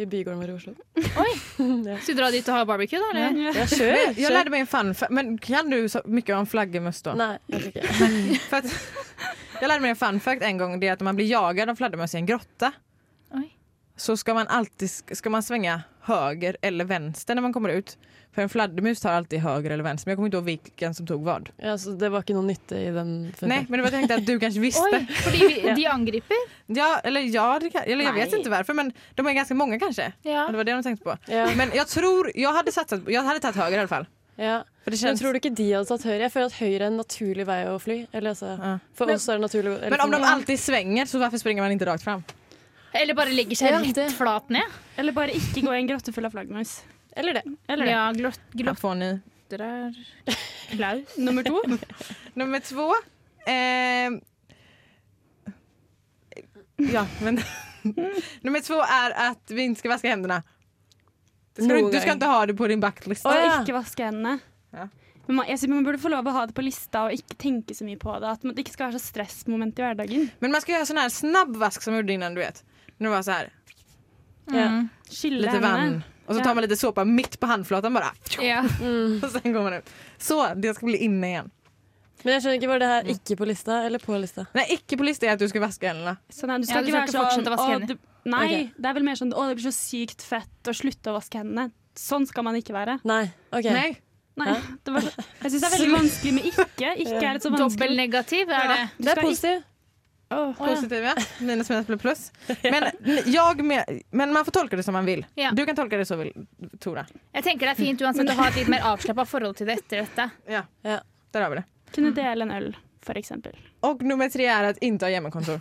i 0.00 0.06
bygården 0.08 0.40
vår 0.40 0.52
i 0.52 0.54
Oslo. 0.56 0.72
Oi! 1.20 1.34
Så 2.00 2.14
du 2.14 2.20
drar 2.22 2.32
dit 2.32 2.48
og 2.48 2.56
har 2.56 2.64
barbecue, 2.70 3.00
da? 3.02 3.10
Eller? 3.12 3.36
Ja, 3.58 3.66
kjør! 3.68 3.98
Jeg 4.16 4.32
lærte 4.32 4.54
meg 4.54 4.64
en 4.64 4.70
fun 4.72 4.94
Men 5.12 5.34
kan 5.42 5.68
du 5.68 5.82
så 5.92 6.00
mye 6.08 6.38
om 6.38 6.48
flaggermus 6.48 7.02
da? 7.04 7.16
Nei, 7.20 7.34
jeg 7.52 7.60
tror 7.60 7.74
ikke. 7.74 8.62
jeg 9.60 9.68
lærte 9.68 9.84
meg 9.84 9.92
en 9.92 10.00
fun 10.00 10.22
fact 10.24 10.48
en 10.48 10.62
gang. 10.64 10.78
Det 10.80 10.94
at 10.96 11.04
man 11.04 11.18
blir 11.18 11.28
jaget 11.28 11.68
av 11.68 11.76
flaggermus 11.76 12.16
i 12.16 12.22
en 12.22 12.30
grotta 12.32 12.72
Oj. 12.72 12.86
Så 14.00 14.16
skal 14.16 14.34
man 14.34 14.46
alltid 14.48 14.90
ska 14.90 15.30
man 15.30 15.42
svänga 15.42 15.82
höger 16.02 16.56
eller 16.62 16.84
vänster 16.84 17.34
när 17.34 17.42
man 17.42 17.52
kommer 17.52 17.68
ut. 17.68 17.98
For 18.34 18.42
en 18.42 18.48
fladdermus 18.48 19.00
tar 19.00 19.12
alltid 19.12 19.40
höger 19.40 19.70
eller 19.70 19.84
vänster. 19.84 20.06
Men 20.08 20.12
jag 20.12 20.16
kommer 20.18 20.26
inte 20.28 20.36
ihåg 20.36 20.44
vilken 20.44 20.94
som 20.94 21.06
tog 21.06 21.24
vad. 21.24 21.50
Ja, 21.56 21.78
så 21.78 21.90
det 21.90 22.08
var 22.08 22.22
ikke 22.22 22.36
noe 22.36 22.46
nytte 22.46 22.78
i 22.78 22.90
den 22.94 23.10
Nei, 23.42 23.66
men 23.68 23.78
det 23.80 23.82
var 23.82 23.90
tänkte 23.90 24.14
att 24.14 24.26
du 24.26 24.38
kanskje 24.40 24.60
visste. 24.62 24.86
Oi, 24.86 25.00
fordi 25.24 25.38
vi, 25.48 25.74
de 25.76 25.86
angriper? 25.90 26.36
Ja, 26.66 27.00
eller 27.04 27.20
ja, 27.20 27.60
kan, 27.72 27.82
eller 27.84 28.04
jag 28.04 28.12
vet 28.12 28.32
ikke 28.32 28.36
hvorfor, 28.38 28.56
varför. 28.56 28.74
Men 28.74 28.92
de 29.18 29.26
er 29.26 29.36
ganske 29.42 29.54
mange 29.54 29.78
kanskje. 29.82 30.12
Ja. 30.22 30.46
Det 30.50 30.56
var 30.56 30.64
det 30.64 30.72
de 30.78 30.82
tenkte 30.82 31.04
på. 31.04 31.18
Ja, 31.28 31.50
Men 31.56 31.74
jeg 31.74 31.86
tror, 31.86 32.30
jeg 32.34 32.56
hadde 32.56 32.72
satsat, 32.72 33.00
jag 33.08 33.22
hade 33.22 33.40
tagit 33.40 33.56
höger 33.56 33.76
i 33.76 33.80
alla 33.80 33.88
fall. 33.88 34.06
ja. 34.36 34.62
För 34.84 34.90
det 34.90 35.02
Men 35.02 35.18
tror 35.18 35.32
du 35.32 35.38
ikke 35.38 35.54
de 35.54 35.72
hadde 35.72 35.84
tatt 35.90 36.04
høyre? 36.08 36.22
Jeg 36.24 36.32
føler 36.32 36.46
at 36.46 36.52
høyre 36.56 36.80
er 36.80 36.86
en 36.88 36.96
naturlig 36.96 37.44
vei 37.46 37.58
å 37.68 37.78
fly. 37.78 38.06
Eller 38.12 38.30
altså, 38.30 38.46
Ja. 38.56 38.78
For 38.94 39.06
Men- 39.06 39.14
oss 39.16 39.28
er 39.28 39.32
det 39.36 39.42
naturlig 39.44 39.74
eller 39.76 39.90
men 39.90 40.00
om 40.00 40.10
de 40.10 40.16
alltid 40.24 40.58
svinger, 40.60 41.04
så 41.04 41.18
hvorfor 41.20 41.38
springer 41.38 41.62
man 41.62 41.72
ikke 41.76 41.86
rakt 41.86 42.02
fram? 42.02 42.24
Eller 42.92 43.14
bare 43.14 43.34
legger 43.34 43.58
seg 43.58 43.74
Ja, 43.74 43.82
litt 43.84 44.16
flat 44.18 44.48
ned? 44.50 44.78
Eller 44.98 45.14
bare 45.14 45.34
ikke 45.36 45.62
gå 45.62 45.74
i 45.74 45.82
en 45.82 45.90
grotte 45.90 46.14
full 46.14 46.26
av 46.26 46.34
flaggermus. 46.34 46.80
Eller 47.16 47.38
det. 47.38 47.44
Eller 47.68 47.86
det. 47.86 47.92
Ja, 47.92 48.06
glott, 48.16 48.40
glott. 48.54 48.80
får 48.80 48.96
ni 48.98 49.10
glotter 49.56 49.94
Klaus. 50.70 51.16
Nummer 51.16 51.42
to. 51.42 51.62
Nummer 52.34 52.60
to 52.60 52.94
Eh, 53.46 54.12
ja, 56.76 57.06
men 57.22 57.40
Nummer 58.42 58.60
to 58.60 58.76
er 58.84 59.14
at 59.16 59.48
vi 59.48 59.64
ikke 59.64 59.80
skal 59.80 59.92
vaske 59.94 60.10
hendene. 60.12 60.42
Det 61.56 61.64
ska 61.64 61.78
du, 61.78 61.88
du 61.88 61.96
skal 61.98 62.18
ikke 62.18 62.28
ha 62.28 62.42
det 62.46 62.56
på 62.58 62.68
din 62.68 62.82
backlist. 62.82 63.24
Og 63.26 63.34
ja. 63.34 63.62
ikke 63.62 63.74
vaske 63.78 64.04
hendene. 64.04 64.36
Ja. 64.76 64.86
Men 65.26 65.38
man, 65.38 65.48
jeg 65.48 65.62
synes 65.62 65.72
man 65.72 65.88
burde 65.88 66.02
få 66.02 66.12
lov 66.12 66.28
å 66.28 66.34
ha 66.36 66.44
det 66.46 66.54
på 66.54 66.66
lista 66.66 67.06
og 67.08 67.16
ikke 67.16 67.38
tenke 67.40 67.74
så 67.74 67.88
mye 67.88 67.98
på 67.98 68.12
det. 68.20 68.36
At 68.36 68.44
det 68.44 68.60
ikke 68.60 68.76
skal 68.76 68.90
være 68.90 69.00
så 69.00 69.08
stressmoment 69.08 69.80
i 69.80 69.86
hverdagen. 69.86 70.28
Men 70.44 70.52
man 70.52 70.62
skal 70.62 70.76
gjøre 70.76 70.90
sånn 70.92 71.00
her 71.00 71.16
snabb 71.16 71.56
vask 71.64 71.82
som 71.82 71.96
jag 71.96 72.04
gjorde 72.04 72.18
innan 72.20 72.36
du 72.36 72.44
vet. 72.44 72.60
När 73.00 73.10
det 73.10 73.16
var 73.16 73.22
så 73.22 73.30
här, 73.30 73.50
Mm. 74.50 74.88
Lite 75.22 75.48
hendene. 75.48 75.60
vann. 75.60 76.02
Och 76.26 76.34
så 76.36 76.40
tar 76.42 76.54
man 76.54 76.62
lite 76.62 76.76
såpa 76.76 77.04
mitt 77.04 77.40
på 77.40 77.46
handflatan 77.46 77.94
bara. 77.94 78.14
Ja. 78.40 78.64
Mm. 78.80 79.20
Och 79.24 79.30
sen 79.30 79.52
går 79.52 79.62
man 79.62 79.72
ut. 79.74 79.90
Så, 80.18 80.54
det 80.54 80.74
ska 80.74 80.86
bli 80.86 80.96
inne 80.96 81.28
igjen. 81.28 81.50
Men 82.22 82.34
jeg 82.34 82.42
skjønner 82.42 82.58
ikke, 82.58 82.68
var 82.68 82.82
det 82.82 82.88
her 82.90 83.06
ikke 83.14 83.36
på 83.40 83.46
lista 83.48 83.78
eller 83.86 84.02
på 84.02 84.18
lista? 84.20 84.44
Nei, 84.52 84.66
Ikke 84.74 84.98
på 85.00 85.06
lista 85.06 85.26
er 85.26 85.38
at 85.38 85.40
du 85.40 85.46
skal 85.48 85.62
vaske 85.64 85.88
hendene. 85.88 86.16
Så 86.28 86.46
nei, 86.50 86.58
du 86.60 86.66
Ja, 86.66 86.72
skal 86.74 86.84
du 86.84 86.90
ikke 86.90 87.06
skal 87.08 87.24
være 87.24 87.36
sånn 87.38 87.48
å 87.48 87.54
vaske 87.54 87.70
hendene. 87.72 87.96
du, 87.96 88.30
Nei, 88.30 88.44
okay. 88.46 88.66
det 88.76 88.90
er 88.90 88.98
vel 88.98 89.06
mer 89.08 89.16
sånn 89.22 89.32
å, 89.32 89.46
det 89.48 89.56
blir 89.56 89.64
så 89.70 89.72
sykt 89.72 90.26
fett 90.26 90.68
å 90.68 90.74
slutte 90.76 91.14
å 91.14 91.16
vaske 91.16 91.40
hendene. 91.40 91.70
Sånn 91.96 92.26
skal 92.28 92.44
man 92.44 92.58
ikke 92.60 92.76
være. 92.76 92.98
Nei. 93.08 93.24
ok. 93.50 93.70
Nei, 93.70 93.88
Nei, 94.40 94.52
det 94.84 94.92
var, 94.94 95.02
jeg 95.42 95.50
syns 95.52 95.62
det 95.64 95.68
er 95.68 95.72
veldig 95.78 95.94
vanskelig 95.96 96.34
med 96.36 96.44
ikke. 96.52 96.92
Ikke 97.02 97.24
er 97.24 97.34
et 97.38 97.42
så 97.44 97.50
vanskelig. 97.50 97.64
Dobbelnegativ 97.64 98.52
er 98.56 98.68
det. 98.74 98.78
Det 98.98 99.10
er 99.16 99.18
skal 99.18 99.62
positivt. 100.30 100.80
positiv, 100.80 101.04
ja. 101.04 101.14
Minus 101.40 101.70
minus 101.70 101.86
blir 101.86 101.96
pluss. 101.96 102.32
Men, 102.62 102.86
med, 103.66 104.02
men 104.10 104.32
man 104.32 104.44
får 104.44 104.52
tolke 104.52 104.76
det 104.76 104.82
som 104.82 104.94
man 104.94 105.04
vil. 105.04 105.24
Ja. 105.34 105.50
Du 105.50 105.66
kan 105.66 105.76
tolke 105.76 105.96
det 105.98 106.06
så 106.06 106.16
vil, 106.20 106.30
Tora. 106.78 107.06
Jeg 107.32 107.44
tenker 107.44 107.66
det 107.66 107.74
er 107.74 107.80
fint 107.80 108.02
uansett 108.02 108.30
å 108.30 108.36
ha 108.38 108.48
et 108.48 108.60
litt 108.60 108.70
mer 108.70 108.86
avslappa 108.92 109.24
forhold 109.26 109.58
til 109.58 109.66
det 109.70 109.80
etter 109.80 110.04
dette. 110.04 110.28
Ja. 110.46 110.62
Ja. 110.86 111.00
Der 111.34 111.46
har 111.46 111.50
vi 111.50 111.60
det. 111.60 111.64
Kunne 111.94 112.14
dele 112.14 112.46
en 112.46 112.54
øl, 112.54 112.70
for 113.02 113.18
eksempel. 113.18 113.58
Og 113.86 114.02
nummer 114.06 114.30
tre 114.30 114.46
er 114.46 114.70
at 114.70 114.78
ikke 114.84 115.08
ha 115.08 115.14
hjemmekontor. 115.16 115.60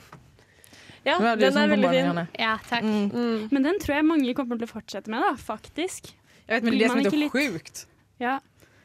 Ja, 1.07 1.17
Det 1.35 1.47
den 1.47 1.57
er 1.57 1.67
veldig 1.71 1.89
fin. 1.89 2.21
Ja, 2.37 2.57
takk. 2.69 2.83
Mm. 2.83 3.09
Mm. 3.13 3.47
Men 3.51 3.63
den 3.63 3.79
tror 3.81 3.95
jeg 3.95 4.05
mange 4.05 4.33
kommer 4.37 4.59
til 4.59 4.67
å 4.67 4.73
fortsette 4.73 5.09
med, 5.09 5.23
da, 5.23 5.33
faktisk. 5.39 6.11
Jeg 6.45 6.59
vet 6.59 6.63
men 6.63 6.73
det 6.73 6.77
Blir 6.77 6.85
det 6.85 6.89
som 6.89 7.01
man 7.01 7.05
så 7.09 7.29
sjukt. 7.33 7.85
Ja. 8.19 8.39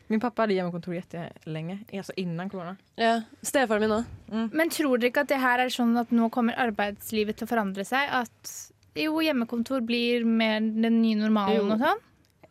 Min 0.08 0.20
pappa 0.20 0.42
hade 0.42 0.54
hjemmekontor 0.54 0.94
jättelänge, 0.94 1.78
alltså 1.92 2.12
innan 2.16 2.50
corona. 2.50 2.76
Ja. 2.96 3.22
Stefaren 3.42 3.80
min 3.80 3.90
òg. 3.90 4.04
Men 4.52 4.70
tror 4.70 4.98
dere 4.98 5.08
ikke 5.10 5.20
at 5.24 5.28
det 5.28 5.38
her 5.40 5.58
er 5.64 5.68
sånn 5.72 5.96
at 6.00 6.10
nå 6.12 6.28
kommer 6.30 6.54
arbeidslivet 6.60 7.36
til 7.38 7.46
å 7.46 7.50
forandre 7.54 7.84
seg? 7.88 8.08
At 8.12 8.52
jo, 8.94 9.16
hjemmekontor 9.24 9.80
blir 9.80 10.24
mer 10.24 10.60
den 10.60 11.00
nye 11.02 11.16
normalen 11.16 11.56
Jo. 11.56 11.72
og 11.72 11.80
sånn? 11.80 12.02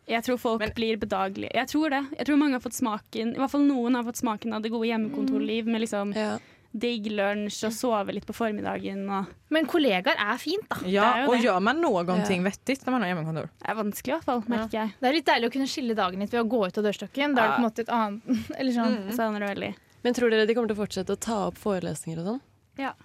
Jeg 0.07 0.23
tror 0.25 0.37
folk 0.37 0.59
Men- 0.59 0.73
blir 0.75 0.97
bedagelige. 0.97 1.51
Jeg 1.53 1.67
tror 1.67 1.89
det. 1.89 2.01
Jeg 2.17 2.25
tror 2.27 2.37
mange 2.37 2.53
har 2.53 2.59
fått 2.59 2.73
smaken 2.75 3.35
I 3.35 3.37
hvert 3.39 3.51
fall 3.51 3.61
noen 3.61 3.95
har 3.95 4.03
fått 4.03 4.17
smaken 4.19 4.53
av 4.53 4.61
det 4.61 4.71
gode 4.71 4.87
hjemmekontorliv 4.89 5.65
med 5.65 5.81
liksom 5.81 6.13
Ja. 6.15 6.39
Digg 6.73 7.05
lunsj 7.13 7.67
og 7.67 7.73
sove 7.75 8.13
litt 8.15 8.25
på 8.25 8.33
formiddagen. 8.33 9.03
Og 9.13 9.27
Men 9.53 9.67
kollegaer 9.69 10.17
er 10.17 10.37
fint, 10.41 10.65
da. 10.69 10.79
Ja, 10.89 11.27
och 11.27 11.37
det. 11.37 11.51
noen 11.51 11.63
man 11.63 11.83
ja. 11.83 12.41
vettig 12.43 12.79
når 12.85 12.91
man 12.91 13.01
har 13.01 13.09
hjemmekontor? 13.13 13.49
det 13.59 13.69
er 13.69 13.75
vanskelig, 13.77 14.09
i 14.09 14.15
hvert 14.17 14.25
fall, 14.25 14.43
merker 14.47 14.79
jeg. 14.79 14.93
Det 14.99 15.09
er 15.09 15.13
litt 15.13 15.25
deilig 15.29 15.49
å 15.49 15.53
kunne 15.53 15.67
skille 15.67 15.95
dagen 15.95 16.19
litt 16.19 16.33
ved 16.33 16.41
å 16.41 16.47
gå 16.49 16.67
ut 16.67 16.77
av 16.77 16.83
dørstokken. 16.83 17.35
Da 17.35 17.43
er 17.43 17.47
det 17.47 17.53
på 17.53 17.61
en 17.61 17.67
måte 17.67 17.85
et 17.85 17.93
annet 17.93 18.21
Eller 18.59 18.73
sånn. 18.73 18.97
så 19.11 19.19
savner 19.21 19.45
det 19.45 19.51
veldig. 19.53 19.71
Men 20.03 20.13
tror 20.17 20.33
dere 20.33 20.47
de 20.49 20.55
kommer 20.57 20.67
til 20.73 20.77
å 20.77 20.81
fortsette 20.81 21.13
å 21.13 21.21
ta 21.21 21.37
opp 21.47 21.61
forelesninger 21.61 22.19
og 22.19 22.25
sånn? 22.33 22.41
Ja. 22.81 22.95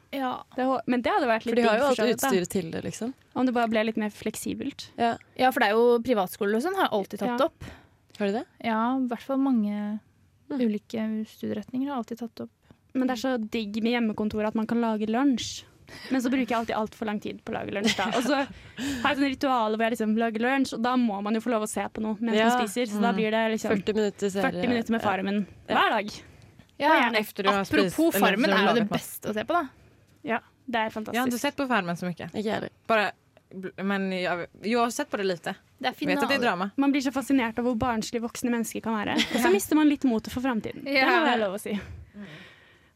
Det, 0.56 0.80
men 0.88 1.02
det 1.04 1.12
hadde 1.12 1.28
vært 1.28 1.44
litt... 1.44 1.52
For 1.52 1.60
de 1.60 1.68
har 1.68 1.78
jo 1.78 1.90
alt 1.92 2.00
utstyret 2.16 2.48
til 2.48 2.70
det, 2.72 2.80
liksom. 2.88 3.12
Om 3.36 3.46
det 3.46 3.52
bare 3.52 3.68
ble 3.68 3.84
litt 3.84 4.00
mer 4.00 4.10
fleksibelt. 4.10 4.88
Ja. 4.96 5.18
ja, 5.36 5.52
for 5.52 5.60
det 5.60 5.68
er 5.68 5.76
jo 5.76 5.98
privatskoler 6.02 6.56
og 6.56 6.64
sånn 6.64 6.78
har 6.80 6.88
alltid 6.96 7.20
tatt 7.20 7.36
Ja. 7.36 7.50
opp. 7.50 7.68
Har 8.18 8.26
de 8.26 8.40
det? 8.40 8.44
Ja, 8.64 8.96
i 8.96 9.06
hvert 9.12 9.22
fall 9.28 9.38
mange 9.44 10.00
Mm. 10.48 10.60
ulike 10.64 11.02
studieretninger 11.28 11.90
har 11.90 11.98
alltid 12.00 12.18
tatt 12.22 12.40
opp. 12.40 12.50
Men 12.98 13.08
det 13.08 13.16
er 13.16 13.22
så 13.22 13.32
digg 13.38 13.78
med 13.84 13.94
hjemmekontoret 13.94 14.50
at 14.52 14.58
man 14.58 14.66
kan 14.70 14.80
lage 14.82 15.06
lunsj. 15.10 15.64
Men 16.12 16.20
så 16.20 16.28
bruker 16.28 16.50
jeg 16.52 16.58
alltid 16.58 16.76
altfor 16.76 17.06
lang 17.08 17.18
tid 17.24 17.38
på 17.46 17.52
å 17.54 17.54
lage 17.56 17.72
lunsj. 17.72 17.94
da. 17.96 18.10
Og 18.18 18.24
så 18.26 18.42
har 18.42 19.14
jeg 19.14 19.16
et 19.16 19.38
ritual 19.38 19.72
hvor 19.78 19.86
jeg 19.86 19.94
liksom 19.96 20.16
lager 20.20 20.42
lunsj, 20.44 20.74
og 20.76 20.82
da 20.84 20.96
må 21.00 21.22
man 21.24 21.38
jo 21.38 21.40
få 21.40 21.52
lov 21.54 21.64
å 21.64 21.68
se 21.70 21.80
på 21.88 22.02
noe 22.04 22.18
mens 22.20 22.36
Ja. 22.36 22.48
man 22.50 22.58
spiser. 22.68 22.90
Så 22.92 23.00
da 23.00 23.12
Mm. 23.12 23.16
blir 23.16 23.30
det 23.32 23.44
liksom 23.54 23.72
40 23.72 23.94
minutter 23.96 24.28
40 24.30 24.68
minutter 24.68 24.90
med 24.92 25.00
Ja. 25.00 25.06
Farmen 25.08 25.46
hver 25.68 25.90
dag. 25.96 26.10
Ja, 26.78 27.10
Efter 27.14 27.42
du 27.42 27.48
har 27.50 27.64
spist- 27.64 27.94
Apropos 27.96 28.14
Farmen 28.20 28.50
er 28.52 28.68
jo 28.68 28.74
det 28.82 28.88
beste 28.90 29.30
å 29.30 29.34
se 29.34 29.44
på, 29.44 29.48
da. 29.56 29.68
Ja, 30.22 30.38
Det 30.68 30.76
er 30.76 30.90
fantastisk 30.90 31.16
har 31.16 31.26
inte 31.26 31.38
fantastisk. 31.38 31.40
sett 31.40 31.56
på 31.56 31.66
Farmen 31.68 31.96
så 31.96 32.04
mye. 32.06 32.28
Ikke 32.28 32.44
jeg 32.44 32.52
heller. 32.52 32.70
Bara, 32.86 33.10
men 33.82 34.12
jag, 34.12 34.46
jeg, 34.62 34.76
har 34.76 34.90
sett 34.90 35.08
på 35.10 35.16
det 35.16 35.24
lite. 35.26 35.54
Det 35.80 35.88
er 35.88 36.06
Vet 36.06 36.22
at 36.22 36.28
det 36.28 36.36
er 36.38 36.42
drama. 36.42 36.70
Man 36.76 36.92
blir 36.92 37.00
så 37.00 37.10
fascinert 37.10 37.58
av 37.58 37.64
hvor 37.64 37.74
barnslig 37.78 38.20
voksne 38.20 38.50
mennesker 38.50 38.82
kan 38.82 38.92
være. 38.94 39.14
Og 39.16 39.40
så 39.40 39.50
mister 39.50 39.74
man 39.74 39.88
litt 39.88 40.04
motet 40.04 40.30
for 40.30 40.40
framtiden. 40.42 40.84
Det 40.84 41.02
må 41.02 41.24
være 41.24 41.38
lov 41.40 41.54
å 41.54 41.60
si. 41.60 41.80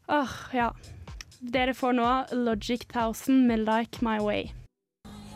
Åh, 0.07 0.35
ja. 0.53 0.71
Dere 1.39 1.73
får 1.75 1.95
nå 1.95 2.09
Logic 2.45 2.83
1000 2.87 3.47
med 3.47 3.63
Like 3.67 4.03
My 4.03 4.19
Way. 4.23 4.51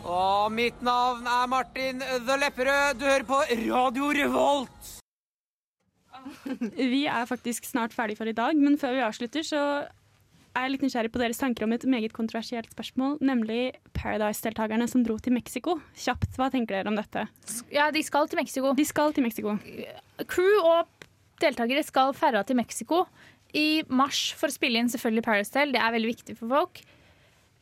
Og 0.07 0.51
mitt 0.55 0.79
navn 0.85 1.27
er 1.27 1.47
Martin 1.51 1.99
The 1.99 2.37
Lepperød. 2.39 2.99
Du 2.99 3.05
hører 3.07 3.27
på 3.27 3.41
Radio 3.51 4.11
Revolt. 4.15 4.93
Vi 6.75 7.05
er 7.05 7.27
faktisk 7.27 7.67
snart 7.67 7.95
ferdig 7.95 8.17
for 8.19 8.27
i 8.27 8.35
dag, 8.35 8.55
men 8.55 8.77
før 8.79 8.95
vi 8.95 9.03
avslutter, 9.03 9.43
så 9.47 9.61
er 10.57 10.65
jeg 10.65 10.73
litt 10.73 10.83
nysgjerrig 10.87 11.11
på 11.13 11.21
deres 11.21 11.39
tanker 11.39 11.67
om 11.67 11.75
et 11.75 11.85
meget 11.87 12.15
kontroversielt 12.15 12.71
spørsmål, 12.73 13.17
nemlig 13.21 13.77
Paradise-deltakerne 13.95 14.87
som 14.89 15.03
dro 15.05 15.17
til 15.21 15.35
Mexico. 15.35 15.77
Kjapt, 15.95 16.33
hva 16.39 16.49
tenker 16.53 16.79
dere 16.79 16.91
om 16.91 16.97
dette? 16.97 17.27
Ja, 17.71 17.91
de 17.93 18.03
skal 18.03 18.27
til 18.31 18.41
Mexico. 18.41 18.73
De 18.75 18.87
skal 18.87 19.15
til 19.15 19.27
Mexico. 19.27 19.55
Crew 20.25 20.59
og 20.63 21.07
deltakere 21.43 21.83
skal 21.85 22.15
ferda 22.17 22.41
til 22.47 22.57
Mexico 22.57 23.05
i 23.53 23.83
mars 23.87 24.33
for 24.37 24.47
å 24.47 24.51
spille 24.51 24.79
inn 24.79 24.89
selvfølgelig 24.89 25.23
Paradise 25.23 25.51
Tale. 25.53 25.71
Det 25.71 25.81
er 25.81 25.91
veldig 25.91 26.11
viktig 26.15 26.37
for 26.37 26.47
folk. 26.49 26.81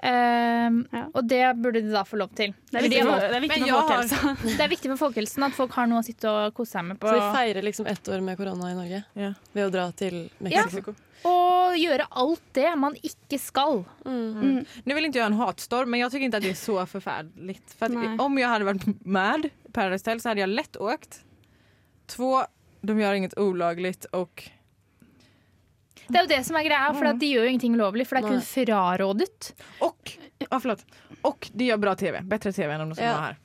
Um, 0.03 0.85
Ja. 0.91 1.05
Og 1.15 1.23
det 1.27 1.41
burde 1.63 1.81
de 1.81 1.91
da 1.93 2.03
få 2.03 2.17
lov 2.19 2.29
til. 2.35 2.53
Det 2.69 2.77
er 2.77 2.83
viktig 2.83 3.01
for, 3.05 3.15
det 3.19 3.29
det 3.31 3.37
er 3.37 3.41
viktig 3.45 3.59
for 3.61 3.67
jeg 3.67 4.19
har- 4.19 4.65
er 4.65 4.69
viktig 4.69 4.89
for 4.91 4.97
folkehelsen 5.09 5.43
at 5.47 5.53
folk 5.53 5.71
har 5.71 5.87
noe 5.87 5.99
å 6.01 6.05
sitte 6.05 6.25
og 6.29 6.53
kose 6.53 6.71
seg 6.71 6.85
med 6.85 6.99
på. 6.99 7.07
Så 7.07 7.13
vi 7.15 7.37
feirer 7.37 7.63
liksom 7.63 7.87
ett 7.87 8.03
år 8.09 8.21
med 8.21 8.37
korona 8.37 8.71
i 8.71 8.75
Norge 8.75 9.03
Ja. 9.15 9.33
ved 9.53 9.67
å 9.67 9.71
dra 9.71 9.91
til 9.91 10.29
Ja. 10.41 10.63
Mexico. 10.63 10.95
Og 11.23 11.73
gjøre 11.77 12.05
alt 12.11 12.41
det 12.53 12.77
man 12.77 12.93
ikke 13.01 13.39
skal. 13.39 13.85
Mm. 14.05 14.65
Nu 14.85 14.93
vill 14.93 15.05
inte 15.05 15.17
jag 15.17 15.25
ha 15.25 15.31
en 15.31 15.39
hatstorm 15.39 15.89
men 15.89 15.99
jag 15.99 16.11
tycker 16.11 16.25
inte 16.25 16.37
att 16.37 16.43
det 16.43 16.49
är 16.49 16.53
så 16.53 16.85
förfärligt. 16.85 17.73
För 17.73 17.85
att 17.85 18.19
om 18.21 18.37
jag 18.37 18.49
hade 18.49 18.65
varit 18.65 19.05
med 19.05 19.49
Paradise 19.73 20.01
Hotel 20.09 20.21
så 20.21 20.29
hade 20.29 20.41
jag 20.41 20.49
lätt 20.49 20.77
åkt. 20.77 21.23
Två, 22.07 22.43
de 22.81 22.99
gör 22.99 23.13
inget 23.13 23.37
olagligt 23.37 24.05
och 24.05 24.49
Det 26.07 26.15
er 26.19 26.21
jo 26.25 26.27
det 26.29 26.41
som 26.45 26.55
er 26.59 26.63
greia, 26.67 26.91
for 26.93 27.05
at 27.09 27.19
de 27.19 27.29
gjør 27.33 27.45
jo 27.47 27.49
ingenting 27.53 27.75
ulovlig, 27.75 28.05
for 28.07 28.19
det 28.19 28.25
er 28.25 28.35
kun 28.35 28.41
frarådet. 28.45 29.53
Og, 29.81 30.15
ah, 30.51 30.59
forlåt. 30.59 30.83
og 31.23 31.49
de 31.55 31.69
gjør 31.71 31.79
bra 31.81 31.95
tv. 31.95 32.21
Bedre 32.23 32.51
tv 32.53 32.69
enn 32.75 32.81
om 32.81 32.89
de 32.89 32.95
som 32.95 33.03
Ja. 33.05 33.13
vara 33.17 33.25
her. 33.33 33.37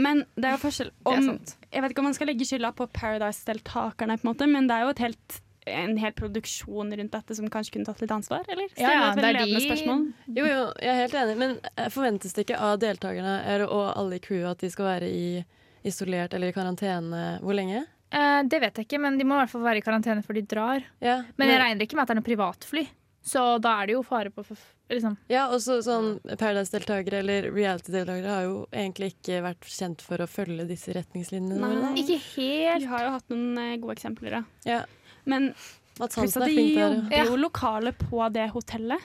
Men 0.00 0.24
det 0.36 0.44
er 0.44 0.56
jo 0.56 0.62
forskjell 0.68 0.90
om. 1.04 1.38
Jeg 1.72 1.82
vet 1.82 1.90
ikke 1.92 1.98
om 1.98 2.04
man 2.04 2.14
skal 2.14 2.26
legge 2.28 2.46
skylda 2.48 2.72
på 2.74 2.86
Paradise-deltakerne, 2.92 4.16
på 4.20 4.24
en 4.24 4.34
måte, 4.34 4.48
men 4.48 4.66
det 4.66 4.76
er 4.76 4.82
jo 4.86 4.88
et 4.94 4.98
helt, 4.98 5.40
en 5.66 5.96
hel 5.98 6.12
produksjon 6.12 6.90
rundt 6.96 7.10
dette 7.12 7.36
som 7.36 7.48
kanskje 7.52 7.72
kunne 7.74 7.84
tatt 7.84 8.00
litt 8.00 8.10
ansvar, 8.10 8.44
eller? 8.48 8.68
Ja, 8.78 8.90
ja, 8.90 9.14
det 9.14 9.24
er 9.24 9.44
de- 9.44 9.60
spørsmål. 9.68 10.12
Jo, 10.28 10.44
jo, 10.46 10.72
jeg 10.80 10.88
er 10.88 11.00
helt 11.08 11.14
enig, 11.14 11.36
men 11.36 11.58
eh, 11.76 11.88
forventes 11.88 12.32
det 12.34 12.46
ikke 12.46 12.58
av 12.58 12.78
deltakerne 12.80 13.44
eller- 13.46 13.68
og 13.68 13.96
alle 13.96 14.14
i 14.16 14.18
crewet 14.18 14.50
at 14.52 14.58
de 14.58 14.70
skal 14.70 14.84
være 14.86 15.08
i 15.10 15.44
isolert 15.84 16.32
eller 16.34 16.48
i 16.48 16.52
karantene 16.52 17.40
hvor 17.40 17.54
lenge? 17.54 17.86
Eh, 18.12 18.42
det 18.50 18.60
vet 18.60 18.74
jeg 18.80 18.86
ikke, 18.88 19.00
men 19.00 19.18
de 19.18 19.24
må 19.24 19.36
i 19.36 19.44
hvert 19.44 19.52
fall 19.52 19.62
være 19.62 19.78
i 19.78 19.84
karantene 19.86 20.24
før 20.26 20.34
de 20.34 20.42
drar. 20.50 20.84
Ja, 21.00 21.22
Men 21.38 21.48
jeg 21.52 21.60
regner 21.62 21.86
ikke 21.86 21.94
med 21.98 22.02
at 22.02 22.08
det 22.08 22.16
er 22.16 22.20
noe 22.20 22.28
privatfly, 22.30 22.84
så 23.22 23.44
da 23.62 23.76
er 23.82 23.86
det 23.86 23.94
jo 23.94 24.02
fare 24.02 24.30
på 24.34 24.42
liksom. 24.90 25.16
Ja, 25.30 25.44
og 25.52 25.60
sånn 25.62 26.18
Paradise-deltakere 26.40 27.20
eller 27.22 27.50
reality-deltakere 27.54 28.32
har 28.34 28.42
jo 28.48 28.56
egentlig 28.72 29.12
ikke 29.14 29.42
vært 29.44 29.68
kjent 29.70 30.00
for 30.02 30.18
å 30.18 30.26
følge 30.26 30.66
disse 30.66 30.90
retningslinjene 30.96 31.60
Nei, 31.60 31.74
da. 31.84 31.92
Ikke 32.02 32.18
helt 32.34 32.82
Vi 32.82 32.90
har 32.90 33.04
jo 33.06 33.12
hatt 33.14 33.28
noen 33.30 33.58
eh, 33.62 33.76
gode 33.78 33.94
eksempler, 33.98 34.40
ja. 34.40 34.42
Ja, 34.66 34.80
Men 35.24 35.52
Mats 36.00 36.16
Hansen 36.16 36.42
er 36.42 36.46
er 36.46 36.48
til 36.48 36.56
flink 36.56 36.74
der. 36.74 36.94
jobber 36.96 37.16
Ja. 37.16 37.24
jo 37.28 37.36
lokale 37.36 37.92
på 37.92 38.32
det 38.32 38.50
hotellet. 38.50 39.00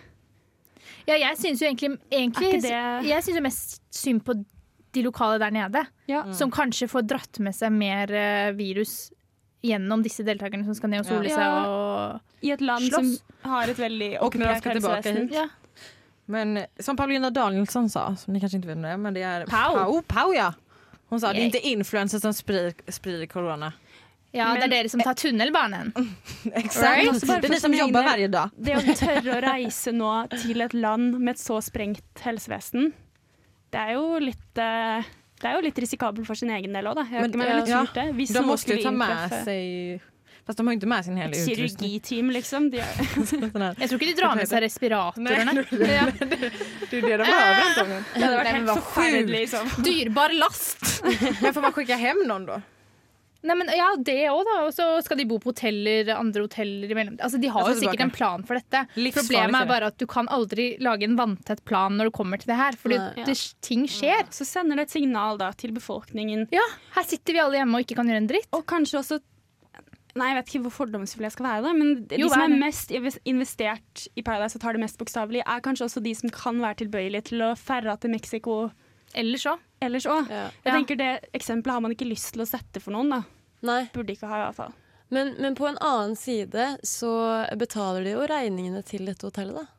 Ja, 1.05 1.15
jeg 1.17 1.37
syns 1.37 1.61
jo 1.61 1.67
egentlig, 1.67 1.99
egentlig 2.09 2.47
Er 2.47 2.57
ikke 2.57 2.61
det- 2.61 3.09
Jeg 3.09 3.23
syns 3.23 3.35
jo 3.35 3.41
mest 3.41 3.81
synd 3.91 4.23
på 4.23 4.45
de 4.95 5.03
lokale 5.05 5.39
der 5.43 5.51
nede, 5.55 5.85
Ja. 6.09 6.23
som 6.33 6.51
kanskje 6.51 6.87
får 6.91 7.05
dratt 7.09 7.39
med 7.43 7.55
seg 7.57 7.71
mer 7.75 8.11
eh, 8.15 8.51
virus 8.57 9.11
gjennom 9.65 10.03
disse 10.05 10.23
deltakerne 10.23 10.65
som 10.67 10.75
skal 10.77 10.91
ned 10.93 11.03
og 11.03 11.09
sole 11.09 11.29
Ja. 11.29 11.35
seg 11.35 11.69
og 11.69 12.45
I 12.45 12.51
et 12.53 12.61
land 12.61 12.85
Slåss. 12.89 13.15
som 13.43 13.51
har 13.51 13.67
et 13.71 13.77
veldig 13.79 14.11
Och 14.19 14.27
okkupert 14.27 14.63
helsevesen. 14.71 15.29
Ja. 15.33 15.47
Men 16.27 16.57
eh, 16.57 16.65
som 16.79 16.97
Paulina 16.97 17.29
Danielsson 17.29 17.89
sa, 17.89 18.15
som 18.15 18.33
ni 18.33 18.39
kanskje 18.39 18.59
ikke 18.61 18.71
vet 18.73 18.77
hvem 18.77 18.85
det 18.85 18.91
er, 18.93 18.97
men 18.97 19.13
det 19.13 19.23
er 19.23 19.45
Pau. 19.49 19.73
Pau, 19.75 20.01
Pau 20.07 20.31
ja. 20.33 20.51
Hun 21.09 21.19
sa 21.21 21.31
det 21.33 21.43
er 21.43 21.51
ikke 21.51 21.73
influensa 21.75 22.19
som 22.19 22.33
sprider, 22.33 23.27
korona. 23.29 23.73
Ja, 24.35 24.49
ja, 24.49 24.55
det 24.57 24.63
er 24.65 24.71
dere 24.73 24.89
som 24.91 24.99
tar 24.99 25.13
tunnelbanen. 25.15 25.93
Exakt. 26.51 27.05
Right. 27.05 27.21
Det 27.21 27.45
er 27.45 27.53
de 27.53 27.59
som 27.61 27.71
jobber 27.77 28.03
hver 28.03 28.23
dag. 28.33 28.49
Det 28.57 28.73
å 28.75 28.95
tørre 28.99 29.35
å 29.37 29.41
reise 29.53 29.93
nå 29.95 30.09
til 30.33 30.65
et 30.65 30.73
land 30.75 31.19
med 31.21 31.35
et 31.37 31.39
så 31.39 31.61
sprengt 31.63 32.01
helsevesen, 32.25 32.89
det 33.75 33.83
er 33.83 33.93
jo 33.97 34.03
litt 34.23 34.59
eh, 34.63 35.13
det 35.41 35.49
er 35.51 35.57
jo 35.57 35.63
litt 35.65 35.79
risikabelt 35.83 36.25
for 36.27 36.39
sin 36.39 36.51
egen 36.55 36.75
del 36.75 36.87
òg, 36.87 36.95
da. 36.95 37.03
Jeg 37.11 37.25
Men, 37.25 37.33
jeg 37.43 37.55
ville 37.59 37.71
ja, 37.73 37.81
det. 37.93 38.05
Hvis 38.15 38.31
De 38.31 38.39
måtte 38.39 38.51
måste 38.53 38.77
ta 38.81 38.91
med 38.95 39.15
seg 39.33 39.41
sig, 39.49 39.65
fast 40.47 40.61
de 40.61 40.65
har 40.67 40.77
ikke 40.77 40.89
med 40.93 41.05
sin 41.07 41.17
hele 41.19 41.35
utrustning. 41.35 41.57
kirurgiteam, 41.57 42.29
liksom. 42.37 42.69
De 42.71 42.79
er, 42.79 42.93
Sån 43.31 43.65
här- 43.65 43.81
Jeg 43.81 43.89
tror 43.91 43.99
ikke 43.99 44.11
de 44.13 44.15
drar 44.21 44.35
med 44.39 44.47
seg 44.47 44.63
respiratorene. 44.63 45.27
Det 45.35 45.97
er 45.99 46.13
det 46.15 46.51
de 46.89 47.01
behöver 47.01 47.25
det 47.25 48.23
hadde 48.23 48.37
vært 48.39 48.53
helt 48.53 48.71
forferdelig. 48.71 49.41
Liksom. 49.43 49.75
Dyrbar 49.83 50.37
last! 50.39 51.03
Men 51.43 51.51
får 51.53 51.67
man 51.67 51.75
skicka 51.75 51.99
hem 51.99 52.23
noen, 52.29 52.47
då? 52.47 52.61
Nei, 53.45 53.55
men 53.59 53.69
ja, 53.77 53.91
det 54.01 54.17
òg, 54.31 54.41
da. 54.47 54.55
Og 54.65 54.73
så 54.73 54.87
skal 55.05 55.19
de 55.19 55.27
bo 55.29 55.37
på 55.41 55.51
hoteller, 55.51 56.09
andre 56.15 56.45
hoteller 56.47 56.91
imellom. 56.95 57.19
Altså, 57.21 57.39
de 57.41 57.51
har 57.53 57.67
jo 57.69 57.75
sikkert 57.77 58.05
en 58.07 58.13
plan 58.13 58.45
for 58.47 58.57
dette. 58.57 58.85
Problemet 59.19 59.59
er 59.59 59.69
bare 59.69 59.91
at 59.93 59.99
du 60.01 60.07
kan 60.09 60.29
aldri 60.33 60.71
lage 60.83 61.05
en 61.07 61.17
vanntett 61.19 61.61
plan 61.67 61.93
når 61.97 62.09
du 62.09 62.15
kommer 62.17 62.41
til 62.41 62.51
det 62.51 62.57
her. 62.59 62.79
Fordi 62.79 62.97
ja. 62.97 63.27
det, 63.27 63.37
ting 63.65 63.85
skjer. 63.91 64.25
Så 64.33 64.47
sender 64.49 64.81
det 64.81 64.89
et 64.89 64.97
signal 64.97 65.39
da 65.41 65.51
til 65.57 65.75
befolkningen, 65.75 66.47
Ja, 66.55 66.65
her 66.97 67.07
sitter 67.07 67.35
vi 67.35 67.41
alle 67.43 67.59
hjemme 67.61 67.77
og 67.77 67.85
ikke 67.85 67.97
kan 67.99 68.09
gjøre 68.09 68.23
en 68.23 68.29
dritt. 68.29 68.51
og 68.55 68.65
kanskje 68.69 69.01
også 69.03 69.21
Nei, 70.15 70.29
jeg 70.29 70.35
vet 70.37 70.51
ikke 70.51 70.59
hvor 70.63 70.73
fordomsfull 70.77 71.25
jeg 71.27 71.33
skal 71.35 71.43
være, 71.43 71.61
da, 71.65 71.71
men 71.75 71.89
de 72.07 72.21
Jo, 72.21 72.29
som 72.31 72.45
er 72.45 72.53
mest 72.55 72.93
investert 73.27 74.05
i 74.15 74.23
Paradise 74.23 74.55
og 74.55 74.63
tar 74.63 74.77
det 74.77 74.79
mest 74.85 74.95
bokstavelig, 75.01 75.41
er 75.43 75.63
kanskje 75.65 75.89
også 75.89 76.03
de 76.05 76.13
som 76.15 76.31
kan 76.31 76.61
være 76.63 76.79
tilbøyelige 76.85 77.33
til 77.33 77.43
å 77.43 77.49
ferra 77.59 77.97
til 77.99 78.13
Mexico 78.13 78.69
Ellers 79.15 79.43
òg. 79.51 79.59
ellers 79.83 80.07
òg. 80.07 80.31
Ja. 80.31 80.45
Jeg 80.63 80.73
tenker 80.77 80.99
Det 80.99 81.09
eksempelet 81.35 81.75
har 81.75 81.83
man 81.83 81.91
ikke 81.95 82.07
lyst 82.07 82.31
til 82.35 82.43
å 82.43 82.47
sette 82.47 82.79
for 82.83 82.95
noen. 82.95 83.11
da. 83.11 83.21
Nei, 83.65 83.85
Burde 83.93 84.15
ikke 84.15 84.29
ha, 84.29 84.41
i 84.41 84.45
hvert 84.47 84.59
fall. 84.59 84.75
men, 85.13 85.33
men 85.41 85.57
på 85.57 85.67
en 85.69 85.79
annen 85.81 86.15
side 86.19 86.75
så 86.85 87.13
betaler 87.57 88.05
de 88.05 88.15
jo 88.15 88.27
regningene 88.29 88.83
til 88.85 89.05
dette 89.09 89.27
hotellet, 89.27 89.63
da. 89.63 89.71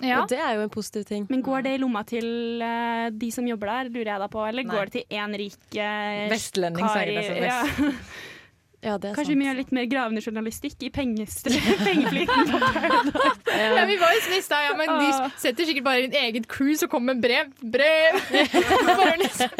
Ja. 0.00 0.22
Og 0.22 0.30
det 0.30 0.38
er 0.40 0.54
jo 0.56 0.64
en 0.64 0.72
positiv 0.72 1.04
ting. 1.08 1.26
Men 1.28 1.42
går 1.44 1.64
det 1.66 1.74
i 1.76 1.80
lomma 1.82 2.02
til 2.08 2.62
uh, 2.62 3.10
de 3.12 3.30
som 3.34 3.46
jobber 3.48 3.72
der, 3.72 3.90
lurer 3.92 4.12
jeg 4.14 4.22
da 4.22 4.28
på, 4.32 4.44
eller 4.46 4.64
Nei. 4.64 4.72
går 4.72 4.88
det 4.88 4.94
til 4.94 5.18
én 5.20 5.36
rik 5.36 5.58
uh, 5.76 6.28
Vestlending 6.30 6.88
säkert. 6.88 7.14
det 7.18 7.44
ja. 7.44 7.62
väst. 7.66 8.06
Ja, 8.80 8.94
det 8.96 9.10
er 9.10 9.16
Kanskje 9.18 9.34
vi 9.34 9.36
må 9.36 9.44
sant. 9.44 9.50
gjøre 9.50 9.60
litt 9.60 9.72
mer 9.76 9.88
gravende 9.90 10.22
journalistikk 10.24 10.84
i 10.86 10.90
pengeflyten. 10.96 12.48
på 12.48 13.26
Ja, 13.60 13.84
vi 13.84 13.98
var 14.00 14.14
jo 14.16 14.22
i 14.22 14.40
ja, 14.40 14.72
men 14.78 14.94
de 15.02 15.10
setter 15.42 15.68
sikkert 15.68 15.84
bare 15.84 16.06
inn 16.06 16.16
eget 16.16 16.48
crew 16.48 16.72
som 16.80 16.88
kommer 16.88 17.12
med 17.12 17.20
brev. 17.26 17.52
Brev! 17.60 18.16
Liksom. 19.20 19.52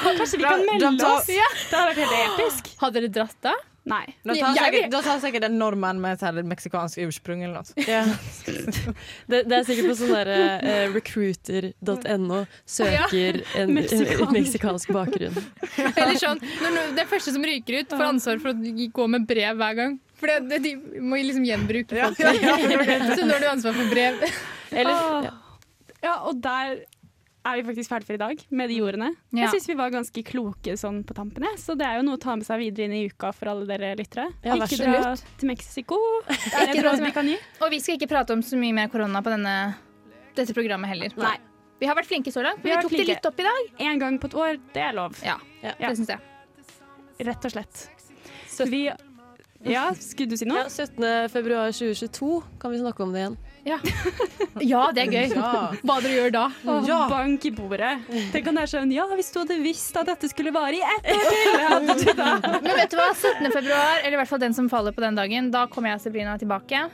Kanskje 0.00 0.40
vi 0.40 0.48
kan 0.48 0.64
melde 0.64 1.10
oss? 1.10 1.28
Det 1.28 1.76
hadde 1.76 1.86
vært 1.92 2.02
helt 2.04 2.18
episk. 2.32 2.72
Hadde 2.80 3.02
dere 3.02 3.12
dratt 3.20 3.36
da? 3.44 3.52
Nei. 3.84 4.04
Da 4.24 4.32
tar, 4.32 4.54
jeg, 4.56 4.64
sikkert, 4.64 4.92
da 4.94 5.00
tar 5.04 5.18
sikkert 5.20 5.44
en 5.50 5.58
nordmann 5.60 5.98
med 6.00 6.22
et 6.24 6.46
meksikansk 6.48 7.02
ursprung 7.04 7.42
eller 7.44 7.60
noe. 7.60 7.84
Ja. 7.84 8.04
Det, 9.30 9.42
det 9.48 9.56
er 9.56 9.66
sikkert 9.66 9.90
på 9.90 9.96
sånn 9.98 10.12
derre 10.12 10.38
uh, 10.60 10.94
recruiter.no 10.94 12.40
søker 12.68 13.38
en, 13.60 13.74
en 13.76 14.32
meksikansk 14.34 14.92
bakgrunn. 14.94 15.36
Eller 16.00 16.16
sånn, 16.20 16.40
no- 16.62 17.06
første 17.10 17.34
som 17.34 17.44
ryker 17.44 17.80
ut, 17.82 17.92
får 17.94 18.06
ansvar 18.08 18.40
for 18.42 18.52
å 18.52 18.74
gå 18.98 19.06
med 19.14 19.28
brev 19.28 19.60
hver 19.60 19.78
gang. 19.78 19.96
For 20.20 20.30
det, 20.30 20.38
det, 20.50 20.60
de 20.64 21.00
må 21.04 21.20
liksom 21.20 21.46
gjenbruke 21.48 21.96
folk. 21.96 22.20
Så 23.16 23.24
nå 23.24 23.32
har 23.32 23.44
du 23.44 23.48
ansvar 23.52 23.76
for 23.76 23.92
brev. 23.92 24.20
Eller, 24.72 25.28
ja. 25.28 25.34
Ja, 26.04 26.18
og 26.28 26.40
der 26.44 26.84
er 27.44 27.56
vi 27.60 27.64
faktisk 27.68 27.90
ferdig 27.92 28.06
for 28.08 28.16
i 28.16 28.20
dag, 28.22 28.42
med 28.50 28.68
de 28.72 28.76
ordene. 28.82 29.08
Ja. 29.32 29.44
Jeg 29.44 29.50
syns 29.54 29.66
vi 29.68 29.74
var 29.78 29.90
ganske 29.92 30.22
kloke 30.24 30.76
sånn 30.80 31.02
på 31.04 31.14
tampene, 31.16 31.50
så 31.60 31.76
det 31.76 31.86
er 31.86 31.98
jo 31.98 32.04
noe 32.08 32.16
å 32.16 32.20
ta 32.22 32.34
med 32.36 32.46
seg 32.46 32.58
videre 32.62 32.86
inn 32.88 32.94
i 32.96 33.02
uka 33.10 33.32
for 33.36 33.50
alle 33.52 33.66
dere 33.68 33.94
lyttere. 33.98 34.28
Ja, 34.44 34.56
ikke 34.56 34.78
dra 34.80 35.14
til 35.40 35.50
Mexico. 35.50 35.98
Det 36.28 36.60
er 36.62 36.72
et 36.74 36.84
råd 36.84 37.02
vi 37.04 37.10
kan 37.16 37.26
gi. 37.28 37.36
Og 37.60 37.70
vi 37.74 37.80
skal 37.84 37.98
ikke 37.98 38.08
prate 38.14 38.32
om 38.36 38.42
så 38.42 38.56
mye 38.60 38.72
mer 38.76 38.88
korona 38.92 39.20
på 39.24 39.32
denne, 39.34 39.54
dette 40.36 40.54
programmet 40.56 40.88
heller. 40.94 41.12
Nei. 41.20 41.36
Vi 41.80 41.88
har 41.90 41.96
vært 41.98 42.06
flinke 42.08 42.32
så 42.32 42.40
langt, 42.46 42.62
Vi 42.64 42.70
vi 42.70 42.76
tok 42.80 42.92
flinke. 42.92 43.04
det 43.04 43.16
litt 43.18 43.26
opp 43.28 43.40
i 43.42 43.44
dag. 43.48 43.72
En 43.90 43.98
gang 44.00 44.18
på 44.22 44.30
et 44.30 44.36
år, 44.40 44.60
det 44.72 44.82
er 44.88 44.94
lov. 44.96 45.18
Ja, 45.26 45.36
Ja. 45.62 45.74
det 45.80 45.96
syns 45.98 46.08
jeg. 46.14 46.20
Rett 47.28 47.44
og 47.44 47.50
slett. 47.52 47.88
Vi 48.70 48.86
Ja, 49.64 49.94
skulle 49.96 50.28
du 50.30 50.36
si 50.36 50.44
noe? 50.44 50.58
Ja, 50.64 50.68
17. 50.68 51.28
februar 51.32 51.72
2022 51.72 52.42
kan 52.60 52.70
vi 52.74 52.78
snakke 52.82 53.02
om 53.02 53.12
det 53.14 53.20
igjen. 53.22 53.36
Ja, 54.60 54.90
det 54.94 55.02
er 55.06 55.10
gøy. 55.10 55.32
Ja. 55.34 55.72
Hva 55.82 55.94
dere 56.04 56.12
gjør 56.18 56.30
da. 56.34 56.42
Åh, 56.68 56.84
Ja. 56.88 56.98
Bank 57.10 57.44
i 57.48 57.50
bordet. 57.50 57.94
Tenk 58.32 58.46
om 58.50 58.54
det 58.58 58.62
er 58.66 58.70
sånn 58.70 58.92
Ja, 58.94 59.06
hvis 59.16 59.32
du 59.34 59.40
hadde 59.40 59.56
visst 59.64 59.96
at 59.96 60.06
dette 60.06 60.28
skulle 60.30 60.52
vare 60.54 60.76
i 60.76 60.82
ett 60.84 61.08
år 61.10 61.24
til! 61.32 62.20
Men 62.66 62.76
vet 62.76 62.92
du 62.92 62.96
hva? 63.00 63.08
17. 63.16 63.48
februar, 63.50 63.98
eller 64.04 64.12
i 64.14 64.20
hvert 64.20 64.30
fall 64.30 64.42
den 64.44 64.54
som 64.54 64.68
faller 64.70 64.92
på 64.94 65.00
den 65.02 65.16
dagen, 65.18 65.50
da 65.50 65.64
kommer 65.66 65.90
jeg 65.94 66.02
og 66.02 66.04
Sabrina 66.04 66.36
tilbake. 66.38 66.84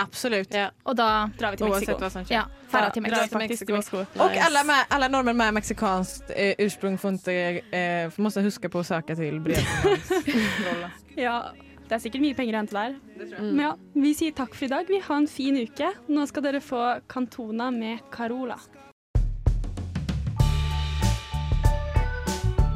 Absolut. 0.00 0.50
Ja. 0.54 0.70
Og 0.90 0.96
da 0.98 1.08
Drar 1.38 1.52
vi 1.54 1.60
til 1.60 1.66
Oavsett 1.68 1.88
Mexico. 1.88 2.00
vad 2.02 2.12
som 2.12 2.24
skjer. 2.26 2.34
ja, 2.40 2.46
færa 2.72 2.88
til 2.94 3.04
Ja, 3.04 3.10
drar 3.10 3.38
Mexico. 3.38 3.72
vi 3.72 3.78
Nice. 3.78 4.06
Och 4.24 4.36
alla, 4.46 4.64
med, 4.64 4.84
alla 4.88 5.08
norrmän 5.08 5.36
med 5.36 5.54
mexikanskt 5.54 6.30
eh, 6.34 6.54
ursprung 6.58 6.98
får 6.98 7.10
inte, 7.10 7.32
eh, 7.70 8.10
måste 8.16 8.40
huska 8.40 8.68
på 8.68 8.78
att 8.78 8.86
söka 8.86 9.14
till 9.16 9.40
brevrolla. 9.40 10.90
Ja, 11.16 11.44
det 11.84 11.96
er 11.98 12.00
sikkert 12.00 12.24
mye 12.24 12.36
penger 12.36 12.56
å 12.56 12.60
hente 12.62 12.76
der. 12.76 12.94
Mm. 13.34 13.50
Men 13.50 13.62
ja, 13.66 13.72
vi 14.06 14.14
sier 14.16 14.36
takk 14.36 14.56
for 14.56 14.66
i 14.66 14.72
dag. 14.72 14.88
Vi 14.88 15.02
har 15.04 15.20
en 15.20 15.28
fin 15.28 15.58
uke. 15.60 15.90
Nå 16.08 16.24
skal 16.30 16.46
dere 16.46 16.62
få 16.64 16.80
Cantona 17.12 17.68
med 17.74 18.00
Carola. 18.14 18.56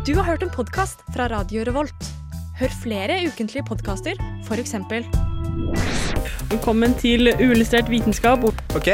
Du 0.09 0.15
har 0.17 0.25
hørt 0.25 0.45
en 0.45 0.53
podkast 0.53 1.03
fra 1.13 1.29
Radio 1.33 1.65
Revolt. 1.69 2.13
Hør 2.59 2.73
flere 2.83 3.21
ukentlige 3.29 3.65
podkaster, 3.69 4.17
f.eks. 4.45 4.75
Velkommen 6.49 6.97
til 7.01 7.29
uillustrert 7.37 7.91
vitenskap. 7.93 8.45
OK, 8.77 8.89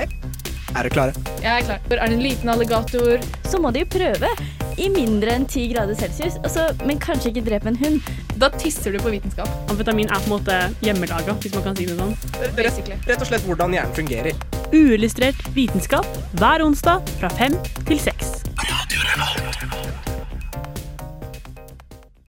er 0.74 0.86
du 0.86 0.94
klare? 0.94 1.24
Jeg 1.42 1.50
er 1.50 1.66
klar. 1.66 1.80
Er 1.90 2.06
det 2.08 2.18
en 2.18 2.22
liten 2.24 2.50
alligator? 2.50 3.24
Så 3.46 3.60
må 3.62 3.70
de 3.74 3.84
jo 3.84 3.90
prøve 3.94 4.30
i 4.80 4.88
mindre 4.90 5.36
enn 5.36 5.46
10 5.46 5.68
grader 5.70 5.94
celsius, 5.98 6.38
altså, 6.42 6.66
men 6.86 6.98
kanskje 7.02 7.30
ikke 7.30 7.44
drepe 7.46 7.70
en 7.70 7.78
hund. 7.78 8.12
Da 8.42 8.50
tisser 8.58 8.94
du 8.94 8.98
på 9.02 9.12
vitenskap. 9.14 9.50
Amfetamin 9.70 10.10
er 10.10 10.18
på 10.24 10.30
en 10.30 10.34
måte 10.34 10.58
hjemmelaga, 10.84 11.36
hvis 11.42 11.54
man 11.54 11.66
kan 11.68 11.78
si 11.78 11.86
det 11.90 11.98
sånn. 12.00 12.16
Rett 12.58 13.20
og 13.20 13.28
slett 13.30 13.46
hvordan 13.46 13.76
hjernen 13.76 13.94
fungerer. 13.96 14.46
Uillustrert 14.74 15.46
vitenskap 15.54 16.08
hver 16.40 16.66
onsdag 16.66 17.14
fra 17.20 17.30
fem 17.38 17.54
til 17.86 18.02
seks. 18.02 18.40